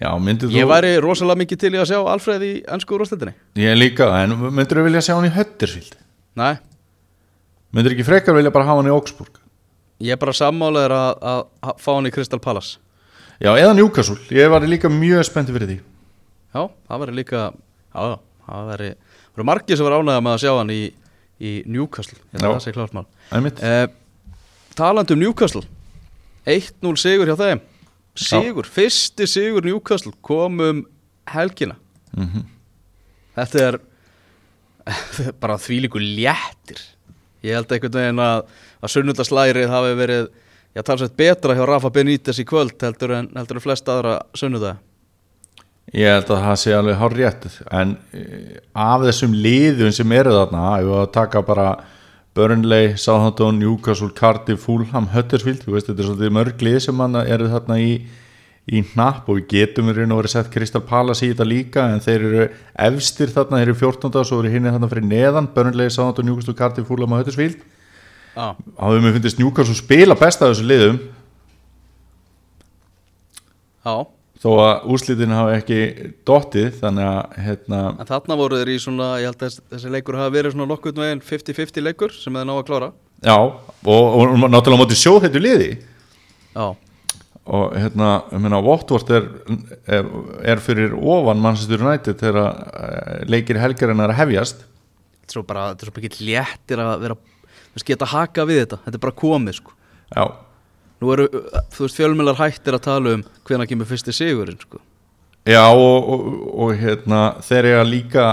Já, 0.00 0.08
myndir 0.16 0.48
þú 0.48 0.56
Ég 0.56 0.68
væri 0.70 0.94
rosalega 1.04 1.42
mikið 1.42 1.60
til 1.60 1.72
í 1.74 1.80
að 1.82 1.90
sjá 1.90 1.98
Alfreð 2.00 2.44
í 2.46 2.52
ennskúrastættinu. 2.74 3.34
Ég 3.60 3.76
líka, 3.76 4.08
en 4.22 4.38
myndir 4.48 4.80
þú 4.80 4.86
vilja 4.88 5.04
sjá 5.04 5.14
hann 5.18 5.28
í 5.28 5.34
Höttersfield 5.34 5.98
Nei, 6.40 6.54
myndir 7.76 7.92
ekki 7.96 8.06
frekar 8.08 8.36
vilja 8.38 8.54
bara 8.54 8.70
hafa 8.70 8.80
hann 8.80 8.88
í 8.88 8.94
Augsburg 8.94 9.42
ég 10.02 10.16
er 10.16 10.20
bara 10.20 10.34
sammálaður 10.34 10.94
að, 10.96 11.22
að, 11.30 11.76
fá 11.78 11.90
hann 11.94 12.08
í 12.08 12.12
Crystal 12.14 12.40
Palace. 12.42 12.80
Já, 13.42 13.52
eða 13.54 13.74
Newcastle, 13.78 14.18
ég 14.34 14.50
var 14.50 14.64
líka 14.66 14.90
mjög 14.92 15.26
spenntið 15.28 15.56
fyrir 15.58 15.70
því 15.70 15.78
Já, 16.52 16.62
það 16.88 17.02
væri 17.02 17.14
líka, 17.16 17.42
já, 17.92 18.16
það 18.46 18.66
væri, 18.68 18.88
það 18.92 19.38
væri 19.38 19.46
margir 19.48 19.78
sem 19.78 19.88
var 19.88 19.96
ánægða 19.96 20.24
með 20.26 20.34
að 20.34 20.42
sjá 20.42 20.52
hann 20.52 20.72
í, 20.72 20.80
í 21.40 21.52
Newcastle. 21.72 22.18
Ég 22.34 22.44
það 22.44 22.58
sé 22.60 22.74
klart 22.76 22.96
mál. 22.96 23.06
Einmitt. 23.32 23.62
Eh, 23.64 23.86
talandi 24.76 25.16
um 25.16 25.22
Newcastle 25.22 25.64
1-0 26.44 26.92
sigur 27.00 27.30
hjá 27.30 27.38
þeim 27.40 27.62
Sigur, 28.18 28.68
fyrsti 28.68 29.26
sigur 29.30 29.64
Newcastle 29.64 30.12
kom 30.20 30.60
um 30.60 30.84
helgina. 31.32 31.78
Mhm. 32.16 32.46
Þetta 33.36 33.66
er 33.68 33.80
bara 35.42 35.56
þvílíku 35.56 36.00
léttir. 36.02 36.80
Ég 37.42 37.56
held 37.56 37.72
einhvern 37.72 37.98
veginn 37.98 38.22
að, 38.22 38.44
að 38.82 38.94
sunnudaslærið 38.96 39.70
hafi 39.72 39.98
verið 39.98 40.30
Já, 40.72 40.80
talsveit 40.80 41.12
betra 41.20 41.52
hjá 41.52 41.66
Rafa 41.68 41.90
Benítez 41.92 42.38
í 42.40 42.46
kvöld 42.48 42.80
heldur 42.80 43.12
en, 43.18 43.28
heldur 43.36 43.58
en 43.58 43.64
flest 43.64 43.88
aðra 43.92 44.14
sunnudag 44.38 44.78
Ég 45.92 46.08
held 46.08 46.30
að 46.32 46.44
það 46.46 46.60
sé 46.62 46.72
alveg 46.72 46.96
hár 46.96 47.16
rétt 47.18 47.42
en 47.68 47.96
eh, 48.16 48.54
af 48.72 49.02
þessum 49.04 49.34
liðum 49.36 49.92
sem 49.92 50.14
eru 50.16 50.32
þarna, 50.32 50.62
ef 50.78 50.86
við 50.86 51.00
að 51.02 51.10
taka 51.12 51.42
bara 51.44 51.66
Burnley, 52.34 52.96
Southampton, 52.96 53.58
Newcastle, 53.60 54.10
Cardiff, 54.16 54.64
Fulham, 54.64 55.08
Huddersfield 55.12 55.64
þú 55.64 55.74
veist, 55.74 55.88
þetta 55.90 56.00
er 56.00 56.08
svolítið 56.08 56.34
mörg 56.38 56.64
lið 56.64 56.78
sem 56.86 56.96
manna 56.96 57.26
eru 57.28 57.50
þarna 57.52 57.76
í, 57.82 57.90
í 58.72 58.80
hnapp 58.92 59.28
og 59.28 59.40
við 59.40 59.50
getum 59.50 59.90
í 59.92 59.96
raun 59.98 60.14
og 60.14 60.22
verið 60.22 60.34
sett 60.36 60.52
Crystal 60.54 60.84
Palace 60.88 61.26
í 61.26 61.34
þetta 61.34 61.48
líka 61.48 61.84
en 61.92 62.00
þeir 62.04 62.24
eru 62.30 62.46
efstir 62.88 63.34
þarna, 63.34 63.60
þeir 63.60 63.68
eru 63.68 63.76
14. 63.82 64.16
og 64.22 64.30
svo 64.30 64.40
eru 64.40 64.54
hinni 64.54 64.72
þarna 64.72 64.90
fyrir 64.94 65.08
neðan 65.10 65.50
Burnley, 65.52 65.92
Southampton, 65.92 66.30
Newcastle, 66.30 66.56
Cardiff, 66.56 66.88
Fulham 66.88 67.12
og 67.12 67.20
Huddersfield. 67.20 67.60
Þá 68.32 68.56
hefur 68.80 69.04
mér 69.04 69.18
finnist 69.18 69.42
Newcastle 69.42 69.76
spila 69.76 70.16
best 70.16 70.40
af 70.40 70.54
þessu 70.54 70.64
liðum. 70.70 71.00
Já 73.82 73.96
þó 74.42 74.48
að 74.58 74.86
úrslitin 74.90 75.32
hafa 75.36 75.54
ekki 75.60 75.78
dottið 76.26 76.78
þannig 76.80 77.08
að 77.08 77.36
hérna, 77.46 77.80
En 78.02 78.08
þarna 78.08 78.36
voru 78.40 78.58
þeir 78.58 78.72
í 78.74 78.78
svona, 78.82 79.10
ég 79.22 79.30
held 79.30 79.44
að 79.46 79.58
þessi- 79.70 79.92
leikur 79.94 80.18
hafa 80.18 80.34
verið 80.34 80.54
svona 80.56 80.66
nokkurn 80.72 81.02
veginn 81.04 81.22
50-50 81.22 81.84
leikur 81.86 82.14
sem 82.16 82.34
þeir 82.34 82.48
ná 82.48 82.54
að 82.58 82.64
klára. 82.70 82.88
Já, 83.22 83.36
og, 83.38 83.62
og 83.86 84.34
náttúrulega 84.50 84.80
móti 84.82 84.98
sjóð 84.98 85.20
þetta 85.28 85.42
liði. 85.44 85.70
Já, 86.56 86.66
og 87.42 87.72
hérna, 87.74 88.08
ég 88.30 88.42
meina, 88.42 88.58
Watford 88.62 89.08
er, 89.14 89.24
er, 89.90 90.10
er 90.54 90.60
fyrir 90.62 90.92
ofan 90.94 91.40
Manchester 91.42 91.80
United 91.82 92.18
þegar 92.20 93.26
leikir 93.30 93.58
helgarinnar 93.62 94.10
að 94.14 94.20
hefjast. 94.24 94.64
Þetta 95.22 95.30
er 95.30 95.38
svo 95.38 95.42
bara, 95.46 95.68
þetta 95.72 95.86
er 95.86 95.90
svo 95.92 96.02
ekki 96.02 96.26
léttir 96.32 96.82
að 96.82 96.96
vera 97.06 97.16
Þú 97.72 97.78
veist, 97.78 97.86
geta 97.88 98.04
haka 98.10 98.44
við 98.44 98.58
þetta, 98.66 98.76
þetta 98.84 98.98
er 98.98 99.00
bara 99.00 99.14
komið 99.16 99.54
sko. 99.56 99.70
Já, 100.12 100.24
Nú 101.02 101.12
eru, 101.16 101.28
þú 101.74 101.84
veist, 101.84 101.98
fjölmjölar 101.98 102.38
hættir 102.38 102.78
að 102.78 102.86
tala 102.86 103.14
um 103.18 103.26
hvenær 103.48 103.70
kemur 103.70 103.88
fyrsti 103.90 104.14
sigurinn 104.14 104.60
sko 104.62 104.82
Já 105.42 105.64
og, 105.74 106.04
og, 106.06 106.26
og 106.62 106.76
hérna 106.78 107.22
þeir 107.42 107.66
eru 107.72 107.86
líka 107.88 108.26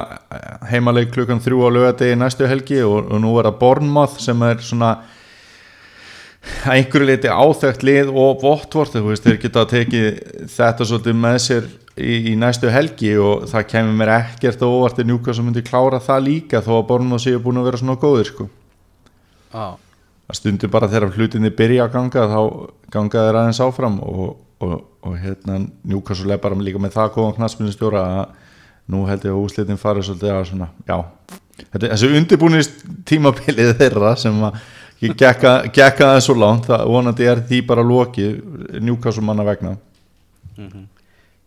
heimaleik 0.70 1.10
klukkan 1.16 1.42
þrjú 1.42 1.64
á 1.66 1.70
lögadegi 1.74 2.18
næstu 2.22 2.46
helgi 2.46 2.84
og, 2.86 3.08
og 3.10 3.24
nú 3.24 3.32
er 3.40 3.50
það 3.50 3.58
Bournemouth 3.64 4.20
sem 4.22 4.44
er 4.46 4.62
svona 4.62 4.92
að 5.00 5.08
einhverju 6.70 7.08
leiti 7.10 7.32
áþekkt 7.34 7.84
lið 7.84 8.12
og 8.14 8.44
Votvort, 8.44 8.94
þú 8.94 9.10
veist, 9.10 9.26
þeir 9.26 9.42
geta 9.42 9.66
tekið 9.74 10.08
þetta 10.54 10.88
svolítið 10.88 11.20
með 11.26 11.38
sér 11.44 11.68
í, 11.98 12.14
í 12.32 12.36
næstu 12.40 12.72
helgi 12.72 13.16
og 13.20 13.50
það 13.50 13.68
kemur 13.74 14.00
mér 14.00 14.14
ekkert 14.20 14.64
og 14.66 14.78
óvart 14.78 15.02
í 15.02 15.08
njúka 15.10 15.36
sem 15.36 15.50
myndi 15.50 15.66
klára 15.66 16.00
það 16.04 16.26
líka 16.30 16.64
þó 16.64 16.72
að 16.78 16.88
Bournemouth 16.92 17.26
séu 17.26 17.42
búin 17.44 17.60
að 17.60 17.70
vera 17.72 17.82
svona 17.82 18.00
góðir 18.00 18.30
sko. 18.32 18.50
Já, 19.50 19.66
Það 20.30 20.38
stundur 20.38 20.70
bara 20.70 20.88
þegar 20.92 21.16
hlutinni 21.18 21.50
byrja 21.58 21.88
að 21.88 21.96
ganga 21.96 22.26
þá 22.30 22.42
ganga 22.94 23.22
þeir 23.26 23.38
aðeins 23.40 23.62
áfram 23.66 23.96
og, 24.06 24.36
og, 24.62 24.76
og 25.02 25.16
hérna 25.18 25.56
er 25.66 26.42
bara 26.44 26.60
líka 26.62 26.82
með 26.82 26.94
það 27.00 27.16
góðan 27.16 27.38
knassminnistjóra 27.40 28.04
að 28.20 28.36
nú 28.94 29.06
held 29.10 29.26
ég 29.26 29.34
að 29.34 29.40
úslitin 29.42 29.82
farið 29.82 30.06
svolítið 30.06 30.36
að 30.36 30.46
svona, 30.52 30.68
já. 30.86 30.98
Þetta, 31.60 31.90
þessu 31.96 32.12
undirbúinist 32.20 32.86
tímabilið 33.10 33.74
þeirra 33.82 34.14
sem 34.22 34.38
að 34.46 34.62
gekka, 35.18 35.56
gekka 35.74 36.12
það 36.14 36.22
svo 36.28 36.38
langt, 36.38 36.70
það 36.70 36.86
vonandi 36.94 37.28
er 37.30 37.44
því 37.50 37.64
bara 37.74 37.86
lokið 37.90 38.80
Newcastle 38.86 39.26
manna 39.26 39.46
vegna. 39.48 39.74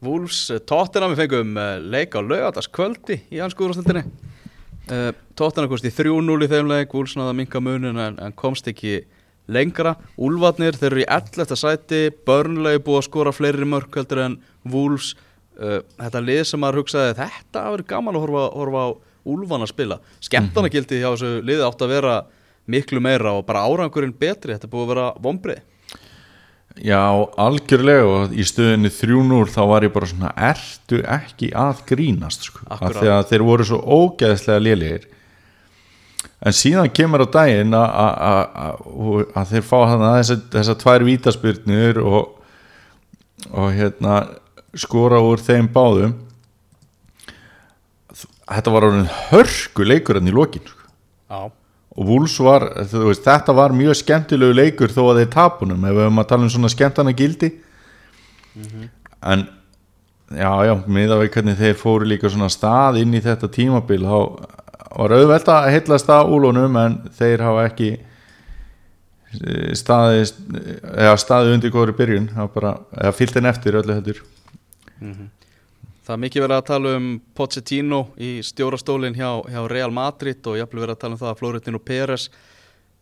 Wolves, 0.02 0.42
eh, 0.50 0.58
Tottenham 0.66 1.14
við 1.14 1.22
fengum 1.22 1.54
uh, 1.54 1.78
leik 1.78 2.18
á 2.18 2.20
laugardagskvöldi 2.20 3.22
í 3.30 3.38
hans 3.38 3.54
skúrastildinni 3.54 4.02
uh, 4.90 5.10
Tottenham 5.38 5.70
komst 5.70 5.86
í 5.86 5.92
3-0 5.94 6.46
í 6.46 6.50
þeim 6.50 6.70
leik 6.70 6.94
Wolves 6.96 7.16
náða 7.18 7.36
minka 7.38 7.62
munin 7.62 8.00
en, 8.00 8.18
en 8.18 8.34
komst 8.38 8.68
ekki 8.70 9.02
lengra. 9.52 9.96
Úlfarnir, 10.16 10.78
þeir 10.78 10.90
eru 10.90 11.04
í 11.04 11.08
11. 11.10 11.56
sæti 11.58 12.02
Burnley 12.26 12.80
búið 12.82 13.02
að 13.02 13.08
skora 13.08 13.34
fleiri 13.34 13.68
mörk 13.68 13.96
heldur 14.00 14.24
en 14.26 14.36
Wolves. 14.72 15.14
Uh, 15.58 15.80
þetta 16.00 16.22
lið 16.24 16.44
sem 16.48 16.62
maður 16.62 16.82
hugsaði 16.82 17.16
þetta 17.18 17.66
verið 17.74 17.90
gaman 17.92 18.16
að 18.16 18.24
horfa, 18.26 18.44
horfa 18.56 18.84
á 18.88 18.90
Úlfan 19.28 19.62
að 19.62 19.70
spila 19.70 19.98
skemmtanagildi 20.24 20.98
hjá 20.98 21.10
þessu 21.12 21.42
liði 21.46 21.66
átt 21.66 21.82
að 21.84 21.92
vera 21.92 22.14
miklu 22.70 23.02
meira 23.02 23.34
og 23.36 23.44
bara 23.46 23.66
árangurinn 23.68 24.14
betri 24.18 24.56
þetta 24.56 24.70
búið 24.70 24.82
að 24.86 24.90
vera 24.92 25.04
vombrið 25.22 25.60
Já, 26.80 27.02
algjörlega 27.36 28.04
og 28.08 28.32
í 28.32 28.44
stöðinni 28.48 28.88
3-0 28.88 29.50
þá 29.52 29.60
var 29.68 29.84
ég 29.84 29.92
bara 29.92 30.06
svona 30.08 30.30
ertu 30.48 31.02
ekki 31.04 31.50
að 31.52 31.82
grínast 31.90 32.46
sko, 32.48 32.62
af 32.72 32.80
því 32.96 33.10
að 33.12 33.26
þeir 33.28 33.44
voru 33.44 33.66
svo 33.68 33.80
ógeðslega 33.84 34.62
lélegir. 34.64 35.04
En 36.42 36.52
síðan 36.56 36.88
kemur 36.94 37.22
á 37.22 37.28
daginn 37.34 37.74
að- 37.76 39.46
þeir 39.52 39.62
fá 39.68 39.78
hann 39.90 40.00
að 40.06 40.16
þessar 40.22 40.40
þessa 40.56 40.74
tvær 40.80 41.04
vítaspyrnur 41.06 42.00
og, 42.02 42.32
og 43.52 43.68
hérna 43.76 44.16
skora 44.74 45.20
úr 45.20 45.38
þeim 45.44 45.68
báðum. 45.68 46.14
Þetta 48.52 48.72
var 48.74 48.84
orðin 48.88 49.08
hörku 49.30 49.84
leikur 49.86 50.18
enn 50.18 50.28
í 50.28 50.34
lokin 50.34 50.64
sko. 50.66 50.88
Já, 51.30 51.52
og 51.92 52.08
Wolves 52.08 52.38
var, 52.40 52.64
veist, 52.88 53.24
þetta 53.26 53.52
var 53.56 53.74
mjög 53.76 53.98
skemmtilegu 54.00 54.54
leikur 54.56 54.92
þó 54.92 55.02
að 55.10 55.22
þeir 55.22 55.32
tapunum 55.34 55.82
ef 55.84 55.92
við 55.92 56.06
höfum 56.06 56.22
að 56.22 56.30
tala 56.30 56.46
um 56.46 56.52
svona 56.54 56.70
skemmtana 56.72 57.12
gildi. 57.16 57.50
En 59.22 59.44
já, 60.32 60.52
já, 60.66 60.72
miða 60.86 61.18
við 61.20 61.30
hvernig 61.34 61.58
þeir 61.58 61.76
fóru 61.80 62.08
líka 62.08 62.30
svona 62.32 62.48
stað 62.52 63.02
inn 63.02 63.14
í 63.14 63.20
þetta 63.24 63.50
tímabil 63.52 64.00
þá 64.06 64.16
var 64.92 65.14
auðvelt 65.16 65.52
að 65.52 65.68
heillast 65.72 66.10
að 66.12 66.32
úlunum 66.36 66.76
en 66.80 66.96
þeir 67.18 67.44
hafa 67.46 67.66
ekki 67.68 67.90
eh, 67.92 69.70
staðið 69.78 70.32
eða 70.92 71.14
staðið 71.20 71.54
undir 71.56 71.74
góðri 71.74 71.96
byrjun 72.00 72.32
það 72.32 72.50
bara, 72.56 72.74
eða 72.96 73.14
fyllt 73.16 73.38
en 73.40 73.52
eftir 73.52 73.78
öllu 73.80 73.96
heldur 73.98 74.24
Það 76.02 76.14
er 76.16 76.22
mikið 76.24 76.42
verið 76.42 76.56
að 76.56 76.64
tala 76.66 76.92
um 76.98 77.04
Pochettino 77.38 77.98
í 78.18 78.30
stjórastólinn 78.42 79.14
hjá, 79.14 79.28
hjá 79.46 79.60
Real 79.70 79.92
Madrid 79.94 80.48
og 80.50 80.56
jafnvel 80.58 80.82
verið 80.82 80.96
að 80.96 81.02
tala 81.04 81.14
um 81.14 81.20
það 81.20 81.30
að 81.30 81.38
Florentino 81.38 81.78
Pérez 81.78 82.24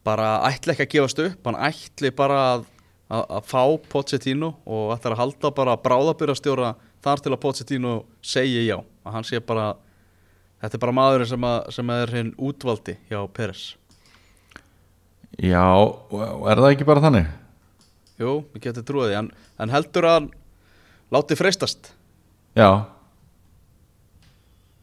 bara 0.05 0.27
ætla 0.49 0.75
ekki 0.75 0.85
að 0.85 0.91
gefast 0.95 1.23
upp, 1.25 1.47
hann 1.49 1.57
ætli 1.65 2.11
bara 2.17 2.41
að, 2.51 2.67
að, 3.09 3.23
að 3.39 3.47
fá 3.49 3.63
Pochettino 3.95 4.51
og 4.69 4.93
ætla 4.93 5.15
að 5.15 5.23
halda 5.23 5.53
bara 5.57 5.77
bráðabyrjastjóra 5.81 6.75
þar 7.01 7.23
til 7.25 7.33
að 7.33 7.41
Pochettino 7.41 7.93
segi 8.21 8.67
já, 8.67 8.77
að 8.81 9.17
hann 9.17 9.29
sé 9.29 9.41
bara 9.41 9.71
þetta 10.61 10.77
er 10.77 10.83
bara 10.83 10.97
maðurinn 10.99 11.31
sem, 11.31 11.47
að, 11.49 11.71
sem 11.79 11.93
er 11.95 12.13
hinn 12.19 12.35
útvaldi 12.37 12.97
hjá 13.09 13.23
Pérez 13.33 13.63
já, 15.41 15.65
er 15.65 16.61
það 16.61 16.69
ekki 16.75 16.89
bara 16.89 17.05
þannig? 17.07 17.33
Jú, 18.21 18.37
við 18.53 18.67
getum 18.69 18.85
trúið 18.93 19.15
því, 19.15 19.19
en, 19.23 19.33
en 19.65 19.73
heldur 19.73 20.09
að 20.11 20.19
hann 20.19 20.31
láti 21.17 21.41
freistast 21.41 21.95
já, 22.59 22.71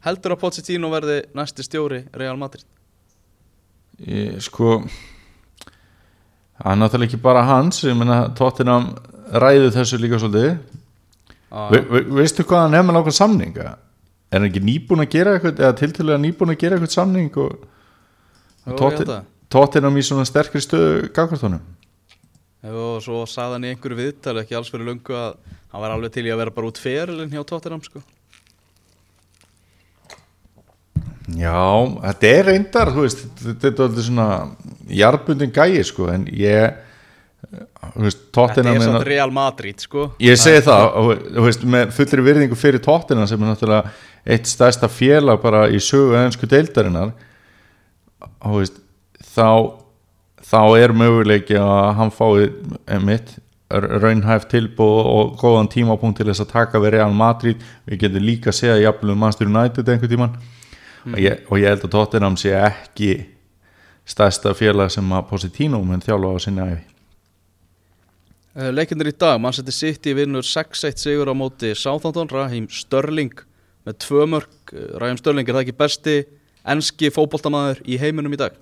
heldur 0.06 0.34
að 0.34 0.42
Pochettino 0.42 0.90
verði 0.92 1.20
næsti 1.36 1.66
stjóri 1.66 2.02
Real 2.16 2.38
Madrid? 2.40 2.66
Ég, 3.98 4.38
sko 4.44 4.78
það 6.58 6.72
er 6.72 6.80
náttúrulega 6.80 7.10
ekki 7.10 7.22
bara 7.22 7.46
hans 7.48 7.82
ég 7.86 7.96
meina 7.98 8.28
Tottenham 8.38 8.92
ræðu 9.28 9.72
þessu 9.74 9.98
líka 10.00 10.20
svolítið. 10.20 10.54
Já. 11.48 11.62
Ve, 11.72 11.80
ve, 11.88 12.02
veistu 12.20 12.44
hvað 12.44 12.66
hann 12.66 12.76
er 12.76 12.84
með 12.84 12.98
nákvæm 12.98 13.16
samning 13.16 13.58
er 13.58 13.72
hann 14.34 14.46
ekki 14.50 14.62
nýbúin 14.64 15.04
að 15.04 15.12
gera 15.14 15.34
eitthvað 15.36 15.62
eða 15.64 15.76
tiltölulega 15.80 16.22
nýbúin 16.22 16.52
að 16.52 16.60
gera 16.60 16.76
eitthvað 16.76 16.94
samning 16.94 17.38
og 17.40 17.66
það. 18.68 19.18
Tottenham 19.48 19.96
í 19.96 20.04
svona 20.04 20.26
sterkri 20.28 20.60
stöðu 20.60 21.08
gagvartónum 21.16 21.64
og 22.68 22.98
svo 23.00 23.22
sagði 23.30 23.54
hann 23.54 23.64
í 23.64 23.70
einhverju 23.72 23.98
viðtali 24.00 24.42
ekki 24.42 24.56
alls 24.58 24.70
fyrir 24.72 24.90
löngu 24.90 25.14
að 25.16 25.36
hann 25.72 25.84
var 25.84 25.94
alveg 25.94 26.14
til 26.14 26.26
í 26.28 26.32
að 26.32 26.42
vera 26.42 26.54
bara 26.54 26.70
út 26.70 26.80
ferilinn 26.80 27.32
hjá 27.32 27.42
Tottenham 27.46 27.82
sko. 27.84 28.02
já, 31.36 31.60
þetta 32.02 32.34
er 32.34 32.44
reyndar 32.48 32.92
þú 32.94 33.06
veist, 33.06 33.24
þetta 33.44 33.70
er 33.70 33.82
alltaf 33.86 34.06
svona 34.06 34.28
jarðbundin 34.88 35.52
gæi 35.54 35.82
sko 35.84 36.08
en 36.12 36.28
ég 36.32 36.84
þú 37.48 38.04
veist, 38.06 38.22
þetta 38.22 38.34
Tottenham 38.38 38.78
er 38.78 38.86
samt 38.86 39.06
Real 39.06 39.32
Madrid 39.32 39.84
sko. 39.84 40.08
Ég 40.24 40.40
segi 40.40 40.64
það, 40.66 40.86
þú 41.36 41.44
veist, 41.44 41.66
með 41.76 41.92
fullri 41.96 42.24
virðingu 42.26 42.58
fyrir 42.58 42.82
tóttina 42.84 43.26
sem 43.28 43.40
er 43.42 43.52
náttúrulega 43.52 43.92
eitt 44.28 44.48
stærsta 44.50 44.88
félag 44.92 45.40
bara 45.42 45.66
í 45.72 45.80
sögu 45.82 46.16
ennsku 46.18 46.48
deildarinnar 46.50 47.12
veist, 48.44 48.80
þá 49.34 49.76
þá 50.48 50.62
er 50.80 50.94
möguleiki 50.96 51.58
að 51.60 51.92
hann 51.98 52.12
fái 52.14 52.48
mitt 53.04 53.36
raunhæft 53.68 54.48
tilbúð 54.52 55.08
og 55.12 55.32
góðan 55.40 55.68
tímapunkt 55.68 56.20
til 56.20 56.28
þess 56.30 56.44
að 56.44 56.52
taka 56.54 56.80
við 56.80 56.94
Real 56.96 57.12
Madrid. 57.16 57.64
Við 57.86 58.04
getum 58.04 58.24
líka 58.24 58.52
að 58.52 58.60
segja 58.62 58.78
jafnvel 58.80 59.14
um 59.14 59.20
Master 59.24 59.50
United 59.50 59.88
einhvern 59.88 60.12
tíman 60.14 60.38
og, 61.12 61.18
ég, 61.20 61.42
og 61.48 61.60
ég 61.60 61.68
held 61.72 61.84
að 61.84 61.94
Tottenham 61.96 62.38
sé 62.40 62.54
ekki 62.56 63.12
stærsta 64.08 64.54
félag 64.56 64.92
sem 64.92 65.12
að 65.12 65.26
Positino 65.28 65.82
mun 65.84 66.04
þjálfa 66.04 66.32
á 66.32 66.38
sinni 66.44 66.68
æfi 66.68 66.86
Uh, 68.58 68.72
Leikindir 68.74 69.12
í 69.12 69.14
dag, 69.14 69.36
mann 69.38 69.54
seti 69.54 69.70
City 69.70 70.10
vinnur 70.18 70.42
6-1 70.42 70.98
sigur 70.98 71.28
á 71.30 71.34
móti 71.36 71.68
Southampton, 71.78 72.26
Raheem 72.32 72.64
Störling 72.66 73.44
með 73.86 74.00
tvö 74.02 74.24
mörg, 74.26 74.54
Uh, 74.72 74.98
Raheem 74.98 75.16
Störling 75.20 75.46
er 75.46 75.54
það 75.54 75.62
ekki 75.62 75.76
besti 75.78 76.14
enski 76.66 77.12
fótboltamaður 77.14 77.78
í 77.86 78.00
heiminum 78.02 78.34
í 78.34 78.40
dag 78.40 78.56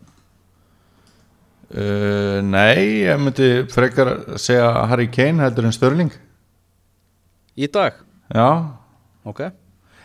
Uh, 1.67 2.39
nei, 2.47 3.03
ég 3.03 3.19
myndi 3.19 3.47
frekar 3.75 4.13
segja 4.39 4.69
Harry 4.87 5.09
Kane 5.11 5.43
heldur 5.43 5.67
en 5.67 5.75
Störling 5.75 6.13
í 7.59 7.67
dag, 7.73 7.97
Já, 8.31 8.47
ok. 9.27 9.41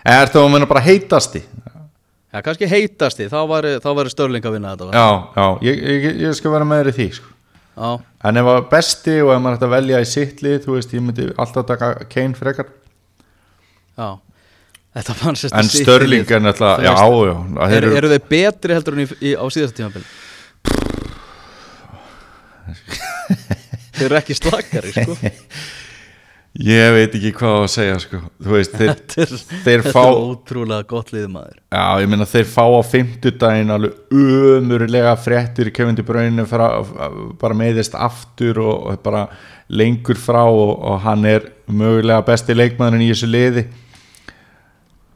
Er 0.07 0.31
það 0.31 0.45
að 0.45 0.49
menna 0.55 0.67
bara 0.69 0.81
heitasti? 0.81 1.43
Já, 2.31 2.39
kannski 2.45 2.65
heitasti, 2.71 3.27
þá 3.29 3.43
þá 3.83 3.89
væri 3.97 4.13
Störling 4.13 4.45
að 4.47 4.55
vinna 4.55 4.71
þetta 4.73 4.87
va? 4.87 4.95
Já, 4.95 5.07
já, 5.35 5.45
ég, 5.67 5.83
ég, 5.83 6.07
ég 6.23 6.33
skal 6.39 6.53
vera 6.55 6.65
með 6.65 6.81
þér 6.81 6.89
í 6.89 6.95
því 6.97 7.07
sko. 7.19 7.29
Já, 7.81 7.91
En 8.29 8.37
ef 8.41 8.49
að 8.55 8.59
besti 8.71 9.15
og 9.21 9.31
ef 9.35 9.39
maður 9.41 9.57
ætti 9.59 9.67
að 9.67 9.75
velja 9.75 10.01
í 10.01 10.09
sitt 10.09 10.41
lið 10.45 10.57
þú 10.65 10.75
veist, 10.79 10.91
ég 10.97 11.05
myndi 11.05 11.27
alltaf 11.41 11.67
taka 11.69 11.91
Kane 12.09 12.37
frekar. 12.37 12.73
Já. 13.97 14.09
En 14.97 15.69
Störling 15.71 16.25
er 16.27 16.41
náttúrulega, 16.43 16.83
já, 16.83 16.95
já. 17.29 17.35
Það 17.55 17.75
er, 17.77 17.77
eru- 17.83 17.95
Eru 18.01 18.09
þeir 18.15 18.25
betri 18.33 18.75
heldur 18.75 18.97
en 18.97 19.05
í, 19.05 19.07
í, 19.21 19.31
á 19.37 19.45
síðasta 19.53 19.77
tímabili? 19.77 20.05
Þeir 23.91 24.07
eru 24.07 24.19
ekki 24.21 24.37
slakari, 24.37 24.93
sko. 24.95 25.17
Ég 26.59 26.89
veit 26.91 27.13
ekki 27.15 27.29
hvað 27.31 27.61
að 27.61 27.69
segja 27.71 27.99
sko. 28.03 28.17
Veist, 28.43 28.73
þeir, 28.75 28.97
þeir 29.63 29.83
þetta 29.85 29.93
fá 29.95 30.01
ótrúlega 30.03 30.83
gott 30.89 31.13
liðmaður 31.15 31.55
Já, 31.71 31.85
ég 32.03 32.11
meina 32.11 32.27
þeir 32.27 32.49
fá 32.51 32.65
á 32.67 32.81
fimmtudaginn 32.83 33.71
alveg 33.71 34.11
umurlega 34.11 35.13
fréttir 35.15 35.71
Bruyne 36.03 36.43
fra, 36.49 36.67
bara 37.39 37.55
meðist 37.55 37.95
aftur 37.95 38.59
og, 38.65 38.91
og 38.91 38.99
bara 38.99 39.29
lengur 39.71 40.19
frá 40.19 40.43
og, 40.43 40.75
og 40.75 40.99
hann 41.05 41.23
er 41.25 41.47
mögulega 41.71 42.25
besti 42.27 42.57
leikmaðurinn 42.57 43.05
í 43.07 43.11
þessu 43.13 43.31
liði. 43.31 43.63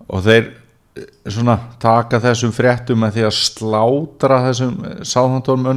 Og 0.07 0.23
þeir 0.23 0.45
eh, 0.47 1.09
svona 1.27 1.57
taka 1.83 2.23
þessum 2.23 2.55
fréttum 2.55 3.03
með 3.03 3.17
því 3.17 3.27
að 3.27 3.39
slátra 3.41 4.39
þessum 4.47 4.79
sáðhandólum 5.03 5.67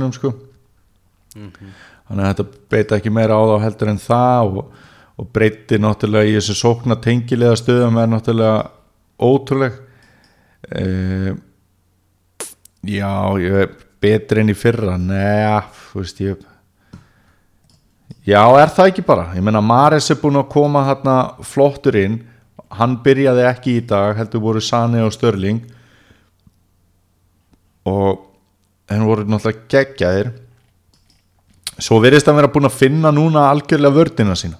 önnum 1.39 1.55
sko 1.55 1.99
þannig 2.09 2.25
að 2.25 2.31
þetta 2.33 2.63
beita 2.73 2.99
ekki 2.99 3.13
meira 3.13 3.37
á 3.37 3.43
þá 3.45 3.57
heldur 3.67 3.91
en 3.93 4.01
það 4.01 4.55
og, 4.61 4.87
og 5.19 5.29
breyti 5.35 5.81
náttúrulega 5.81 6.31
í 6.31 6.37
þessu 6.39 6.57
sókna 6.57 6.97
tengilega 7.05 7.59
stöðum 7.61 8.01
er 8.01 8.09
náttúrulega 8.09 8.63
ótrúleg. 9.29 9.77
E, 10.73 10.85
já, 12.89 13.13
ég 13.43 13.59
er 13.65 13.75
betri 14.01 14.43
enn 14.43 14.55
í 14.55 14.57
fyrra. 14.57 14.97
Neða, 15.01 15.61
þú 15.91 16.05
veist 16.05 16.25
ég 16.25 16.47
já, 18.25 18.41
er 18.41 18.73
það 18.73 18.93
ekki 18.95 19.05
bara? 19.05 19.29
Ég 19.37 19.45
meina 19.45 19.65
Maris 19.65 20.09
er 20.13 20.21
búin 20.23 20.41
að 20.41 20.51
koma 20.55 20.87
hérna 20.89 21.19
flottur 21.45 21.99
inn. 21.99 22.23
Hann 22.79 22.99
byrjaði 23.05 23.45
ekki 23.49 23.79
í 23.79 23.85
dag 23.89 24.17
heldur 24.17 24.45
voru 24.45 24.65
Sani 24.65 25.01
og 25.05 25.13
Störling 25.15 25.61
og 27.89 28.27
henn 28.89 29.07
voru 29.09 29.25
náttúrulega 29.25 29.69
geggjaðir 29.73 30.37
svo 31.79 32.01
verðist 32.03 32.29
hann 32.29 32.39
vera 32.39 32.51
búin 32.53 32.69
að 32.69 32.79
finna 32.79 33.13
núna 33.15 33.49
algjörlega 33.51 33.95
vördina 33.95 34.37
sína. 34.39 34.59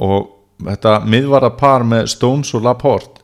Og 0.00 0.30
þetta 0.66 0.98
miðvara 1.06 1.52
par 1.58 1.84
með 1.86 2.08
Stones 2.12 2.50
og 2.56 2.64
Laporte 2.66 3.20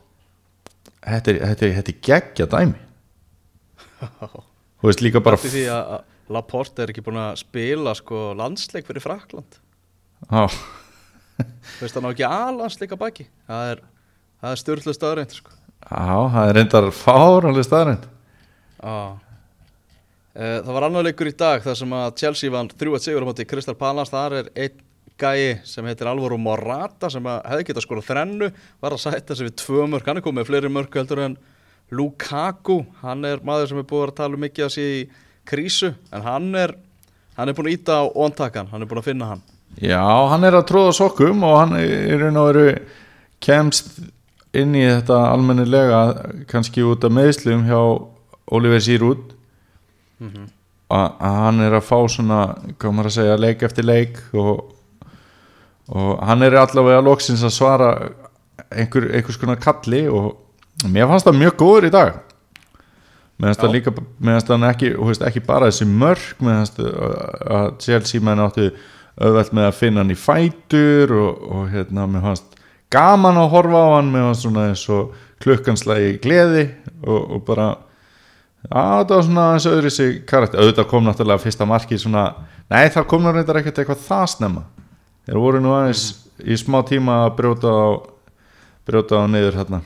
þetta 1.07 1.33
er, 1.33 1.39
þetta 1.51 1.65
er, 1.65 1.73
þetta 1.79 1.93
er 1.93 1.99
geggja 2.07 2.47
dæmi. 2.51 2.81
Þú 4.77 4.89
veist 4.89 5.03
líka 5.03 5.21
bara 5.25 5.39
Því 5.41 5.53
því 5.55 5.65
að 5.73 5.93
að 5.97 6.05
Laporte 6.35 6.83
er 6.83 6.91
ekki 6.91 7.01
búin 7.05 7.19
að 7.21 7.37
spila 7.39 7.93
sko 7.95 8.33
landsleik 8.35 8.87
fyrir 8.89 9.03
Frakland. 9.03 9.61
Á, 10.27 10.51
Þú 11.37 11.85
veist 11.85 11.95
hann 11.95 12.07
á 12.09 12.11
ekki 12.11 12.25
A-landsleik 12.27 12.95
að 12.97 12.99
baki. 13.05 13.25
Það 13.47 13.71
er, 13.71 13.83
það 14.41 14.51
er 14.51 14.59
styrlu 14.59 14.95
staðrænt 14.97 15.37
sko. 15.37 15.55
Á, 15.87 16.19
það 16.33 16.41
er 16.41 16.57
reyndar 16.57 16.89
fáranlega 16.91 17.67
staðrænt 17.67 18.07
Já 18.81 19.26
Það 20.37 20.73
var 20.75 20.85
annar 20.85 21.05
leikur 21.07 21.31
í 21.31 21.33
dag 21.33 21.63
þar 21.65 21.77
sem 21.79 21.93
að 21.97 22.11
Chelsea 22.21 22.53
vann 22.53 22.67
3-1 22.69 23.07
sigur 23.07 23.23
á 23.25 23.29
móti 23.29 23.45
Crystal 23.49 23.73
Palace. 23.77 24.13
Þar 24.13 24.35
er 24.37 24.49
einn 24.53 24.83
gæi 25.17 25.61
sem 25.65 25.85
heitir 25.89 26.09
Alvaro 26.11 26.37
Morata 26.37 27.09
sem 27.09 27.25
að 27.25 27.39
hefði 27.49 27.67
getað 27.69 27.85
skora 27.87 28.03
þrennu 28.05 28.49
var 28.83 28.93
að 28.93 29.01
sætta 29.01 29.37
sig 29.37 29.47
við 29.47 29.55
tvö 29.63 29.87
mörg 29.89 30.05
hann 30.05 30.19
er 30.19 30.25
komið 30.25 30.43
með 30.43 30.49
fleiri 30.51 30.69
mörg 30.69 30.97
heldur 30.99 31.23
en 31.25 31.37
Lukaku. 31.89 32.83
Hann 33.01 33.25
er 33.25 33.41
maður 33.47 33.71
sem 33.71 33.79
er 33.81 33.87
búið 33.89 34.11
að 34.11 34.17
tala 34.19 34.37
um 34.37 34.43
mikið 34.45 34.65
að 34.67 34.73
sé 34.75 34.85
í 34.97 34.99
krísu 35.47 35.93
en 36.13 36.25
hann 36.27 36.51
er 36.59 36.75
hann 37.37 37.49
er 37.49 37.57
búin 37.57 37.71
að 37.71 37.77
íta 37.79 38.01
á 38.01 38.05
ontakan. 38.05 38.69
Hann 38.69 38.83
er 38.83 38.91
búin 38.91 39.01
að 39.01 39.09
finna 39.09 39.31
hann. 39.31 39.41
Já, 39.81 40.03
hann 40.29 40.45
er 40.45 40.57
að 40.59 40.67
tróða 40.69 40.93
sokkum 40.99 41.41
og 41.47 41.57
hann 41.61 41.73
er 41.79 42.21
raun 42.21 42.37
og 42.41 42.51
veru 42.51 42.67
kemst 43.43 43.89
inn 44.57 44.77
í 44.77 44.85
þetta 44.85 45.17
almennilega 45.31 46.03
kannski 46.49 46.85
út 46.85 47.05
af 47.05 47.13
meðslum 47.13 47.65
hjá 47.67 47.81
Oliver 48.53 48.81
Giroud 50.21 50.53
að 50.93 51.07
að 51.19 51.37
hann 51.41 51.63
er 51.65 51.75
að 51.75 51.87
fá 51.87 51.97
svona 52.11 52.41
hvað 52.79 52.93
maður 52.95 53.09
að 53.09 53.15
segja, 53.17 53.39
leik 53.43 53.63
eftir 53.67 53.87
leik 53.87 54.19
og, 54.37 54.61
og 55.91 56.11
hann 56.27 56.45
er 56.45 56.55
allavega 56.61 57.03
loksins 57.03 57.43
að 57.43 57.55
svara 57.57 57.89
einhver, 58.71 59.09
einhvers 59.11 59.39
konar 59.39 59.59
kalli 59.59 60.05
og 60.07 60.37
mér 60.87 61.09
fannst 61.09 61.27
það 61.27 61.39
mjög 61.41 61.57
góður 61.59 61.89
í 61.89 61.93
dag. 61.93 62.21
Meðan 63.37 63.59
það 63.61 63.73
líka 63.75 63.93
meðan 64.17 64.45
það 64.47 64.69
ekki, 64.71 64.91
veist, 64.97 65.25
ekki 65.27 65.43
bara 65.45 65.67
þessi 65.69 65.89
mörg 65.89 66.39
meðan 66.41 66.87
að 67.57 67.67
Chelsea 67.83 68.23
menn 68.23 68.41
áttu 68.41 68.71
auðvelt 69.17 69.53
með 69.57 69.67
að 69.67 69.79
finna 69.81 70.03
hann 70.03 70.13
í 70.13 70.17
fætur 70.17 71.13
og, 71.17 71.43
og 71.51 71.67
hérna 71.73 72.07
mér 72.09 72.25
fannst 72.29 72.57
gaman 72.93 73.37
að 73.41 73.51
horfa 73.51 73.81
á 73.83 73.87
hann 73.97 74.11
mér 74.13 74.29
fannst 74.29 74.45
svona 74.45 74.67
eins 74.69 74.85
og 74.93 75.13
klukkanslægi 75.43 76.15
gleði 76.23 76.63
og, 77.03 77.19
og 77.35 77.43
bara 77.45 77.67
Já, 78.67 78.81
þetta 78.99 79.15
var 79.15 79.25
svona 79.27 79.45
eins 79.55 79.67
og 79.69 79.77
öðru 79.77 79.91
sig 79.93 80.15
karakter, 80.27 80.59
auðvitað 80.59 80.89
kom 80.91 81.05
náttúrulega 81.07 81.43
fyrsta 81.43 81.67
marki 81.69 81.99
svona, 82.01 82.25
nei 82.71 82.89
það 82.91 83.07
kom 83.13 83.29
reyndar 83.29 83.61
ekkert 83.61 83.79
eitthvað 83.83 84.01
það 84.07 84.25
snemma. 84.33 84.63
Þeir 85.27 85.39
voru 85.43 85.61
nú 85.63 85.71
aðeins 85.75 86.07
í 86.43 86.57
smá 86.59 86.81
tíma 86.87 87.21
að 87.25 87.37
brjóta 87.39 87.71
á 87.71 87.87
brjóta 88.87 89.23
á 89.23 89.25
niður 89.27 89.57
hérna 89.59 89.81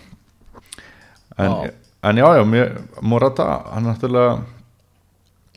en, 1.38 1.72
en 2.06 2.18
já, 2.18 2.26
já, 2.38 2.44
mér, 2.46 2.74
Morata 3.02 3.48
hann 3.72 3.88
náttúrulega 3.90 4.42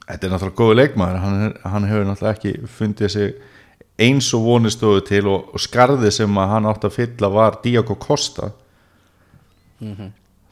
þetta 0.05 0.27
er 0.27 0.35
náttúrulega 0.35 0.59
góðu 0.61 0.77
leikmaður. 0.79 1.21
Hann, 1.23 1.55
hann 1.65 1.89
hefur 1.89 2.09
náttúrulega 2.09 2.37
ekki 2.39 2.55
fundið 2.77 3.13
sig 3.15 3.35
eins 4.05 4.29
og 4.35 4.45
vonistóðu 4.49 5.05
til 5.07 5.23
og, 5.31 5.55
og 5.55 5.63
skarði 5.63 6.11
sem 6.13 6.41
að 6.41 6.53
hann 6.53 6.69
átti 6.71 6.89
að 6.91 6.97
fylla 6.99 7.31
var 7.33 7.61
Diago 7.65 7.97
Costa 8.01 8.51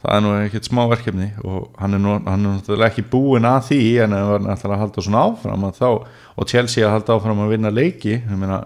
það 0.03 0.17
er 0.17 0.23
nú 0.25 0.31
ekkert 0.41 0.67
smá 0.67 0.83
verkefni 0.91 1.29
og 1.47 1.67
hann 1.79 1.95
er, 1.95 2.01
nú, 2.03 2.15
hann 2.27 2.47
er 2.47 2.57
náttúrulega 2.57 2.91
ekki 2.91 3.05
búinn 3.13 3.47
að 3.47 3.69
því 3.69 3.83
en 4.03 4.17
hann 4.17 4.31
var 4.33 4.45
náttúrulega 4.49 4.79
að 4.79 4.83
halda 4.83 5.05
svona 5.07 5.23
áfram 5.29 5.67
þá, 5.79 5.89
og 6.35 6.49
Chelsea 6.51 6.87
að 6.87 6.95
halda 6.97 7.19
áfram 7.19 7.43
að 7.45 7.55
vinna 7.55 7.71
leiki. 7.71 8.17
Meina 8.27 8.59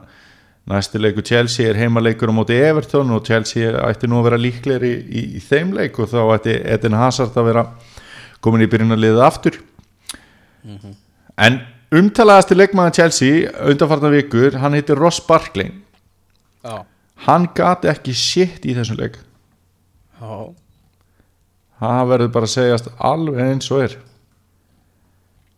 næsti 0.66 1.02
leiku 1.02 1.22
Chelsea 1.26 1.68
er 1.68 1.78
heimaleikur 1.78 2.32
á 2.32 2.34
móti 2.34 2.56
Everton 2.56 3.12
og 3.14 3.28
Chelsea 3.28 3.74
ætti 3.84 4.08
nú 4.08 4.22
að 4.22 4.30
vera 4.30 4.40
líklegri 4.40 4.94
í, 4.96 5.04
í, 5.04 5.24
í 5.36 5.44
þeim 5.44 5.76
leik 5.76 6.00
og 6.00 6.10
þá 6.14 6.18
ætti 6.38 6.56
Eden 6.74 6.96
Hazard 6.98 7.36
að 7.36 7.50
vera 7.52 7.68
komin 8.42 8.64
í 8.64 8.70
byrjunarliðið 8.72 9.24
aftur. 9.28 9.60
En 11.36 11.60
umtalaðasti 11.94 12.56
leikmaður 12.56 12.96
Chelsea 13.02 13.48
undanfarnar 13.60 14.16
vikur, 14.16 14.56
hann 14.62 14.74
heitir 14.74 14.98
Ross 14.98 15.20
Barkley. 15.22 15.68
Já, 16.64 16.80
hann 17.28 17.50
gati 17.54 17.92
ekki 17.92 18.16
shit 18.16 18.64
í 18.64 18.74
þessum 18.74 19.04
leik. 19.04 19.20
Já 20.16 20.48
það 21.80 22.10
verður 22.12 22.32
bara 22.36 22.48
að 22.48 22.54
segjast 22.54 22.90
alveg 23.10 23.42
eins 23.44 23.70
og 23.72 23.84
er. 23.86 23.96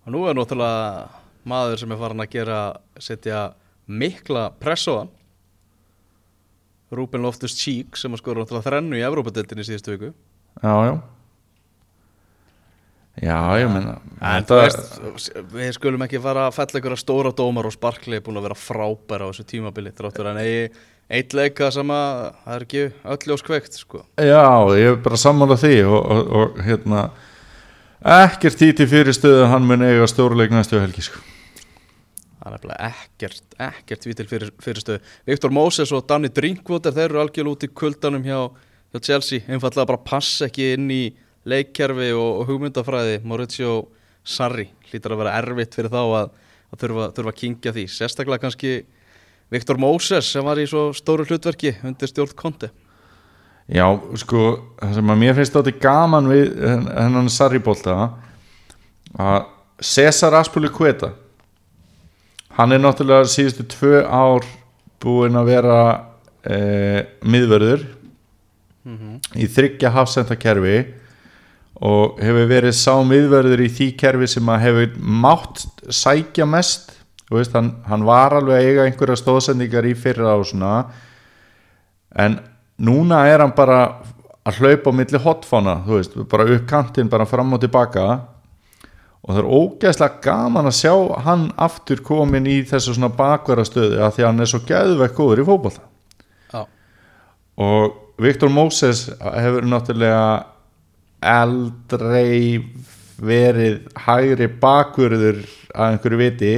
Og 0.07 0.15
nú 0.15 0.25
er 0.29 0.39
náttúrulega 0.39 1.19
maður 1.49 1.83
sem 1.83 1.93
er 1.95 2.01
farin 2.01 2.25
að 2.25 2.33
gera 2.33 2.63
setja 3.03 3.43
mikla 3.89 4.49
press 4.61 4.89
á 4.89 5.03
hann. 5.03 5.13
Rúben 6.89 7.25
Loftus 7.25 7.57
Cheek 7.59 7.99
sem 8.01 8.15
að 8.17 8.23
skora 8.23 8.43
náttúrulega 8.43 8.71
þrennu 8.71 8.97
í 8.97 9.05
Evrópadeildinni 9.05 9.65
í 9.65 9.69
síðustu 9.69 9.95
viku. 9.95 10.13
Já, 10.63 10.75
já. 10.89 10.95
Já, 13.19 13.39
ég 13.59 13.67
menna 13.73 13.97
við 15.51 15.73
skulum 15.75 16.05
ekki 16.07 16.21
fara 16.23 16.47
að 16.47 16.55
fella 16.61 16.81
ykkur 16.81 16.95
að 16.95 17.01
stóra 17.03 17.33
dómar 17.35 17.67
og 17.67 17.75
sparkli 17.75 18.19
er 18.19 18.23
búin 18.23 18.39
að 18.39 18.47
vera 18.47 18.59
frábæra 18.59 19.27
á 19.27 19.31
þessu 19.33 19.47
tímabili 19.51 19.91
þráttur 19.97 20.29
en 20.31 20.39
eigi 20.39 20.69
eitt 21.09 21.33
leika 21.37 21.71
sem 21.73 21.89
að 21.93 22.21
það 22.45 22.55
er 22.55 22.67
ekki 22.67 22.85
öll 23.15 23.31
ljós 23.31 23.45
kveikt 23.47 23.81
sko. 23.81 24.03
já, 24.21 24.45
ég 24.77 24.93
er 24.93 25.01
bara 25.05 25.19
sammála 25.21 25.57
því 25.61 25.75
og, 25.89 25.99
og, 25.99 26.31
og 26.41 26.61
hérna 26.67 27.09
ekkert 27.99 28.63
í 28.63 28.71
til 28.77 28.89
fyrir 28.91 29.17
stöðu 29.17 29.47
að 29.47 29.53
hann 29.55 29.69
mun 29.69 29.85
eiga 29.87 30.09
stórleik 30.11 30.53
næstu 30.53 30.81
helgi 30.81 31.07
sko. 31.09 31.23
það 32.39 32.51
er 32.51 32.57
nefnilega 32.57 32.91
ekkert, 32.91 33.47
ekkert 33.71 34.09
vítil 34.11 34.29
fyrir, 34.29 34.53
fyrirstöðu 34.65 35.01
Viktor 35.31 35.55
Moses 35.55 35.95
og 35.97 36.05
Danny 36.11 36.29
Drinkwater 36.35 36.93
þeir 36.93 37.09
eru 37.09 37.23
algjörlega 37.25 37.57
út 37.57 37.65
í 37.65 37.73
kuldanum 37.73 38.29
hjá, 38.29 38.43
hjá 38.93 39.01
Chelsea, 39.01 39.47
einfallega 39.49 39.89
bara 39.89 40.05
passa 40.05 40.51
ekki 40.51 40.75
inn 40.77 40.93
í 40.93 41.03
leikkerfi 41.49 42.13
og, 42.13 42.43
og 42.43 42.53
hugmyndafræði 42.53 43.23
Mauricio 43.25 43.81
Sarri 44.29 44.69
hlýtar 44.91 45.17
að 45.17 45.25
vera 45.25 45.41
erfitt 45.41 45.73
fyrir 45.79 45.93
þá 45.95 46.03
að, 46.05 46.31
að 46.69 46.81
þurfa, 46.85 47.11
þurfa 47.17 47.33
að 47.33 47.41
kingja 47.41 47.73
því, 47.73 47.89
sérstaklega 47.97 48.45
kannski 48.45 48.77
Viktor 49.53 49.81
Moses 49.81 50.29
sem 50.33 50.45
var 50.45 50.61
í 50.61 50.67
svo 50.69 50.91
stóru 50.97 51.27
hlutverki 51.29 51.75
undir 51.87 52.11
stjórn 52.11 52.37
Konti 52.37 52.69
já, 53.69 53.87
sko 54.21 54.43
það 54.81 54.95
sem 54.99 55.13
að 55.15 55.23
mér 55.23 55.39
finnst 55.39 55.57
þetta 55.57 55.77
gaman 55.83 56.31
við 56.31 56.59
hennan 56.97 57.33
Sarri-bólta 57.33 57.97
að 59.19 59.49
Cesar 59.85 60.35
Aspilicueta 60.39 61.13
hann 62.59 62.75
er 62.75 62.83
náttúrulega 62.83 63.29
síðustu 63.31 63.67
tvö 63.71 64.03
ár 64.05 64.47
búinn 64.99 65.39
að 65.39 65.53
vera 65.53 65.79
eh, 66.43 67.05
miðvörður 67.23 67.87
í 69.37 69.47
þryggja 69.53 69.93
hafsendakerfi 69.95 70.79
og 71.79 72.19
hefur 72.23 72.49
verið 72.51 72.75
sá 72.75 72.97
miðvörður 73.07 73.63
í 73.63 73.69
því 73.71 73.89
kerfi 74.01 74.29
sem 74.33 74.49
að 74.51 74.65
hefur 74.65 74.95
mátt 74.99 75.67
sækja 75.95 76.47
mest 76.49 76.98
veist, 77.37 77.53
hann, 77.53 77.75
hann 77.85 78.07
var 78.09 78.39
alveg 78.39 78.57
að 78.57 78.69
eiga 78.69 78.87
einhverja 78.89 79.19
stóðsendingar 79.21 79.89
í 79.89 79.95
fyrra 79.99 80.37
og 80.39 80.47
svona 80.49 80.73
en 82.17 82.39
núna 82.81 83.27
er 83.29 83.43
hann 83.45 83.53
bara 83.57 83.83
að 84.49 84.63
hlaupa 84.63 84.93
á 84.95 84.97
milli 84.97 85.21
hotfána 85.21 85.77
þú 85.85 85.99
veist, 85.99 86.19
bara 86.31 86.49
upp 86.55 86.67
kantinn, 86.71 87.11
bara 87.13 87.29
fram 87.29 87.53
og 87.53 87.63
tilbaka. 87.63 88.09
Og 89.27 89.35
það 89.35 89.41
er 89.43 89.49
ógeðslega 89.59 90.23
gaman 90.25 90.71
að 90.71 90.77
sjá 90.79 90.93
hann 91.27 91.49
aftur 91.61 92.01
komin 92.07 92.47
í 92.49 92.61
þessu 92.69 92.95
svona 92.95 93.11
bakverða 93.13 93.67
stöðu 93.69 93.99
að 94.01 94.15
því 94.15 94.25
að 94.25 94.31
hann 94.31 94.45
er 94.45 94.51
svo 94.53 94.61
geðvekk 94.69 95.17
góður 95.19 95.43
í 95.43 95.47
fótbolta. 95.49 95.83
Já, 96.55 96.63
og 97.67 97.99
Viktor 98.23 98.53
Moses 98.55 99.09
hefur 99.21 99.67
náttúrulega 99.69 100.23
aldrei 101.19 102.63
verið 103.19 103.83
hægri 104.07 104.49
bakvörður 104.63 105.43
að 105.75 105.93
einhverju 105.93 106.21
viti 106.23 106.53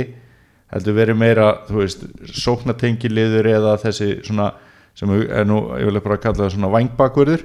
heldur 0.71 0.97
verið 0.97 1.19
meira, 1.19 1.51
þú 1.69 1.83
veist 1.83 2.05
sóknatengiliður 2.41 3.49
eða 3.51 3.77
þessi 3.83 4.11
svona 4.27 4.53
sem 4.99 5.11
er 5.23 5.47
nú, 5.49 5.63
ég 5.79 5.89
vil 5.89 6.03
bara 6.03 6.19
kalla 6.21 6.45
það 6.45 6.55
svona 6.55 6.73
vangbakvörður 6.75 7.45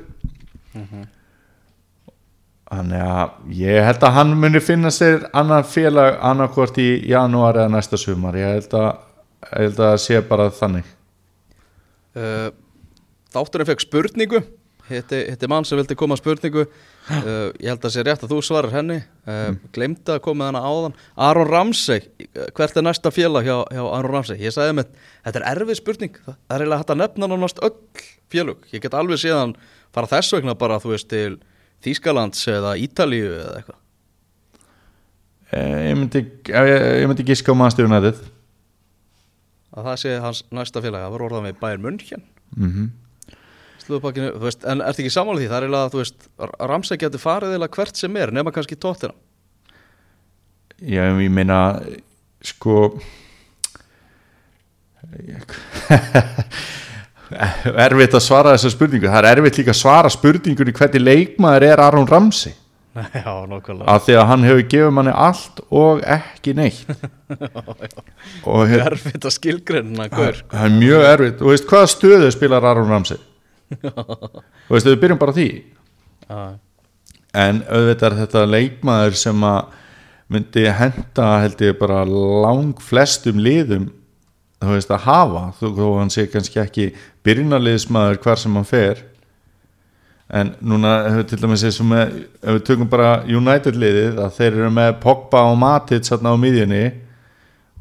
þannig 2.66 3.04
að 3.06 3.56
ég 3.60 3.86
held 3.86 4.04
að 4.04 4.16
hann 4.18 4.34
muni 4.42 4.62
finna 4.64 4.92
sér 4.94 5.28
annan 5.38 5.66
félag 5.68 6.18
annarkvort 6.26 6.78
í 6.82 6.90
janúar 7.10 7.60
eða 7.62 7.74
næsta 7.76 8.00
sumar. 8.00 8.38
Ég 8.40 8.58
held 8.58 8.76
að, 8.80 8.90
ég 9.46 9.56
held 9.62 9.82
að 9.88 9.96
sé 10.04 10.22
bara 10.26 10.50
þannig. 10.54 10.90
Uh, 12.16 12.50
Þátturinn 13.36 13.70
fekk 13.70 13.86
spurningu. 13.86 14.42
Hitti, 14.90 15.22
hitti 15.32 15.50
mann 15.50 15.66
sem 15.68 15.80
vildi 15.80 15.98
koma 15.98 16.18
að 16.18 16.24
spurningu 16.24 16.66
uh, 17.10 17.52
Ég 17.62 17.70
held 17.70 17.86
að 17.86 17.94
sé 17.94 18.04
rétt 18.06 18.26
að 18.26 18.34
þú 18.34 18.40
svarar 18.46 18.74
henni. 18.76 19.00
Uh, 19.28 19.56
Glemdi 19.76 20.14
að 20.14 20.22
koma 20.26 20.50
hana 20.50 20.64
áðan. 20.66 20.98
Aron 21.28 21.50
Ramsey, 21.50 22.04
hvert 22.58 22.78
er 22.78 22.86
næsta 22.86 23.12
félag 23.14 23.48
hjá, 23.48 23.58
hjá 23.74 23.84
Aron 23.84 24.14
Ramsey? 24.14 24.40
Ég 24.42 24.56
sagði 24.56 24.80
með 24.82 24.94
Þetta 25.26 25.42
er 25.42 25.48
erfið 25.54 25.80
spurning, 25.80 26.20
það 26.26 26.36
er 26.36 26.64
eiginlega 26.64 26.82
hægt 26.84 26.94
að 26.94 27.02
nefna 27.02 27.30
nánast 27.32 27.64
öll 27.66 27.74
félag 28.30 28.70
Ég 28.74 28.84
get 28.84 28.98
alveg 28.98 29.22
séðan 29.22 29.56
fara 29.96 30.12
þess 30.12 30.36
vegna 30.36 30.56
bara 30.60 30.82
þú 30.84 30.94
veist 30.94 31.10
til 31.10 31.40
Þýskalands 31.86 32.46
eða 32.50 32.76
Ítalíu 32.82 33.34
eða 33.34 33.58
eitthvað. 33.60 33.82
Eh, 35.56 35.82
ég 35.92 36.00
myndi, 36.00 36.22
ég, 36.50 36.72
ég 37.02 37.10
myndi 37.10 37.26
gíska 37.28 37.54
á 37.54 37.60
mannstjóðun 37.60 38.00
að 39.76 39.90
það 39.90 39.98
sé 40.02 40.14
hans 40.24 40.44
næsta 40.56 40.82
félag. 40.84 41.04
Það 41.04 41.16
var 41.16 41.26
orðað 41.28 41.46
með 41.46 41.58
Bayern 41.60 41.84
München. 41.84 42.24
Mm 42.56 42.70
-hmm. 42.72 42.88
Slúðubakkinu, 43.86 44.32
þú 44.34 44.48
veist, 44.48 44.64
en 44.66 44.82
ertu 44.82 45.04
ekki 45.04 45.14
sammála 45.14 45.42
því? 45.42 45.48
Það 45.52 45.58
er 45.58 45.66
eiginlega, 45.68 45.92
þú 45.94 46.02
veist, 46.02 46.28
Ramsey 46.72 47.02
getur 47.02 47.22
farið 47.22 47.54
eiginlega 47.54 47.80
hvert 47.80 48.02
sem 48.02 48.18
er, 48.18 48.34
nema 48.34 48.54
kannski 48.56 48.78
tóttina 48.82 49.14
Já, 50.82 51.06
ég 51.08 51.32
meina 51.32 51.60
sko 52.44 52.80
erfitt 57.86 58.16
að 58.16 58.24
svara 58.24 58.54
þessa 58.56 58.72
spurningu. 58.74 59.08
Það 59.10 59.20
er 59.22 59.28
erfitt 59.32 59.58
líka 59.62 59.74
að 59.74 59.80
svara 59.80 60.10
spurningur 60.14 60.70
í 60.70 60.76
hvernig 60.76 61.04
leikmaður 61.04 61.64
er 61.70 61.80
Aron 61.86 62.10
Ramsey. 62.10 62.54
Já, 62.96 63.34
nokkulega 63.52 63.92
af 63.92 64.06
því 64.06 64.14
að 64.16 64.28
hann 64.30 64.46
hefur 64.48 64.68
gefið 64.72 64.94
manni 64.96 65.14
allt 65.26 65.58
og 65.68 65.96
ekki 66.16 66.52
neitt. 66.56 66.88
Og 68.48 68.62
Það 68.62 68.70
hér, 68.72 68.80
er 68.80 68.94
erfitt 68.94 69.26
að 69.26 69.36
skilgreina, 69.36 70.06
gaur. 70.12 70.36
Það 70.52 70.64
er 70.68 70.74
mjög 70.76 71.02
erfitt. 71.10 71.40
Og 71.42 71.48
veist 71.52 71.68
hvaða 71.72 71.88
stöðu 71.92 72.30
spilar 72.36 72.64
Aron 72.72 72.92
Ramsey 72.92 73.20
og 73.96 74.76
veist 74.76 74.88
við 74.88 75.02
byrjum 75.02 75.22
bara 75.22 75.36
því. 75.36 75.50
Já, 76.26 76.40
en 77.36 77.62
auðvitað 77.68 78.08
er 78.08 78.18
þetta 78.22 78.46
leikmaður 78.48 79.20
sem 79.20 79.46
að 79.46 79.76
myndi 80.32 80.66
henda 80.74 81.28
held 81.44 81.62
ég 81.62 81.78
bara 81.78 82.02
lang 82.08 82.80
flestum 82.82 83.38
liðum 83.42 83.90
þú 84.64 84.74
veist 84.74 84.94
að 84.94 85.04
hafa 85.06 85.44
þó 85.60 85.66
þó 85.76 85.86
hann 86.00 86.14
sé 86.14 86.26
kannski 86.32 86.62
ekki 86.62 86.88
byrjunarliðsmaður 87.26 88.22
hvar 88.24 88.42
sem 88.42 88.56
hann 88.58 88.68
fer. 88.68 89.04
En 90.26 90.56
núna 90.66 90.96
hefur 91.06 91.28
til 91.30 91.42
dæmis 91.44 91.64
eins 91.68 91.78
og 91.84 91.90
með, 91.92 92.14
ef 92.42 92.56
við 92.56 92.64
tökum 92.66 92.90
bara 92.90 93.10
United 93.30 93.78
liðið 93.78 94.22
að 94.24 94.38
þeir 94.40 94.52
eru 94.52 94.70
með 94.74 94.96
Pogba 95.04 95.44
og 95.52 95.60
Matic 95.62 96.08
þarna 96.08 96.34
á 96.34 96.38
miðjunni 96.42 96.86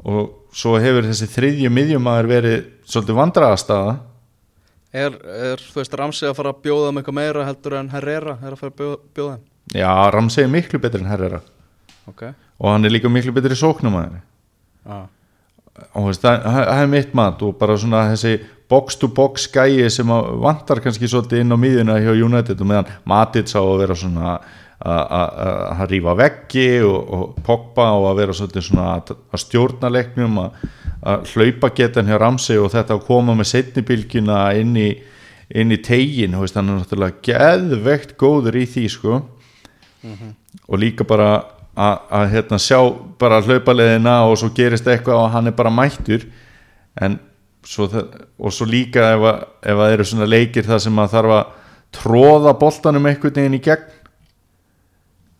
og 0.05 0.27
svo 0.55 0.75
hefur 0.81 1.07
þessi 1.07 1.29
þriðju 1.31 1.71
miðjumæður 1.73 2.29
verið 2.29 2.59
svolítið 2.85 3.17
vandraðastaða 3.17 3.95
er, 4.95 5.17
er, 5.51 5.63
þú 5.73 5.81
veist, 5.81 5.97
Ramsey 5.99 6.29
að 6.29 6.37
fara 6.39 6.53
að 6.53 6.63
bjóða 6.65 6.91
um 6.91 7.01
eitthvað 7.01 7.19
meira 7.19 7.47
heldur 7.49 7.77
en 7.79 7.91
Herrera 7.93 8.37
er 8.41 8.53
að 8.53 8.61
fara 8.61 8.73
að 8.73 8.79
bjóða, 8.79 9.01
bjóða 9.17 9.35
já, 9.75 9.91
Ramsey 10.15 10.45
er 10.45 10.53
miklu 10.53 10.81
betri 10.83 11.03
en 11.03 11.11
Herrera. 11.11 11.41
Ok, 12.09 12.23
og 12.61 12.71
hann 12.71 12.87
er 12.87 12.93
líka 12.93 13.11
miklu 13.11 13.33
betri 13.35 13.57
sóknumæður 13.59 14.19
já, 14.19 14.99
og 15.91 16.09
veist, 16.09 16.23
það, 16.23 16.45
það 16.47 16.83
er 16.83 16.91
mitt 16.91 17.15
mat 17.17 17.41
og 17.45 17.55
bara 17.59 17.77
svona 17.79 18.05
þessi 18.13 18.35
box 18.69 18.99
to 19.01 19.09
box 19.13 19.47
gæi 19.51 19.89
sem 19.93 20.11
að 20.13 20.29
vantar 20.41 20.81
kannski 20.83 21.09
svolítið 21.09 21.43
inn 21.43 21.53
á 21.53 21.57
miðjuna 21.59 21.97
hjá 22.01 22.13
United 22.15 22.61
og 22.61 22.69
meðan 22.69 22.93
Matic 23.05 23.51
á 23.53 23.61
að 23.61 23.81
vera 23.83 23.97
svona 23.99 24.37
að- 24.83 25.07
að 25.19 25.29
að- 25.45 25.81
að 25.81 25.89
rífa 25.93 26.15
veggi 26.19 26.67
og, 26.83 27.13
og 27.17 27.35
Pogba 27.45 27.85
og 27.95 28.07
að 28.11 28.17
vera 28.21 28.33
svona 28.35 28.87
að, 28.97 29.15
að 29.31 29.39
stjórna 29.45 29.89
leiknum 29.93 30.37
að, 30.43 30.65
að 31.05 31.29
hlaupa 31.35 31.69
getan 31.77 32.07
hjá 32.09 32.17
Ramsey 32.19 32.57
og 32.59 32.71
þetta 32.73 32.97
að 32.97 33.05
koma 33.07 33.35
með 33.39 33.51
setnibilgjuna 33.53 34.39
inn 34.59 34.75
í, 34.75 34.89
inn 35.55 35.71
í 35.71 35.77
tegin, 35.85 36.33
þú 36.35 36.41
veist, 36.43 36.55
hann 36.59 36.69
er 36.73 36.79
náttúrulega 36.81 37.21
geðvegt 37.29 38.15
góður 38.17 38.55
í 38.59 38.65
því 38.65 38.85
sko. 38.89 39.21
Og 40.69 40.79
líka 40.81 41.05
bara 41.07 41.29
að, 41.75 41.99
að 42.11 42.25
hérna, 42.33 42.57
sjá 42.61 42.79
bara 43.19 43.41
hlaupaleðina 43.45 44.15
og 44.29 44.37
svo 44.39 44.49
gerist 44.55 44.87
eitthvað 44.87 45.23
og 45.23 45.31
hann 45.33 45.47
er 45.49 45.55
bara 45.57 45.71
mættur. 45.73 46.25
En 47.01 47.17
svo, 47.65 47.87
það- 47.91 48.25
og 48.39 48.53
svo 48.53 48.65
líka 48.69 49.11
ef, 49.15 49.25
að, 49.31 49.45
ef 49.71 49.81
að 49.85 49.93
eru 49.95 50.05
svona 50.05 50.27
leikir 50.29 50.63
það 50.67 50.79
sem 50.85 50.99
að 51.01 51.13
þarf 51.15 51.33
að 51.39 51.53
tróða 51.95 52.53
boltanum 52.59 53.05
einhvern 53.09 53.33
veginn 53.39 53.57
í 53.57 53.61
gegn 53.63 53.85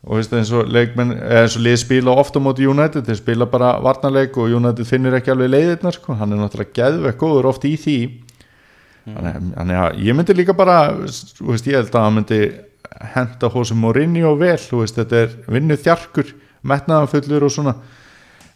og 0.06 0.20
veist 0.20 0.34
eins 0.38 0.51
og 0.53 0.70
leikmenn 0.70 1.16
eða 1.16 1.45
eins 1.45 1.56
og 1.58 1.64
lið 1.66 1.80
spila 1.82 2.14
ofta 2.22 2.38
á 2.38 2.45
móti 2.45 2.68
United 2.70 3.08
þeir 3.08 3.18
spila 3.18 3.47
bara 3.49 3.72
varnarleik 3.82 4.38
og 4.38 4.53
United 4.53 4.86
finnir 4.86 5.18
ekki 5.18 5.34
alveg 5.34 5.49
leiðirnar 5.49 5.97
sko, 5.97 6.14
hann 6.20 6.36
er 6.36 6.41
náttúrulega 6.41 6.76
geðvekk 6.78 7.18
góður 7.24 7.49
oft 7.49 7.66
í 7.66 7.74
því. 7.82 7.97
Þannig, 9.06 9.49
þannig 9.56 9.82
að 9.82 9.97
ég 10.06 10.18
myndi 10.18 10.36
líka 10.38 10.56
bara 10.58 10.78
veist, 10.99 11.41
ég 11.41 11.80
held 11.80 11.89
að 11.89 12.06
hann 12.06 12.18
myndi 12.20 12.39
henda 13.16 13.49
hósum 13.53 13.82
Mourinho 13.82 14.36
vel 14.38 14.60
þú 14.62 14.84
veist, 14.84 15.01
þetta 15.01 15.24
er 15.24 15.36
vinnu 15.58 15.78
þjarkur 15.82 16.32
metnaðanfullur 16.66 17.49
og 17.49 17.56
svona. 17.58 17.76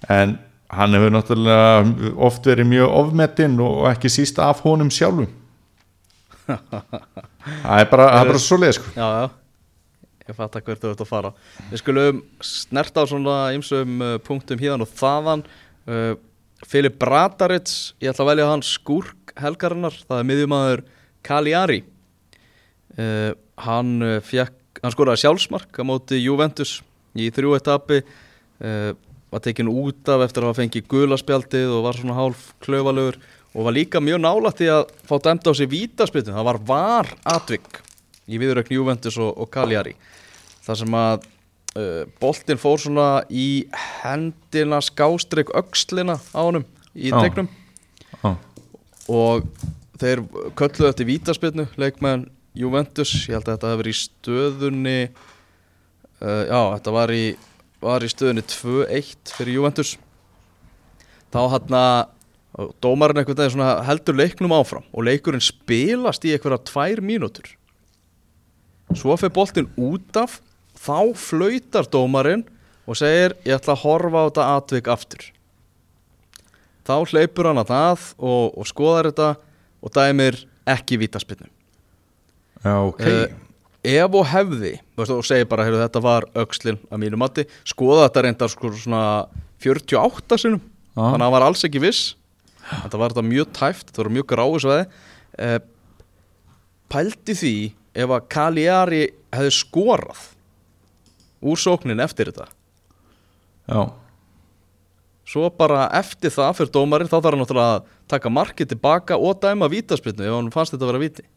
En 0.06 0.38
hann 0.70 0.98
hefur 0.98 1.18
náttúrulega 1.18 2.14
oft 2.30 2.46
verið 2.46 2.70
mjög 2.76 2.96
ofmetinn 3.02 3.58
og 3.66 3.90
ekki 3.90 4.14
síst 4.14 4.38
af 4.42 4.62
honum 4.68 4.94
sjálfum. 4.94 5.30
Það 6.50 7.82
er 7.82 7.88
bara, 7.90 8.08
bara 8.26 8.40
svo 8.42 8.58
leið 8.58 8.78
sko. 8.78 8.90
já, 8.98 9.06
já 9.06 9.30
Ég 10.30 10.38
fatt 10.38 10.60
að 10.60 10.68
hvert 10.68 10.84
þú 10.84 10.92
ert 10.94 11.00
að 11.02 11.10
fara. 11.10 11.32
Við 11.72 11.82
skulum 11.82 12.20
snerta 12.46 13.02
á 13.02 13.10
svona 13.10 13.38
ymsum 13.58 14.02
uh, 14.06 14.16
punktum 14.22 14.62
hérna 14.62 14.86
og 14.86 14.92
þaðan. 15.00 15.42
Uh, 15.90 16.14
Filip 16.70 17.00
Bradarits 17.00 17.96
Ég 18.04 18.12
ætla 18.12 18.26
að 18.26 18.30
velja 18.34 18.50
hann 18.50 18.64
skúrk 18.68 19.32
helgarinnar 19.40 19.96
Það 19.96 20.18
er 20.18 20.28
miðjumæður 20.28 20.84
Cagliari. 21.26 21.80
Uh, 22.94 23.32
Hann 23.64 23.98
uh, 24.06 24.20
fekk 24.24 24.84
Hann 24.84 24.94
skoraði 24.94 25.24
sjálfsmark 25.24 25.82
á 25.82 25.84
móti 25.88 26.22
Juventus 26.22 26.78
í 27.18 27.28
þrjú 27.34 27.56
etapi 27.58 28.04
uh, 28.04 28.94
var 29.30 29.44
tekin 29.44 29.70
út 29.72 30.08
af 30.14 30.24
eftir 30.28 30.46
að 30.46 30.52
hafa 30.52 30.62
fengið 30.62 30.88
gulaspjaldið 30.92 31.74
og 31.74 31.84
var 31.88 31.98
svona 31.98 32.18
hálf 32.18 32.46
klöfalegur 32.64 33.18
og 33.58 33.66
var 33.66 33.76
líka 33.76 34.02
mjög 34.02 34.22
nálægt 34.24 34.64
í 34.64 34.70
að 34.72 34.94
fá 35.10 35.18
dæmt 35.26 35.50
á 35.50 35.52
sig 35.58 35.70
vítaspiltin, 35.72 36.38
það 36.38 36.48
var 36.48 36.62
var 36.70 37.12
atvik 37.28 37.82
í 38.30 38.40
viðrökn 38.42 38.78
Juventus 38.78 39.18
og, 39.20 39.34
og 39.36 39.50
Cagliari 39.52 39.96
þar 40.70 40.80
sem 40.84 40.98
að 41.00 41.26
uh, 41.26 42.04
boltinn 42.22 42.62
fór 42.62 42.82
svona 42.82 43.10
í 43.30 43.66
hendina 44.04 44.82
skástreik 44.86 45.50
öxlina 45.58 46.20
á 46.22 46.42
honum 46.42 46.68
í 46.94 47.10
tegnum 47.14 47.50
Já. 48.22 48.36
og 49.10 49.50
þeir 50.00 50.24
kölluðu 50.58 50.92
eftir 50.92 51.10
vítaspilnu 51.10 51.66
leikmenn 51.80 52.28
Juventus, 52.58 53.12
ég 53.30 53.38
held 53.38 53.48
að 53.48 53.56
þetta 53.56 53.72
hefur 53.72 53.82
verið 53.84 53.96
í 53.96 54.00
stöðunni 54.00 55.00
uh, 55.06 56.44
já, 56.50 56.62
þetta 56.76 56.94
var 56.96 57.14
í, 57.14 57.26
var 57.84 58.06
í 58.06 58.10
stöðunni 58.12 58.44
2-1 58.50 59.34
fyrir 59.38 59.60
Juventus. 59.60 59.94
Þá 61.30 61.42
hann 61.54 61.78
að 61.78 62.00
dómarinn 62.82 63.22
einhvern 63.22 63.38
veginn 63.38 63.54
svona 63.54 63.86
heldur 63.86 64.18
leiknum 64.18 64.56
áfram 64.58 64.88
og 64.90 65.06
leikurinn 65.06 65.44
spilast 65.44 66.26
í 66.26 66.34
einhverja 66.34 66.60
tvær 66.68 67.04
mínútur. 67.06 67.54
Svo 68.98 69.14
fyrir 69.22 69.36
boltinn 69.36 69.70
út 69.78 70.18
af 70.18 70.40
þá 70.80 71.12
flautar 71.20 71.90
dómarinn 71.92 72.46
og 72.90 72.98
segir 72.98 73.36
ég 73.46 73.58
ætla 73.58 73.76
að 73.76 73.84
horfa 73.84 74.24
á 74.24 74.28
þetta 74.30 74.48
atvik 74.56 74.90
aftur. 74.92 75.28
Þá 76.88 76.96
hleypur 77.12 77.52
hann 77.52 77.62
að 77.62 77.74
það 77.74 78.08
og, 78.18 78.58
og 78.58 78.70
skoðar 78.70 79.12
þetta 79.12 79.30
og 79.86 79.94
dæmir 79.96 80.40
ekki 80.70 81.00
vítaspinnu 81.02 81.50
já, 82.64 82.74
ok. 82.84 83.04
Uh, 83.06 83.28
ef 83.88 84.18
og 84.20 84.26
hefði 84.28 84.74
og 85.00 85.26
segir 85.28 85.48
bara 85.50 85.66
heyrðu, 85.68 85.82
þetta 85.86 86.02
var 86.04 86.28
öxlin 86.44 86.80
að 86.90 87.04
mínu 87.04 87.20
mati 87.20 87.46
skoða 87.68 88.08
þetta 88.08 88.26
reyndar 88.26 88.52
sko 88.52 88.72
svona 88.76 89.04
48 89.64 90.40
sinum 90.42 90.64
Já. 90.64 91.04
þannig 91.04 91.20
að 91.20 91.26
hann 91.26 91.36
var 91.36 91.46
alls 91.46 91.66
ekki 91.68 91.84
viss. 91.84 92.16
Þetta 92.70 93.00
var 93.02 93.14
þetta 93.14 93.26
mjög 93.26 93.54
tæft, 93.56 93.86
þetta 93.90 94.04
var 94.04 94.12
mjög 94.18 94.28
gráu 94.30 94.60
sveði 94.62 94.88
uh, 95.40 95.60
pældi 96.92 97.36
því 97.38 97.56
ef 98.00 98.14
að 98.16 98.28
Cagliari 98.32 99.02
hefði 99.34 99.56
skorað 99.56 100.26
úr 101.42 101.60
sóknin 101.60 102.04
eftir 102.04 102.32
þetta? 102.32 102.48
Já, 103.70 103.82
svo 105.30 105.50
bara 105.54 105.88
eftir 106.00 106.34
það 106.34 106.56
fyrir 106.58 106.74
dómarinn 106.74 107.12
þá 107.12 107.20
þarf 107.20 107.30
hann 107.32 107.44
náttúrulega 107.44 107.76
að 107.76 107.92
taka 108.10 108.34
markið 108.34 108.72
tilbaka 108.74 109.20
og 109.20 109.44
dæma 109.44 109.70
vítaspilnu 109.72 110.26
ef 110.26 110.38
hann 110.38 110.54
fannst 110.56 110.74
þetta 110.74 110.88
að 110.88 110.92
vera 110.94 111.04
víti. 111.04 111.28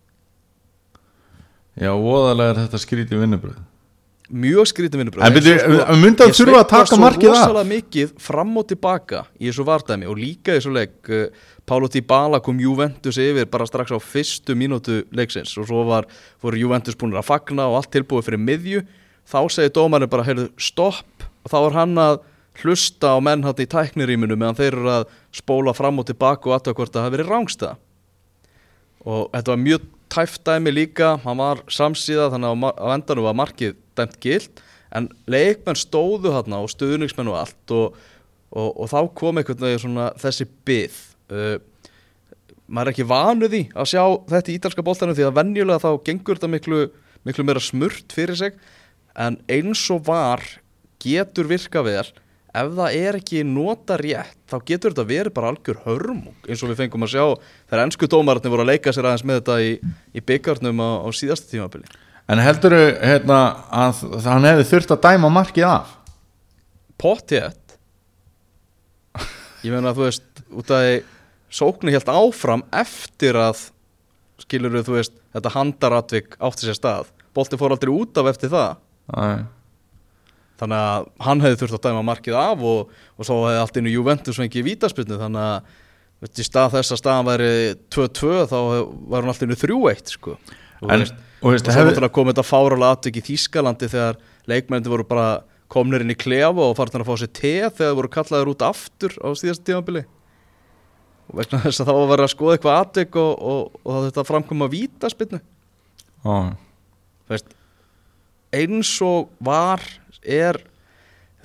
Já, 1.77 1.93
voðalega 1.97 2.55
er 2.55 2.65
þetta 2.65 2.83
skrítið 2.83 3.23
vinnubröð 3.25 3.61
mjög 4.33 4.69
skrítin 4.71 5.03
vinnubröð 5.03 5.27
En 5.27 5.35
byrju, 5.35 5.55
myndi 6.01 6.25
hann 6.25 6.35
þurfa 6.37 6.61
að 6.63 6.69
taka 6.71 6.99
markið 7.01 7.29
af? 7.29 7.35
Ég 7.35 7.37
sveifla 7.37 7.43
svo 7.43 7.53
rosalega 7.53 7.71
mikið 7.73 8.13
fram 8.23 8.55
og 8.57 8.67
tilbaka 8.71 9.23
í 9.37 9.49
þessu 9.49 9.67
vardæmi 9.69 10.09
og 10.09 10.21
líka 10.21 10.55
í 10.55 10.61
þessu 10.61 10.73
leik 10.77 11.13
uh, 11.13 11.27
Pálo 11.69 11.91
Dybala 11.93 12.41
kom 12.45 12.61
Juventus 12.61 13.19
yfir 13.23 13.49
bara 13.53 13.69
strax 13.69 13.93
á 13.93 13.99
fyrstu 14.01 14.57
mínútu 14.59 15.03
leiksins 15.15 15.53
og 15.61 15.69
svo 15.69 15.85
var, 15.89 16.09
voru 16.43 16.61
Juventus 16.61 16.97
búin 16.99 17.15
að 17.19 17.29
fagna 17.29 17.69
og 17.71 17.81
allt 17.81 17.93
tilbúið 17.95 18.31
fyrir 18.31 18.43
miðju 18.43 18.85
þá 19.29 19.41
segir 19.53 19.75
dómarinn 19.77 20.11
bara, 20.13 20.27
heyrðu, 20.27 20.51
stopp. 20.61 21.27
Og 21.43 21.51
þá 21.51 21.59
er 21.61 21.77
hann 21.81 21.99
að 21.99 22.21
hlusta 22.61 23.15
á 23.17 23.19
menn 23.23 23.45
hann 23.47 23.63
í 23.63 23.69
tækniríminu 23.71 24.37
meðan 24.37 24.59
þeir 24.59 24.77
eru 24.77 24.93
að 24.93 25.07
spóla 25.35 25.73
fram 25.77 26.01
og 26.03 26.09
tilbaka 26.09 26.51
og 26.51 26.57
aðtöða 26.59 26.79
hvort 26.79 26.95
það 26.95 27.07
hafi 27.07 27.17
verið 27.17 27.33
rángsta 27.33 27.71
og 29.03 29.31
þetta 29.33 29.55
var 29.55 29.63
mjög 29.63 29.87
tæft 30.13 30.43
dæmi 30.45 30.75
líka, 30.75 31.15
hann 31.25 31.41
var 31.41 31.63
samsíða 31.73 32.29
þannig 32.35 32.53
að 32.53 32.77
á 32.77 32.87
endanum 32.93 33.27
var 33.27 33.39
markið 33.41 33.79
dæmt 33.99 34.19
gild 34.23 34.63
en 34.93 35.09
leikmenn 35.31 35.81
stóðu 35.81 36.35
hann 36.35 36.59
og 36.59 36.69
stuðningsmenn 36.71 37.33
og 37.33 37.39
allt 37.41 37.75
og, 37.75 37.97
og, 38.53 38.69
og 38.69 38.91
þá 38.93 38.99
kom 39.17 39.41
einhvern 39.41 39.65
veginn 39.65 39.85
svona 39.87 40.11
þessi 40.21 40.47
byð 40.69 40.99
uh, 41.33 41.57
maður 42.69 42.91
er 42.91 42.93
ekki 42.93 43.09
vanuð 43.09 43.57
í 43.57 43.63
að 43.73 43.91
sjá 43.95 44.05
þetta 44.29 44.53
í 44.53 44.59
ítalska 44.61 44.85
bóltanum 44.85 45.17
því 45.17 45.27
að 45.31 45.39
venjulega 45.41 45.83
þá 45.83 45.91
gengur 46.05 46.39
þetta 46.39 46.53
miklu, 46.53 46.85
miklu 47.25 47.49
meira 47.49 47.65
smurt 47.65 48.13
fyrir 48.13 48.39
sig 48.39 48.61
en 49.19 49.39
eins 49.51 49.83
og 49.93 50.05
var 50.09 50.43
getur 51.03 51.49
virka 51.51 51.83
vel. 51.85 52.07
Ef 52.53 52.69
það 52.77 52.97
er 52.99 53.17
ekki 53.17 53.43
nota 53.49 53.97
rétt 53.97 54.37
þá 54.51 54.59
getur 54.69 54.93
þetta 54.93 55.09
verið 55.09 55.33
bara 55.33 55.53
algjör 55.55 55.79
hörmung 55.87 56.37
eins 56.45 56.61
og 56.61 56.69
við 56.69 56.83
fengum 56.83 57.07
að 57.07 57.15
sjá 57.15 57.25
þegar 57.71 57.85
ennsku 57.87 58.09
dómararnir 58.13 58.53
voru 58.53 58.67
að 58.67 58.73
leika 58.75 58.93
sér 58.93 59.09
aðeins 59.09 59.25
með 59.25 59.41
þetta 59.41 59.57
í, 59.65 59.71
í 60.13 60.25
byggarnum 60.29 60.83
á, 60.85 60.91
á 61.01 61.09
síðasta 61.17 61.49
tímabili. 61.49 61.89
En 62.29 62.43
heldur 62.45 62.77
þau 62.77 62.85
hérna, 63.09 63.41
að 63.73 64.05
hann 64.29 64.51
hefði 64.51 64.69
þurft 64.69 64.93
að 64.95 65.03
dæma 65.09 65.33
markið 65.33 65.69
af? 65.71 65.97
Pottjett 67.01 67.63
Ég 69.63 69.71
meina 69.71 69.93
að 69.93 69.99
þú 69.99 70.07
veist 70.09 70.45
út 70.59 70.71
af 70.75 70.83
því 70.83 70.95
sóknu 71.53 71.93
helt 71.95 72.09
áfram 72.11 72.65
eftir 72.75 73.37
að 73.39 73.69
skilur 74.43 74.81
þú 74.83 74.97
veist 74.97 75.15
þetta 75.35 75.53
handaratvik 75.55 76.35
átti 76.43 76.67
sér 76.67 76.79
stað. 76.79 77.13
Bolti 77.33 77.59
fór 77.61 77.75
aldrei 77.77 77.93
út 77.95 78.19
af 78.19 78.33
eftir 78.33 78.51
það 78.53 78.81
Æ. 79.13 79.45
þannig 80.63 80.79
að 80.79 81.07
hann 81.27 81.41
hefði 81.43 81.59
þurft 81.63 81.77
að 81.79 81.85
dæma 81.89 82.03
markið 82.07 82.37
af 82.39 82.61
og, 82.73 82.91
og 83.19 83.27
svo 83.27 83.39
hefði 83.49 83.61
allt 83.65 83.79
innu 83.81 83.93
Juventus 83.97 84.39
fengið 84.39 84.67
vítaspilnu 84.69 85.19
þannig 85.21 85.47
að 85.49 85.73
veist, 86.23 86.39
í 86.39 86.47
stað 86.47 86.77
þess 86.77 86.95
að 86.95 87.01
staðan 87.03 87.29
væri 87.33 87.49
2-2 87.91 88.35
þá 88.53 88.57
var 89.11 89.25
hann 89.25 89.33
allt 89.33 89.43
innu 89.49 89.59
3-1 89.59 90.13
sko. 90.15 90.37
og, 90.39 90.91
En- 90.93 91.03
veist, 91.03 91.17
og 91.43 91.49
og 91.49 91.57
veist, 91.57 91.67
svo 91.67 91.75
hefði- 91.75 91.91
náttúrulega 91.97 92.15
kom 92.19 92.31
þetta 92.31 92.47
fáralega 92.47 92.97
atvik 92.99 93.19
í 93.19 93.25
Þýskalandi 93.27 93.89
þegar 93.91 94.21
leikmennir 94.53 94.93
voru 94.95 95.05
bara 95.09 95.27
komnir 95.73 96.03
inn 96.05 96.13
í 96.15 96.19
klefa 96.21 96.63
og 96.69 96.77
farin 96.79 97.01
að 97.03 97.09
fá 97.11 97.15
sér 97.19 97.33
te 97.33 97.53
þegar 97.81 97.97
voru 97.99 98.11
kallaður 98.13 98.51
út 98.55 98.63
aftur 98.67 99.15
á 99.25 99.29
síðast 99.35 99.65
tímabili 99.67 100.05
og 101.33 101.39
vegna 101.41 101.63
þess 101.65 101.81
að 101.81 101.89
þá 101.89 101.95
var 101.97 102.11
verið 102.13 102.27
að 102.29 102.33
skoða 102.37 102.55
eitthvað 102.59 102.81
atvik 102.85 103.17
og, 103.17 103.33
og, 103.41 103.81
og 103.89 103.99
þetta 104.07 104.25
framkoma 104.29 104.69
vítaspilnu 104.71 105.41
Ó. 106.23 106.55
veist, 107.33 107.49
eins 108.53 108.93
og 109.05 109.31
var 109.43 109.83
er 110.23 110.61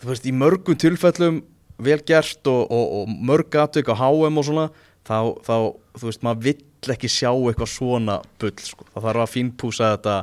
þú 0.01 0.11
veist, 0.11 0.27
í 0.27 0.33
mörgum 0.35 0.77
tilfellum 0.79 1.41
vel 1.77 1.99
gert 2.05 2.49
og, 2.49 2.71
og, 2.73 2.85
og 3.01 3.15
mörg 3.29 3.57
atvik 3.61 3.89
á 3.93 3.95
HM 3.97 4.39
og 4.41 4.47
svona 4.47 4.67
þá, 5.07 5.17
þá 5.45 5.55
þú 5.99 6.09
veist, 6.09 6.23
maður 6.25 6.43
vill 6.47 6.93
ekki 6.93 7.09
sjá 7.11 7.31
eitthvað 7.31 7.71
svona 7.71 8.19
bull, 8.39 8.53
sko. 8.61 8.85
það 8.93 9.07
þarf 9.09 9.23
að 9.23 9.33
fínpúsa 9.33 9.91
þetta 9.95 10.17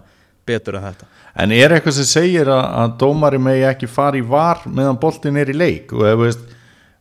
betur 0.47 0.79
en 0.79 0.87
þetta 0.89 1.11
En 1.35 1.51
er 1.51 1.73
eitthvað 1.75 1.97
sem 1.99 2.07
segir 2.07 2.51
að, 2.53 2.65
að 2.83 2.97
dómari 3.03 3.41
megi 3.43 3.65
ekki 3.67 3.91
fara 3.91 4.19
í 4.19 4.25
var 4.27 4.63
meðan 4.71 5.01
boltin 5.03 5.39
er 5.41 5.51
í 5.51 5.57
leik 5.57 5.95
og 5.97 6.07
ef 6.07 6.19
veist 6.21 6.45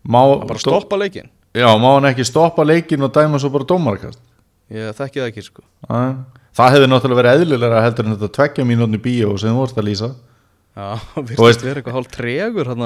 má, 0.01 0.21
að 0.23 0.47
bara 0.49 0.63
stoppa 0.63 0.99
leikin, 0.99 1.29
Já, 1.53 1.67
má 1.77 1.91
hann 1.91 2.09
ekki 2.09 2.25
stoppa 2.25 2.65
leikin 2.65 3.05
og 3.05 3.13
dæma 3.13 3.41
svo 3.41 3.51
bara 3.53 3.67
dómarakast 3.69 4.21
ég 4.73 4.95
þekki 4.97 5.21
það 5.21 5.29
ekki 5.29 5.45
sko. 5.45 5.65
Æ. 5.85 5.99
Það 6.53 6.75
hefði 6.75 6.87
náttúrulega 6.91 7.19
verið 7.21 7.43
eðlilega 7.43 7.81
heldur 7.87 8.05
en 8.07 8.15
þetta 8.17 8.31
tveggja 8.37 8.65
mínútni 8.69 8.99
bíó 9.01 9.31
sem 9.41 9.49
þú 9.53 9.57
vorst 9.63 9.77
að 9.81 9.87
lýsa. 9.89 10.09
Já, 10.77 10.87
Og 11.17 11.29
veist- 11.41 11.63
vera 11.65 11.81
eitthvað 11.81 11.97
hálf 11.97 12.11
tregur 12.13 12.69
hann 12.69 12.85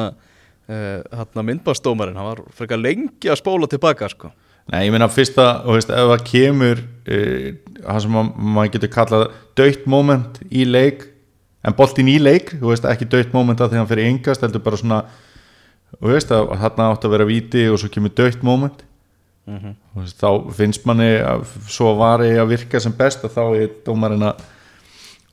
að 0.68 1.44
myndbastómarinn 1.48 2.16
hann 2.20 2.30
var 2.32 2.42
frekar 2.56 2.80
lengi 2.82 3.30
að 3.32 3.40
spóla 3.40 3.68
tilbaka 3.72 4.10
sko. 4.12 4.32
Nei, 4.68 4.82
ég 4.84 4.92
meina 4.92 5.08
fyrsta, 5.08 5.62
þú 5.64 5.76
veist, 5.78 5.92
ef 5.96 6.10
það 6.12 6.24
kemur 6.28 6.82
uh, 6.84 7.46
það 7.88 8.02
sem 8.04 8.12
ma- 8.12 8.26
maður 8.58 8.74
getur 8.74 8.92
kallað 8.92 9.24
döitt 9.56 9.86
moment 9.88 10.42
í 10.52 10.66
leik 10.68 11.06
en 11.64 11.76
boltin 11.78 12.10
í 12.12 12.18
leik, 12.20 12.52
þú 12.60 12.74
veist, 12.74 12.84
ekki 12.88 13.08
döitt 13.08 13.32
moment 13.36 13.64
að 13.64 13.72
því 13.72 13.80
hann 13.80 13.88
fyrir 13.88 14.10
yngast, 14.12 14.44
heldur 14.44 14.64
bara 14.66 14.80
svona 14.82 15.00
þú 16.02 16.12
veist, 16.12 16.34
að 16.36 16.52
þarna 16.66 16.90
átt 16.92 17.08
að 17.08 17.16
vera 17.16 17.30
víti 17.32 17.64
og 17.72 17.80
svo 17.80 17.88
kemur 17.96 18.12
döitt 18.20 18.44
moment 18.44 18.84
Mhm. 19.48 19.76
þú 19.96 20.04
veist, 20.04 20.20
þá 20.20 20.54
finnst 20.54 20.86
manni 20.86 21.12
að 21.24 21.46
svo 21.72 21.94
vari 21.96 22.34
að 22.36 22.50
virka 22.52 22.80
sem 22.84 22.92
best 22.92 23.24
að 23.24 23.36
þá 23.38 23.44
er 23.56 23.70
dómarinn 23.86 24.28
að 24.28 24.42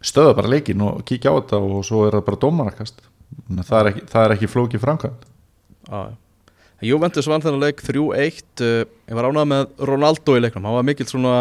stöða 0.05 0.37
bara 0.37 0.53
leikin 0.53 0.83
og 0.85 1.03
kíkja 1.05 1.33
á 1.33 1.39
þetta 1.41 1.59
og 1.59 1.85
svo 1.87 2.07
er 2.07 2.13
það 2.15 2.27
bara 2.29 2.43
dómarakast. 2.45 3.01
Það 3.51 3.79
er 3.81 3.89
ekki, 3.91 4.03
er 4.21 4.35
ekki 4.37 4.51
flóki 4.53 4.79
framkvæmt 4.79 5.25
já. 5.89 6.15
Juventus 6.85 7.29
vann 7.31 7.43
þennan 7.43 7.63
leik 7.65 7.81
3-1 7.83 8.63
uh, 8.63 8.85
ég 9.09 9.17
var 9.17 9.29
ánað 9.31 9.47
með 9.51 9.85
Ronaldo 9.89 10.37
í 10.37 10.43
leiknum. 10.43 10.67
Hann 10.69 10.77
var 10.77 10.87
mikill 10.87 11.09
svona 11.09 11.35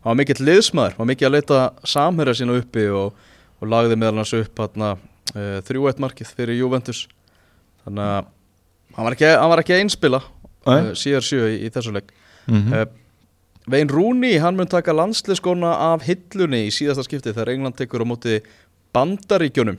hann 0.00 0.10
var 0.12 0.18
mikill 0.18 0.44
liðsmaður, 0.44 0.96
hann 0.96 1.04
var 1.04 1.10
mikill 1.10 1.28
að 1.28 1.36
leita 1.36 1.60
samherja 1.88 2.36
sína 2.40 2.58
uppi 2.60 2.86
og, 2.94 3.16
og 3.60 3.70
lagði 3.70 3.98
meðal 4.00 4.20
hans 4.20 4.34
upp 4.36 4.60
uh, 4.60 4.92
3-1 5.66 6.02
markið 6.02 6.34
fyrir 6.36 6.60
Juventus. 6.60 7.06
Þannig 7.84 8.06
að 8.06 8.30
hann 8.96 9.08
var 9.08 9.16
ekki, 9.16 9.30
hann 9.30 9.52
var 9.54 9.62
ekki 9.64 9.78
einspila 9.78 10.20
uh, 10.20 10.90
CR7 10.92 11.40
í, 11.48 11.60
í 11.66 11.72
þessu 11.72 11.94
leik 11.96 12.12
mm 12.50 12.74
uh, 12.74 12.88
Vein 13.70 13.90
Rooney, 13.92 14.38
hann 14.40 14.56
mun 14.56 14.66
taka 14.66 14.90
landsliðskona 14.96 15.68
af 15.92 16.02
hillunni 16.02 16.64
í 16.66 16.70
síðasta 16.74 17.04
skipti 17.06 17.30
þegar 17.30 17.52
England 17.52 17.76
tekur 17.78 18.02
á 18.02 18.06
móti 18.08 18.40
bandaríkjunum 18.96 19.76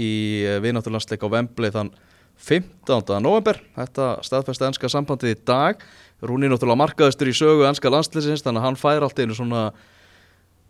í 0.00 0.12
uh, 0.46 0.60
vinátturlandsleik 0.64 1.26
á 1.26 1.28
Wembley 1.28 1.72
þann 1.74 1.90
15. 2.40 3.18
november 3.22 3.58
þetta 3.76 4.06
staðfesta 4.24 4.70
ennska 4.70 4.88
sambandið 4.90 5.34
í 5.34 5.40
dag. 5.46 5.82
Rooney 6.24 6.48
náttúrulega 6.48 6.80
markaðistur 6.80 7.30
í 7.30 7.36
sögu 7.36 7.66
ennska 7.68 7.92
landsliðsins 7.92 8.46
þannig 8.46 8.62
að 8.62 8.66
hann 8.68 8.80
fær 8.80 9.04
allt 9.06 9.20
einu 9.20 9.36
svona 9.36 9.64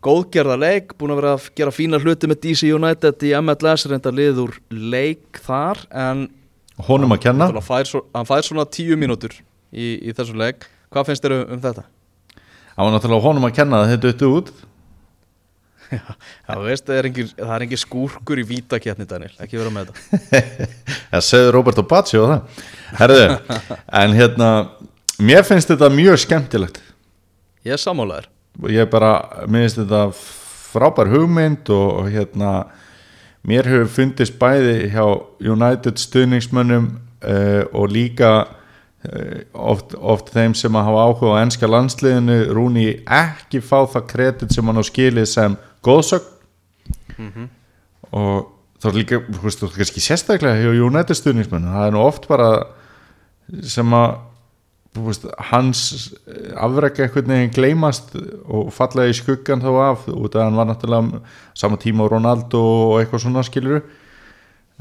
góðgerða 0.04 0.56
leik 0.60 0.94
búin 0.98 1.14
að 1.14 1.20
vera 1.20 1.34
að 1.38 1.48
gera 1.56 1.72
fína 1.72 2.00
hluti 2.02 2.28
með 2.28 2.40
DC 2.44 2.68
United 2.74 3.24
í 3.24 3.32
MLS 3.40 3.86
reynda 3.88 4.12
lið 4.12 4.42
úr 4.44 4.58
leik 4.70 5.40
þar 5.46 5.80
en 5.88 6.26
honum 6.88 7.14
að 7.14 7.22
kenna. 7.28 7.46
náttúrulega 7.46 7.68
fær, 7.68 7.88
svo, 7.88 8.02
hann 8.12 8.28
fær 8.28 8.44
svona 8.44 8.66
tíu 8.68 8.98
mínútur 9.00 9.36
í, 9.72 9.94
í 10.04 10.14
þessu 10.16 10.36
leik 10.36 10.66
hvað 10.94 11.10
finnst 11.10 11.26
þér 11.26 11.36
um, 11.36 11.42
um 11.56 11.64
þetta? 11.64 11.84
það 12.74 12.86
var 12.86 12.94
náttúrulega 12.96 13.26
honum 13.28 13.48
að 13.48 13.58
kenna 13.58 13.82
að 13.82 13.92
þetta 13.94 14.14
uttu 14.14 14.30
út 14.38 14.54
Já, 15.94 16.00
þú 16.48 16.62
veist, 16.64 16.86
það 16.88 16.96
er 16.96 17.06
engin, 17.10 17.28
það 17.36 17.64
engin 17.66 17.80
skúrkur 17.80 18.40
í 18.40 18.44
vítaketni, 18.48 19.04
Daniel, 19.06 19.34
ekki 19.44 19.58
vera 19.60 19.70
með 19.70 19.90
þetta. 19.92 20.68
Það 21.12 21.24
segði 21.28 21.50
Roberto 21.54 21.84
Bacci 21.86 22.18
og 22.18 22.30
það 22.32 22.64
Herðu, 22.98 23.26
en 24.00 24.16
hérna 24.16 24.48
Mér 25.22 25.44
finnst 25.46 25.70
þetta 25.70 25.90
mjög 25.94 26.18
skemmtilegt 26.24 26.80
Ég 27.64 27.76
er 27.76 27.80
sammálaður. 27.80 28.26
ég 28.72 28.88
bara, 28.90 29.12
mér 29.46 29.68
finnst 29.68 29.78
þetta 29.82 30.00
frábær 30.74 31.12
hugmynd 31.12 31.70
og, 31.70 31.86
og 32.00 32.10
hérna 32.10 32.50
mér 33.46 33.68
hefur 33.68 33.92
fundist 34.00 34.34
bæði 34.40 34.90
hjá 34.92 35.04
United 35.38 36.00
stuðningsmönnum 36.00 36.90
uh, 37.22 37.62
og 37.70 37.92
líka 37.92 38.32
oft, 39.52 39.94
oft 40.00 40.30
þeim 40.32 40.54
sem 40.56 40.76
að 40.76 40.86
hafa 40.88 41.04
áhuga 41.08 41.36
á 41.36 41.42
enska 41.44 41.68
landsliðinu 41.68 42.38
Rúni 42.56 42.86
ekki 43.04 43.60
fá 43.60 43.84
það 43.92 44.06
kredit 44.12 44.54
sem 44.54 44.64
hann 44.64 44.80
á 44.80 44.84
skilið 44.84 45.28
sem 45.28 45.56
góðsögn 45.84 47.48
og 48.14 48.54
þá 48.80 48.90
er 48.90 48.96
líka 48.98 49.20
þú 49.24 49.42
veist, 49.44 49.60
þú 49.60 49.68
veist, 49.68 49.80
kannski 49.80 50.04
sérstaklega 50.04 50.60
hjá 50.60 50.84
United 50.86 51.18
stuðningsmönnum. 51.18 51.74
Það 51.74 51.88
er 51.88 51.94
nú 51.94 52.04
oft 52.04 52.28
bara 52.30 52.48
sem 53.64 53.96
að 53.96 54.16
veist, 55.04 55.26
hans 55.50 55.82
afrekka 56.60 57.06
einhvern 57.06 57.32
veginn 57.32 57.54
gleymast 57.54 58.14
og 58.44 58.70
falla 58.74 59.08
í 59.08 59.16
skuggan 59.16 59.64
þá 59.64 59.70
af. 59.88 60.08
Út 60.12 60.36
af 60.36 60.46
hann 60.46 60.60
var 60.60 60.68
náttúrulega 60.70 61.22
sama 61.56 61.80
tíma 61.80 62.08
á 62.08 62.12
Ronaldo 62.12 62.60
og 62.60 63.00
eitthvað 63.00 63.26
svona 63.26 63.44
skiluru 63.46 63.82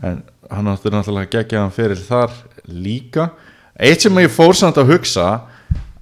en 0.04 0.24
hann 0.50 0.70
náttúrulega 0.70 1.32
geggja 1.38 1.64
hann 1.64 1.74
fyrir 1.74 2.00
þar 2.00 2.34
líka 2.68 3.32
eitt 3.80 4.06
sem 4.06 4.22
ég 4.22 4.32
fór 4.34 4.56
samt 4.58 4.78
að 4.78 4.94
hugsa 4.94 5.28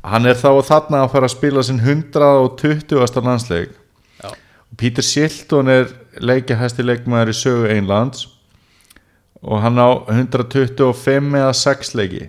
hann 0.04 0.26
er 0.26 0.38
þá 0.40 0.50
þarna 0.66 1.04
að 1.06 1.14
fara 1.14 1.30
að 1.30 1.36
spila 1.36 1.64
sinn 1.66 1.82
120. 1.84 3.22
landsleik 3.22 3.74
Já. 4.22 4.30
og 4.32 4.78
Peter 4.78 5.06
Shilton 5.06 5.72
er 5.72 5.92
leikjahæsti 6.20 6.86
leikmaður 6.86 7.34
í 7.34 7.38
sögu 7.38 7.72
Einlands 7.72 8.28
og 9.42 9.62
hann 9.64 9.80
á 9.82 9.90
125 10.10 11.38
eða 11.38 11.54
6 11.58 11.96
leiki 11.98 12.28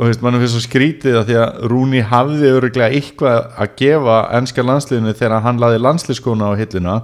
og 0.00 0.06
veist, 0.06 0.22
mann 0.22 0.38
finnst 0.40 0.54
svo 0.56 0.62
skrítið 0.64 1.18
að 1.20 1.26
því 1.30 1.38
að 1.40 1.64
Rúni 1.70 2.04
hafði 2.06 2.52
öruglega 2.54 2.94
eitthvað 2.96 3.40
að 3.60 3.74
gefa 3.80 4.20
ennska 4.38 4.64
landsliðinu 4.64 5.16
þegar 5.16 5.44
hann 5.44 5.60
laði 5.60 5.82
landsliðskona 5.82 6.52
á 6.54 6.58
hilluna 6.60 7.00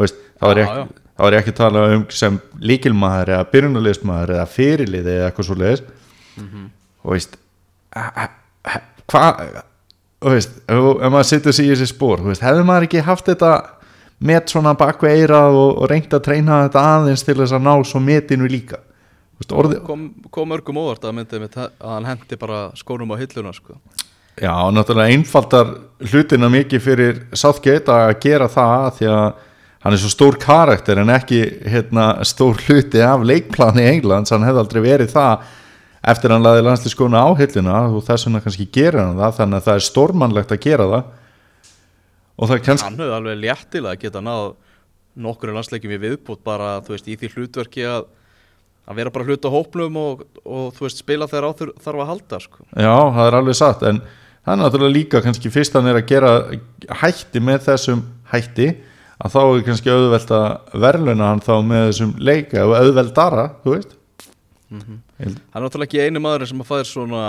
Þú 0.00 0.04
veist, 0.06 0.20
það, 0.40 0.46
var 0.48 0.58
Já, 0.58 0.64
ekki. 0.64 0.99
Þá 1.20 1.26
er 1.28 1.34
ég 1.36 1.42
ekki 1.44 1.52
að 1.52 1.58
tala 1.60 1.80
um 1.94 2.04
sem 2.16 2.38
líkilmaður 2.64 3.32
eða 3.36 3.48
byrjunarliðsmaður 3.52 4.32
eða 4.38 4.46
fyrirlið 4.54 5.10
eða 5.14 5.26
eitthvað 5.28 5.48
svo 5.50 5.58
leiðis 5.60 5.82
og 7.04 7.12
veist 7.14 7.36
hvað 9.10 9.40
þú 10.20 10.32
veist, 10.34 10.56
ef, 10.68 10.86
maður 11.10 11.28
situr 11.30 11.56
sig 11.56 11.68
í 11.68 11.72
þessi 11.74 11.90
spór 11.94 12.22
hefði 12.28 12.64
maður 12.68 12.86
ekki 12.88 13.02
haft 13.06 13.28
þetta 13.30 13.52
met 14.20 14.52
svona 14.52 14.74
bakveg 14.76 15.22
eirað 15.22 15.56
og, 15.56 15.70
og 15.80 15.88
reynt 15.90 16.12
að 16.12 16.24
treyna 16.26 16.62
þetta 16.66 16.82
aðeins 16.94 17.24
til 17.24 17.38
þess 17.38 17.54
að 17.56 17.64
ná 17.64 17.72
svo 17.88 18.02
metinu 18.04 18.48
líka? 18.52 18.80
Veist, 19.40 19.54
orði, 19.56 19.78
kom, 19.86 20.02
kom 20.28 20.52
örgum 20.52 20.76
óvart 20.82 21.06
að 21.08 21.14
myndi 21.16 21.40
með 21.40 21.54
það- 21.56 21.70
að 21.80 21.94
hann 21.94 22.08
hendi 22.10 22.36
bara 22.36 22.58
skónum 22.76 23.14
á 23.16 23.16
hilluna 23.16 23.54
sko. 23.56 23.78
Já, 24.40 24.52
náttúrulega 24.72 25.14
einfaldar 25.16 25.70
hlutina 26.04 26.50
mikið 26.52 26.84
fyrir 26.84 27.22
Southgate 27.32 27.88
að 27.92 28.12
gera 28.20 28.48
það 28.52 28.84
því 28.98 29.08
að 29.14 29.40
hann 29.80 29.96
er 29.96 30.02
svo 30.02 30.10
stór 30.12 30.36
karakter 30.40 31.00
en 31.00 31.12
ekki 31.14 31.40
hérna, 31.70 32.12
stór 32.28 32.60
hluti 32.66 33.00
af 33.04 33.24
leikplani 33.24 33.86
Englands, 33.88 34.32
hann 34.34 34.44
hefði 34.44 34.64
aldrei 34.64 34.82
verið 34.84 35.14
það 35.14 35.48
eftir 36.00 36.32
hann 36.32 36.44
laði 36.44 36.64
landslískona 36.64 37.22
á 37.24 37.28
hilluna 37.36 37.80
og 37.90 38.04
þess 38.06 38.26
vegna 38.26 38.42
kannski 38.44 38.68
gerir 38.72 39.02
hann 39.02 39.18
það. 39.18 39.34
Þannig 39.40 39.58
að 39.58 39.66
það 39.66 39.80
er 39.80 39.86
stórmannlegt 39.86 40.54
að 40.54 40.62
gera 40.64 40.86
það. 40.94 41.10
Og 42.40 42.48
það 42.50 42.62
kannski 42.68 42.88
hann 42.88 43.02
höfði 43.02 43.16
alveg 43.18 43.42
léttilega 43.42 43.96
að 43.96 44.06
geta 44.06 44.22
náð 44.24 44.46
nokkur 45.20 45.52
landsleikjum 45.52 45.92
í 45.96 46.00
viðbútt 46.00 46.42
bara 46.46 46.78
veist, 46.86 47.08
í 47.10 47.18
því 47.20 47.32
hlutverki 47.34 47.84
að, 47.84 48.06
að 48.88 49.00
vera 49.00 49.12
bara 49.12 49.26
hluta 49.28 49.52
hópnum 49.52 49.98
og, 50.00 50.22
og 50.46 50.78
veist, 50.80 51.02
spila 51.02 51.28
þegar 51.28 51.50
á 51.50 51.58
þur, 51.58 51.74
þarf 51.84 52.04
að 52.04 52.10
halda 52.14 52.40
sko. 52.46 52.64
Já, 52.72 52.94
það 52.94 53.24
er 53.26 53.38
alveg 53.40 53.58
satt. 53.58 53.84
En 53.90 54.00
það 54.46 54.54
er 54.54 54.62
náttúrulega 54.62 54.96
líka 54.96 55.24
kannski 55.26 55.52
fyrst 55.52 55.76
hann 55.76 55.90
er 55.90 56.00
að 56.00 56.08
gera 56.08 56.32
hætti 57.02 57.44
með 57.44 57.66
þessum 57.68 58.06
hætti 58.32 58.70
að 59.20 59.34
þá 59.34 59.40
er 59.44 59.64
kannski 59.66 59.92
auðvelt 59.92 60.30
að 60.32 60.76
verðluna 60.84 61.30
hann 61.32 61.42
þá 61.44 61.54
með 61.66 61.86
þessum 61.90 62.12
leika. 62.18 62.66
Og 62.66 62.76
auðveldara, 62.78 63.46
þú 63.64 63.74
veist. 63.74 63.96
Hann 64.70 65.02
er 65.26 65.64
náttúrulega 65.64 65.88
ekki 65.88 66.04
einu 66.06 66.22
maður 66.22 66.46
sem 66.48 66.62
að 66.62 66.70
fæðir 66.70 66.88
svona 66.88 67.24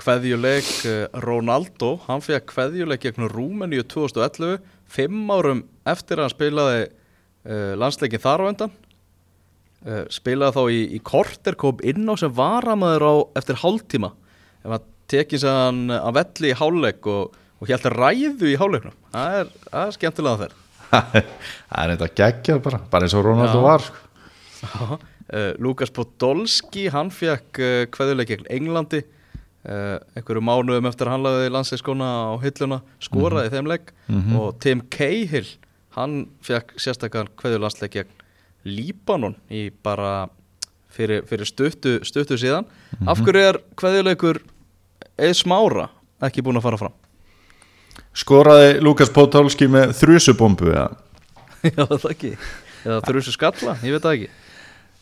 kveðjuleik 0.00 0.70
eh, 0.90 1.02
Ronaldo, 1.22 1.98
hann 2.08 2.24
fekk 2.24 2.48
kveðjuleik 2.50 3.04
gegn 3.04 3.28
Rúmeníu 3.30 3.84
2011 3.86 4.56
fimm 4.90 5.28
árum 5.30 5.62
eftir 5.86 6.18
að 6.18 6.26
hann 6.26 6.32
spilaði 6.34 6.80
uh, 6.88 7.72
landsleikin 7.78 8.22
þar 8.22 8.42
á 8.42 8.48
endan 8.50 8.74
uh, 9.86 10.02
spilaði 10.12 10.56
þá 10.56 10.64
í, 10.74 10.80
í 10.96 11.00
korter 11.04 11.58
kom 11.60 11.78
inn 11.86 12.10
á 12.10 12.14
sem 12.20 12.34
varamæður 12.34 13.06
á 13.06 13.14
eftir 13.40 13.60
hálftíma. 13.62 14.12
Ef 14.64 14.74
hann 14.74 14.90
tekið 15.12 15.44
sér 15.44 15.62
hann 15.66 15.80
að 15.94 16.18
velli 16.18 16.50
í 16.50 16.58
hálfleik 16.58 17.08
og, 17.12 17.38
og 17.60 17.70
hjælti 17.70 17.94
ræðu 17.94 18.50
í 18.50 18.58
hálfleiknum. 18.60 18.98
Það 19.14 19.40
er, 19.40 19.56
það 19.70 19.86
er 19.86 19.98
skemmtilega 19.98 20.42
þeir 20.44 20.60
það 21.02 21.80
er 21.82 21.92
eitthvað 21.94 22.14
geggjað 22.20 22.62
bara, 22.64 22.80
bara 22.90 23.06
eins 23.06 23.16
og 23.16 23.26
Ronaldo 23.26 23.58
Já. 23.60 23.64
var 23.64 23.84
sko. 23.88 24.98
uh, 24.98 25.50
Lukas 25.62 25.92
Podolski 25.94 26.86
hann 26.94 27.12
fekk 27.14 27.60
uh, 27.60 27.82
kveðuleik 27.94 28.32
gegn 28.32 28.48
Englandi. 28.52 29.02
Uh, 29.64 29.96
einhverju 30.12 30.42
mánuðum 30.44 30.90
eftir 30.90 31.08
að 31.08 31.14
hann 31.14 31.24
laði 31.24 31.52
landsleiskona 31.54 32.08
á 32.28 32.34
hilluna 32.42 32.80
skoraði 33.00 33.54
þeim 33.54 33.70
leik. 33.70 33.94
Og 34.36 34.58
Tim 34.60 34.82
Cahill 34.92 35.54
hann 35.96 36.24
fekk 36.44 36.74
sérstakann 36.80 37.32
kveðulandsleik 37.40 37.94
gegn 37.96 38.20
Líbanon 38.64 39.36
í 39.52 39.68
bara 39.84 40.26
fyrir, 40.92 41.24
fyrir 41.28 41.48
stuttu, 41.48 41.98
stuttu 42.04 42.36
síðan. 42.40 42.68
Af 43.08 43.20
hverju 43.24 43.48
er 43.50 43.60
kveðuleikur 43.80 44.42
eða 45.16 45.36
smára 45.36 45.88
ekki 46.24 46.44
búin 46.44 46.60
að 46.60 46.68
fara 46.68 46.80
fram 46.84 46.94
skoraði 48.14 48.78
Lukas 48.84 49.12
Podolski 49.14 49.68
með 49.70 49.94
þrjusubombu 49.98 50.70
eða? 50.72 50.90
Já, 51.74 51.84
það 51.84 52.10
ekki. 52.10 52.32
Eða 52.84 53.22
svo 53.24 53.32
skalla, 53.32 53.78
ég 53.82 53.96
veit 53.96 54.04
það 54.04 54.18
ekki. 54.18 54.32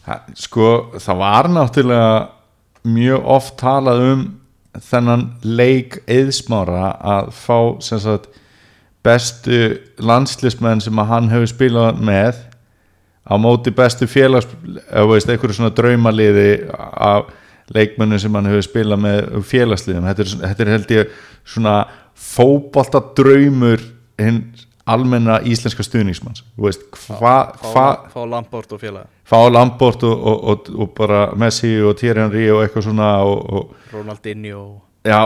Ha, 0.06 0.18
sko 0.38 0.68
það 0.98 1.18
var 1.20 1.48
náttúrulega 1.50 2.14
mjög 2.90 3.26
oft 3.36 3.58
talað 3.60 4.04
um 4.08 4.22
þennan 4.82 5.26
leik 5.44 6.00
eðsmára 6.10 6.94
að 6.96 7.28
fá 7.36 7.58
sagt 7.84 8.30
bestu 9.02 9.76
landslismenn 10.02 10.82
sem 10.82 10.98
að 10.98 11.10
hann 11.10 11.30
hefur 11.30 11.50
spilað 11.50 12.00
með 12.02 12.40
á 13.26 13.34
móti 13.38 13.70
bestu 13.74 14.08
félags 14.10 14.48
einhverju 15.30 15.58
svona 15.58 15.74
draumaliði 15.74 16.50
af 16.72 17.30
leikmennum 17.72 18.18
sem 18.18 18.34
hann 18.34 18.50
hefur 18.50 18.66
spilað 18.66 19.02
með 19.02 19.20
félagsliðum. 19.48 20.08
Þetta 20.10 20.24
er, 20.24 20.32
þetta 20.42 20.64
er 20.64 20.72
held 20.72 20.94
ég 20.96 21.12
svona 21.54 21.76
fótbolta 22.22 23.02
draumur 23.16 23.82
hinn 24.20 24.44
almenna 24.88 25.38
íslenska 25.46 25.84
stuðningsmanns. 25.86 26.42
Þú 26.56 26.66
veist, 26.66 26.86
hva, 27.18 27.36
fá, 27.58 27.68
hva, 27.72 27.86
fá 28.12 28.22
Lamport 28.28 28.74
og 28.74 28.82
félaga. 28.82 29.06
Fá 29.28 29.38
Lamport 29.50 30.02
og, 30.06 30.16
og, 30.16 30.42
og, 30.52 30.72
og 30.76 30.90
bara 30.96 31.26
Messi 31.38 31.76
og 31.82 31.94
Thierry 32.00 32.24
Henry 32.24 32.48
og 32.52 32.64
eitthvað 32.64 32.88
svona 32.88 33.12
og, 33.26 33.44
og 33.46 33.94
Ronaldinho. 33.94 34.64
Já, 35.06 35.18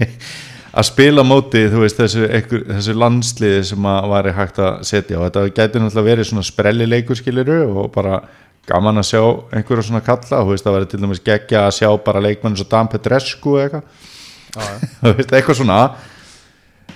að 0.80 0.86
spila 0.86 1.24
móti, 1.26 1.64
veist, 1.72 1.98
þessu, 1.98 2.26
einhver, 2.28 2.62
þessu 2.68 2.94
landsliði 2.96 3.64
sem 3.72 3.88
að 3.90 4.12
væri 4.14 4.36
hægt 4.36 4.60
að 4.62 4.84
setja 4.88 5.18
og 5.18 5.26
þetta 5.26 5.42
gæti 5.48 5.82
náttúrulega 5.82 6.06
verið 6.06 6.30
svona 6.30 6.46
sprelli 6.46 6.86
leikur 6.88 7.18
skiliru 7.18 7.58
og 7.66 7.90
bara 7.94 8.22
gaman 8.68 9.00
að 9.00 9.08
sjá 9.10 9.22
einhverja 9.56 9.88
svona 9.88 10.04
kalla, 10.06 10.44
þú 10.44 10.52
veist, 10.52 10.66
það 10.66 10.76
væri 10.76 10.90
til 10.92 11.02
dæmis 11.02 11.22
geggja 11.26 11.66
að 11.66 11.76
sjá 11.80 11.90
bara 12.04 12.22
leikmenn 12.22 12.56
svo 12.58 12.68
Dan 12.70 12.90
Petrescu 12.92 13.56
eitthvað, 13.60 14.06
eitthvað 15.36 15.60
svona. 15.60 15.78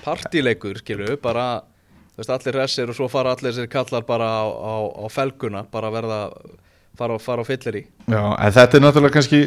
Partíleikur 0.05 0.81
skilju, 0.83 1.17
bara 1.23 1.47
þú 2.15 2.23
veist, 2.23 2.35
allir 2.35 2.59
hressir 2.61 2.91
og 2.91 2.99
svo 2.99 3.09
fara 3.13 3.35
allir 3.35 3.53
þessir 3.53 3.71
kallar 3.73 4.05
bara 4.07 4.29
á, 4.29 4.45
á, 4.47 4.75
á 5.03 5.07
felguna 5.11 5.65
bara 5.71 5.91
verða, 5.95 6.21
fara, 6.99 7.19
fara 7.23 7.43
á 7.43 7.49
fyllir 7.49 7.81
í 7.81 7.85
Já, 8.11 8.23
en 8.39 8.55
þetta 8.55 8.79
er 8.79 8.85
náttúrulega 8.85 9.17
kannski 9.17 9.43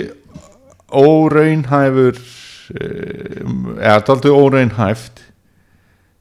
óraunhæfur 0.87 2.19
eh, 2.79 3.43
eða 3.83 3.99
daldi 4.07 4.31
óraunhæft. 4.31 5.23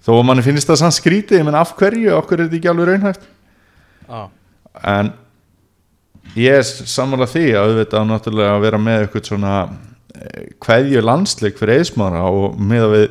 Þó 0.07 0.13
að 0.21 0.27
manni 0.29 0.45
finnst 0.47 0.69
það 0.71 0.83
sann 0.85 0.95
skrítið, 0.95 1.43
menn 1.47 1.59
af 1.59 1.73
hverju 1.79 2.13
okkur 2.21 2.39
er 2.39 2.47
þetta 2.47 2.61
ekki 2.61 2.71
alveg 2.71 2.93
raunhæft? 2.93 3.33
Ah. 4.07 4.29
en 4.87 5.09
ég 6.39 6.61
er 6.61 6.63
sammála 6.63 7.27
því 7.27 7.47
að 7.57 7.73
auðvitað 7.73 8.05
náttúrulega 8.07 8.53
að 8.55 8.65
vera 8.67 8.79
með 8.79 9.01
eitthvað 9.03 9.31
svona 9.33 9.55
eh, 10.17 10.49
kveðju 10.63 11.05
landsleik 11.05 11.61
fyrir 11.61 11.83
eðsmára 11.83 12.25
og 12.31 12.59
með 12.59 12.89
að 12.89 12.97
við 12.97 13.07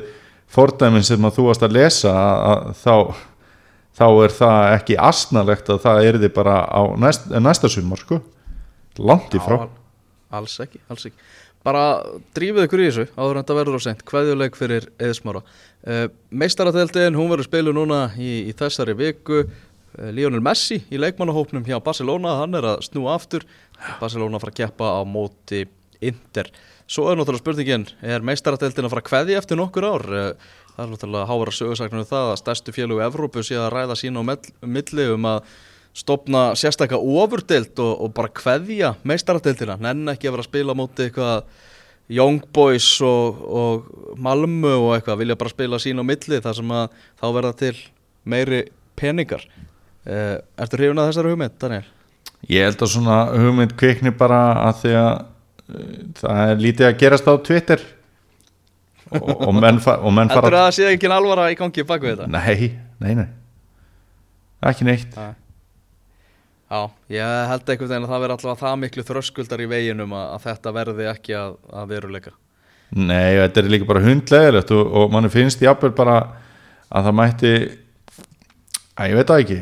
fordæmin 0.56 1.06
sem 1.06 1.24
að 1.26 1.38
þú 1.38 1.48
varst 1.48 1.64
að 1.66 1.76
lesa 1.76 2.12
að, 2.16 2.68
þá 2.82 2.94
þá 3.96 4.06
er 4.24 4.34
það 4.36 4.74
ekki 4.74 4.98
asnalegt 5.00 5.70
að 5.72 5.82
það 5.84 6.02
er 6.04 6.18
þið 6.24 6.32
bara 6.36 6.56
á 6.68 6.82
næst, 7.00 7.28
næsta 7.32 7.70
sumar 7.72 8.00
sko. 8.02 8.20
Langt 8.96 9.34
í 9.36 9.40
frá. 9.42 9.68
alls 10.36 10.56
ekki, 10.60 10.80
alls 10.92 11.08
ekki. 11.08 11.32
Bara 11.66 11.82
drífið 12.36 12.66
ykkur 12.66 12.82
í 12.82 12.88
þessu 12.88 13.06
áður 13.16 13.32
en 13.32 13.42
þetta 13.42 13.56
verður 13.58 13.78
á 13.80 13.86
sent 13.86 14.02
kveðjuleik 14.06 14.58
fyrir 14.58 14.86
eðsmára 15.02 15.40
uh, 15.42 16.04
meistarateldin, 16.30 17.16
hún 17.18 17.32
verður 17.32 17.48
spilu 17.48 17.74
núna 17.74 18.06
í, 18.14 18.46
í 18.50 18.52
þessari 18.56 18.94
viku. 18.98 19.42
Uh, 19.96 20.10
Lionel 20.14 20.42
Messi 20.44 20.78
í 20.92 21.00
leikmannahópnum 21.00 21.66
hjá 21.66 21.80
Barcelona, 21.82 22.36
hann 22.42 22.54
er 22.58 22.68
að 22.74 22.84
snúa 22.86 23.16
aftur. 23.16 23.46
Barcelona 24.00 24.40
fara 24.42 24.54
að 24.54 24.60
keppa 24.62 24.92
á 24.94 25.00
móti 25.08 25.64
Inter, 26.04 26.52
svo 26.86 27.08
er 27.10 27.18
náttúrulega 27.18 27.42
spurningin 27.42 27.86
er 28.02 28.24
meistarateldin 28.26 28.86
að 28.86 28.94
fara 28.94 29.04
að 29.04 29.08
kveðja 29.10 29.40
eftir 29.40 29.60
nokkur 29.60 29.86
ár? 29.86 30.04
Uh, 30.06 30.50
það 30.74 30.82
er 30.84 30.92
náttúrulega 30.92 31.30
hávar 31.30 31.52
að 31.52 31.58
sögursakna 31.60 32.02
um 32.02 32.10
það 32.10 32.32
að 32.32 32.42
stærstu 32.42 32.74
fjölu 32.76 33.00
Evrópu 33.06 33.44
sé 33.46 33.56
að 33.58 33.72
ræða 33.74 33.96
sín 33.98 34.20
á 34.20 34.22
milli 34.24 35.08
um 35.14 35.30
að 35.30 35.54
stopna 35.96 36.50
sérstakka 36.58 36.98
ofurdeild 37.00 37.78
og, 37.80 37.92
og 38.04 38.12
bara 38.16 38.32
kveðja 38.36 38.92
meistaradeildina, 39.08 39.78
nenn 39.80 40.12
ekki 40.12 40.28
að 40.28 40.36
vera 40.36 40.44
að 40.44 40.50
spila 40.50 40.76
móti 40.76 41.06
eitthvað 41.06 41.46
Young 42.12 42.42
Boys 42.54 42.88
og, 43.02 43.40
og 43.42 44.18
Malmö 44.22 44.74
og 44.76 44.90
eitthvað, 44.94 45.22
vilja 45.24 45.38
bara 45.40 45.54
spila 45.54 45.80
sín 45.82 45.98
á 45.98 46.04
milli 46.06 46.42
þar 46.44 46.58
sem 46.58 46.74
að 46.76 46.98
þá 47.18 47.26
verða 47.34 47.54
til 47.64 47.74
meiri 48.28 48.60
peningar. 48.98 49.42
Uh, 50.06 50.36
Ertu 50.60 50.78
hrifin 50.78 51.00
að 51.02 51.10
þessari 51.10 51.32
hugmynd, 51.32 51.56
Daniel? 51.62 51.88
Ég 52.52 52.68
held 52.68 52.84
að 52.84 52.92
svona 52.92 53.16
hugmynd 53.32 53.74
kvikni 53.80 54.12
bara 54.14 54.42
að 54.68 54.84
því 54.84 54.94
að 55.00 55.10
það 56.20 56.42
er 56.42 56.62
lítið 56.62 56.88
að 56.90 56.98
gerast 57.02 57.30
á 57.30 57.34
Twitter. 57.46 57.82
Og, 59.14 59.32
og 59.46 59.52
menn, 59.54 59.78
fa 59.82 59.98
og 60.02 60.14
menn 60.14 60.28
Heldur 60.32 60.48
fara 60.48 60.62
að 60.64 60.68
það 60.68 60.76
sé 60.78 60.92
ekki 60.92 61.10
alvara 61.14 61.50
í 61.52 61.58
gangi 61.58 61.84
bak 61.86 62.02
við 62.02 62.16
þetta? 62.16 62.30
Nei, 62.34 62.70
nei, 63.02 63.12
nei. 63.20 63.28
Ekki 64.66 64.86
neitt. 64.88 65.14
Já, 66.66 66.80
ég 67.14 67.36
held 67.52 67.68
einhvern 67.70 67.92
veginn 67.92 68.06
að 68.08 68.10
það 68.10 68.22
verði 68.24 68.36
alltaf 68.36 68.62
það 68.64 68.80
miklu 68.82 69.04
þröskuldar 69.06 69.62
í 69.62 69.68
veginum 69.70 70.16
að, 70.18 70.26
að 70.34 70.46
þetta 70.48 70.72
verði 70.74 71.06
ekki 71.12 71.36
að, 71.38 71.54
að 71.70 71.92
veruleika. 71.92 72.32
Nei, 72.96 73.36
þetta 73.38 73.62
er 73.62 73.70
líka 73.70 73.86
bara 73.86 74.02
hundlegilegt 74.02 74.72
og, 74.74 74.90
og 74.98 75.14
mann 75.14 75.30
finnst 75.30 75.62
jafnvel 75.62 75.92
bara 75.94 76.16
að 76.90 77.08
það 77.08 77.16
mætti 77.20 77.52
að 78.96 79.12
ég 79.12 79.18
veit 79.20 79.30
það 79.30 79.42
ekki. 79.44 79.60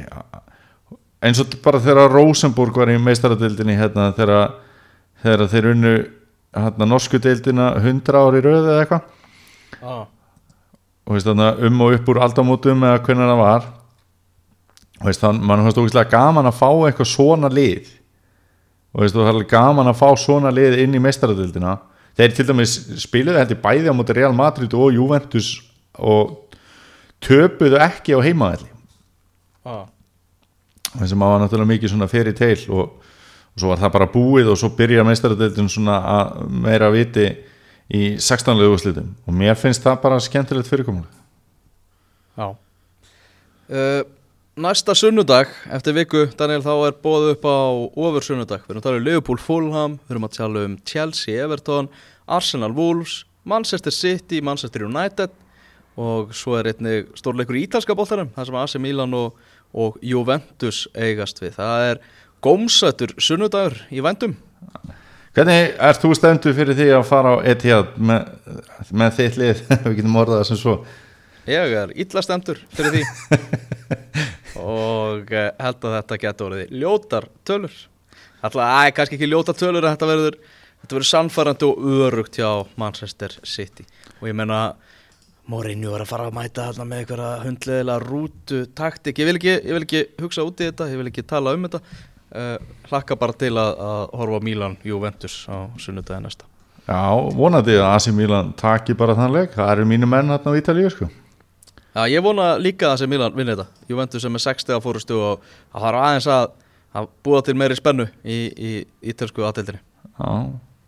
Eins 1.24 1.40
og 1.40 1.56
bara 1.64 1.80
þegar 1.84 2.12
Rosenborg 2.12 2.80
var 2.80 2.92
í 2.92 2.98
meistaradildinni 3.00 3.76
hérna 3.78 4.10
þegar, 4.16 4.56
þegar 5.24 5.48
þeir 5.52 5.70
unnu 5.72 5.94
hérna, 6.54 6.88
norsku 6.88 7.20
deildina 7.22 7.70
100 7.80 8.20
ári 8.20 8.42
röð 8.44 8.68
eða 8.68 8.84
eitthvað. 8.84 9.08
Ah. 9.84 10.04
og 11.04 11.16
veist 11.16 11.26
þarna 11.26 11.48
um 11.66 11.80
og 11.84 11.96
upp 11.96 12.06
úr 12.08 12.20
aldamótum 12.24 12.84
eða 12.86 13.00
hvernig 13.04 13.32
það 13.32 13.40
var. 13.40 13.66
Og 15.00 15.08
veist, 15.10 15.24
þann, 15.24 15.40
mann 15.42 15.64
fannst 15.64 15.80
ógeðslega 15.80 16.12
gaman 16.14 16.48
að 16.48 16.60
fá 16.60 16.68
eitthvað 16.70 17.10
svona 17.10 17.50
lið. 17.52 17.90
Og 18.94 19.02
veist, 19.02 19.18
það 19.18 19.32
er 19.32 19.50
gaman 19.50 19.90
að 19.90 19.98
fá 19.98 20.06
svona 20.22 20.54
lið 20.54 20.78
inn 20.84 20.94
í 20.96 21.02
meistaradildina 21.02 21.74
þeir 22.18 22.34
til 22.34 22.46
dæmis 22.48 22.74
spiluðu 23.02 23.40
heldur 23.40 23.60
bæði 23.62 23.90
á 23.90 23.94
móti 23.96 24.16
Real 24.16 24.34
Madrid 24.36 24.74
og 24.78 24.94
Juventus 24.94 25.56
og 25.98 26.54
töpuðu 27.24 27.80
ekki 27.82 28.14
á 28.14 28.20
heimaðalli 28.22 28.70
ah. 29.66 29.86
sem 31.02 31.18
að 31.18 31.32
var 31.32 31.42
náttúrulega 31.42 31.72
mikið 31.72 31.94
svona 31.94 32.10
fyrir 32.10 32.36
teil 32.38 32.60
og, 32.70 32.94
og 33.54 33.62
svo 33.62 33.70
var 33.70 33.82
það 33.82 33.94
bara 33.96 34.10
búið 34.14 34.50
og 34.52 34.58
svo 34.60 34.72
byrja 34.76 35.04
meistaradildin 35.06 35.70
svona 35.72 35.98
að 36.14 36.48
meira 36.64 36.90
viti 36.94 37.28
í 37.94 38.02
16 38.18 38.58
löguslitum 38.58 39.12
og 39.26 39.38
mér 39.38 39.58
finnst 39.58 39.84
það 39.84 40.02
bara 40.02 40.20
skemmtilegt 40.22 40.70
fyrirkomulega 40.70 41.22
Já 42.34 42.48
uh, 43.70 44.02
Næsta 44.54 44.94
sunnudag 44.94 45.48
eftir 45.74 45.96
viku, 45.96 46.28
Daniel, 46.38 46.62
þá 46.62 46.74
er 46.86 46.98
bóð 47.02 47.24
upp 47.32 47.42
á 47.42 47.74
ofur 47.74 48.22
sunnudag. 48.22 48.60
Við 48.62 48.70
erum 48.70 48.78
að 48.78 48.84
tala 48.84 49.00
um 49.00 49.06
Liverpool 49.08 49.40
Fulham, 49.42 49.96
við 50.04 50.14
erum 50.14 50.26
að 50.28 50.36
tala 50.36 50.62
um 50.68 50.76
Chelsea 50.86 51.42
Everton, 51.42 51.88
Arsenal 52.30 52.70
Wolves 52.70 53.24
Manchester 53.44 53.92
City, 53.92 54.40
Manchester 54.40 54.86
United 54.86 55.34
og 56.00 56.32
svo 56.34 56.56
er 56.58 56.72
einnig 56.72 57.10
stórleikur 57.18 57.58
í 57.58 57.64
ítalska 57.68 57.94
bóltarum, 57.94 58.32
það 58.34 58.48
sem 58.48 58.56
AC 58.58 58.76
Milan 58.82 59.14
og, 59.14 59.36
og 59.70 59.98
Juventus 60.02 60.84
eigast 60.94 61.38
við. 61.42 61.54
Það 61.58 61.88
er 61.90 62.00
gómsættur 62.44 63.14
sunnudagur 63.22 63.78
í 63.94 64.02
vendum. 64.04 64.36
Hvernig 65.34 65.72
er 65.82 65.98
þú 65.98 66.12
stendur 66.14 66.54
fyrir 66.54 66.76
því 66.78 66.90
að 66.94 67.08
fara 67.08 67.32
á 67.34 67.36
Etihad 67.50 67.96
með, 67.98 68.28
með 68.94 69.16
þitt 69.16 69.38
lið, 69.40 69.62
við 69.86 69.96
getum 69.98 70.20
orðað 70.20 70.42
það 70.42 70.50
sem 70.50 70.60
svo. 70.60 70.74
Ég 71.50 71.74
er 71.80 71.94
illa 72.04 72.22
stendur 72.24 72.60
fyrir 72.76 72.94
því. 72.94 73.40
Og 74.64 75.34
uh, 75.34 75.48
held 75.58 75.88
að 75.88 75.96
þetta 75.98 76.20
getur 76.22 76.52
orðið 76.52 76.76
ljótar 76.84 77.26
tölur. 77.44 77.74
Alltaf, 78.44 78.62
æ, 78.62 78.94
kannski 78.94 79.18
ekki 79.18 79.28
ljótar 79.32 79.58
tölur 79.58 79.82
en 79.82 79.96
þetta 79.96 80.08
verður, 80.12 80.38
þetta 80.84 80.98
verður 80.98 81.10
sannfærandi 81.10 81.66
og 81.66 81.90
örugt 82.06 82.38
hjá 82.38 82.48
Manchester 82.80 83.34
City. 83.42 83.88
Og 84.20 84.30
ég 84.30 84.38
menna 84.38 84.62
Mourinho 85.50 85.92
er 85.92 86.06
að 86.06 86.08
fara 86.14 86.30
að 86.30 86.38
mæta 86.38 86.70
þarna 86.70 86.86
með 86.88 87.02
einhverja 87.02 87.30
hundleðilega 87.42 88.04
rútu 88.06 88.64
taktik, 88.78 89.18
ég 89.20 89.28
vil, 89.28 89.36
ekki, 89.40 89.56
ég 89.58 89.74
vil 89.76 89.84
ekki 89.84 90.04
hugsa 90.22 90.46
út 90.46 90.62
í 90.62 90.70
þetta, 90.70 90.86
ég 90.94 91.02
vil 91.02 91.10
ekki 91.10 91.26
tala 91.28 91.52
um 91.56 91.66
þetta 91.66 91.82
hlakka 92.90 93.16
bara 93.18 93.36
til 93.38 93.52
að, 93.54 93.76
að 93.78 94.02
horfa 94.20 94.40
á 94.40 94.46
Milan 94.46 94.76
Juventus 94.84 95.36
á 95.46 95.70
sunnudagi 95.78 96.24
næsta. 96.24 96.48
Já, 96.84 97.00
vonandi 97.32 97.78
að 97.78 97.86
AC 97.88 98.10
Milan 98.12 98.50
taki 98.60 98.96
bara 98.98 99.14
þann 99.16 99.32
leik, 99.32 99.54
það 99.54 99.70
eru 99.72 99.86
mínu 99.88 100.08
menn 100.10 100.32
hérna 100.34 100.52
á 100.52 100.58
Ítalíu 100.58 100.90
sko. 100.92 101.08
Já, 101.94 102.02
ég 102.10 102.24
vona 102.24 102.56
líka 102.58 102.90
að 102.90 103.04
sem 103.04 103.10
Milan 103.10 103.32
vinni 103.36 103.54
þetta. 103.54 103.70
Juventus 103.88 104.26
sem 104.26 104.36
er 104.36 104.42
60 104.42 104.76
á 104.76 104.84
fórustu 104.84 105.16
og 105.16 105.46
það 105.70 105.86
þarf 105.86 106.02
aðeins 106.02 106.28
að, 106.34 106.50
að 106.98 107.08
búa 107.24 107.40
til 107.46 107.54
meiri 107.56 107.78
spennu 107.78 108.08
í, 108.20 108.38
í 108.50 108.72
ítalsku 109.14 109.46
aðdeildinni. 109.46 109.80
Já, 110.18 110.32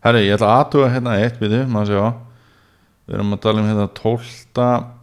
herri, 0.05 0.27
ég 0.27 0.35
ætla 0.35 0.51
að 0.51 0.61
aðtuga 0.61 0.91
hérna 0.93 1.17
eitt 1.23 1.41
þið, 1.41 1.57
maður 1.71 1.93
sjá. 1.95 2.05
Við 3.07 3.17
erum 3.17 3.33
að 3.33 3.43
tala 3.47 3.63
um 3.63 3.71
hérna 3.71 3.89
12 4.03 4.93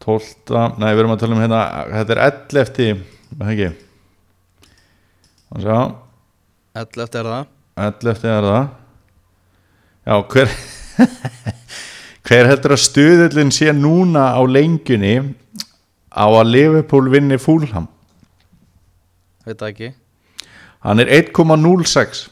12, 0.00 0.58
nei 0.80 0.90
við 0.94 1.02
erum 1.02 1.12
að 1.12 1.22
tala 1.26 1.36
um 1.36 1.42
hérna 1.42 1.62
Þetta 1.90 2.14
er 2.14 2.20
11, 2.30 3.06
maður 3.36 3.52
ekki 3.52 3.89
Maður 5.50 5.66
sjá 5.66 5.78
11 6.80 7.16
er 7.18 7.26
það. 7.26 7.46
11 7.82 8.28
er 8.30 8.44
það. 8.46 8.66
Já, 10.06 10.14
hver 10.32 10.52
Hver 12.30 12.46
heldur 12.46 12.76
að 12.76 12.82
stuðullin 12.84 13.50
sé 13.54 13.72
núna 13.74 14.28
á 14.36 14.40
lengjunni 14.46 15.14
á 16.14 16.26
að 16.28 16.50
Liverpool 16.52 17.08
vinni 17.10 17.38
fúlham? 17.42 17.88
Veit 19.46 19.58
það 19.58 19.70
ekki. 19.72 19.88
Hann 20.84 21.02
er 21.02 21.10
1,06 21.20 22.28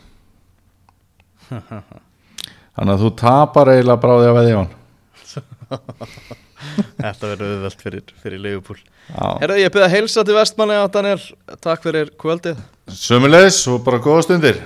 Þannig 2.78 2.92
að 2.94 3.02
þú 3.02 3.10
tapar 3.18 3.72
eiginlega 3.72 4.02
bráði 4.02 4.28
að 4.28 4.36
veðja 4.38 4.60
hann 4.60 4.72
Þetta 6.78 7.32
verður 7.32 7.52
auðvelt 7.56 7.84
fyrir, 7.84 8.16
fyrir 8.22 8.42
Liverpool. 8.44 8.80
Já. 9.08 9.26
Herðu, 9.42 9.60
ég 9.62 9.74
byrði 9.74 9.86
að 9.88 9.94
heilsa 9.96 10.24
til 10.28 10.36
vestmanni 10.36 10.78
að 10.78 10.90
Daniel. 10.98 11.20
Takk 11.64 11.86
fyrir 11.86 12.10
kvöldið. 12.20 12.60
Sömulegis 12.98 13.62
og 13.70 13.82
bara 13.86 14.02
góða 14.02 14.26
stundir 14.28 14.60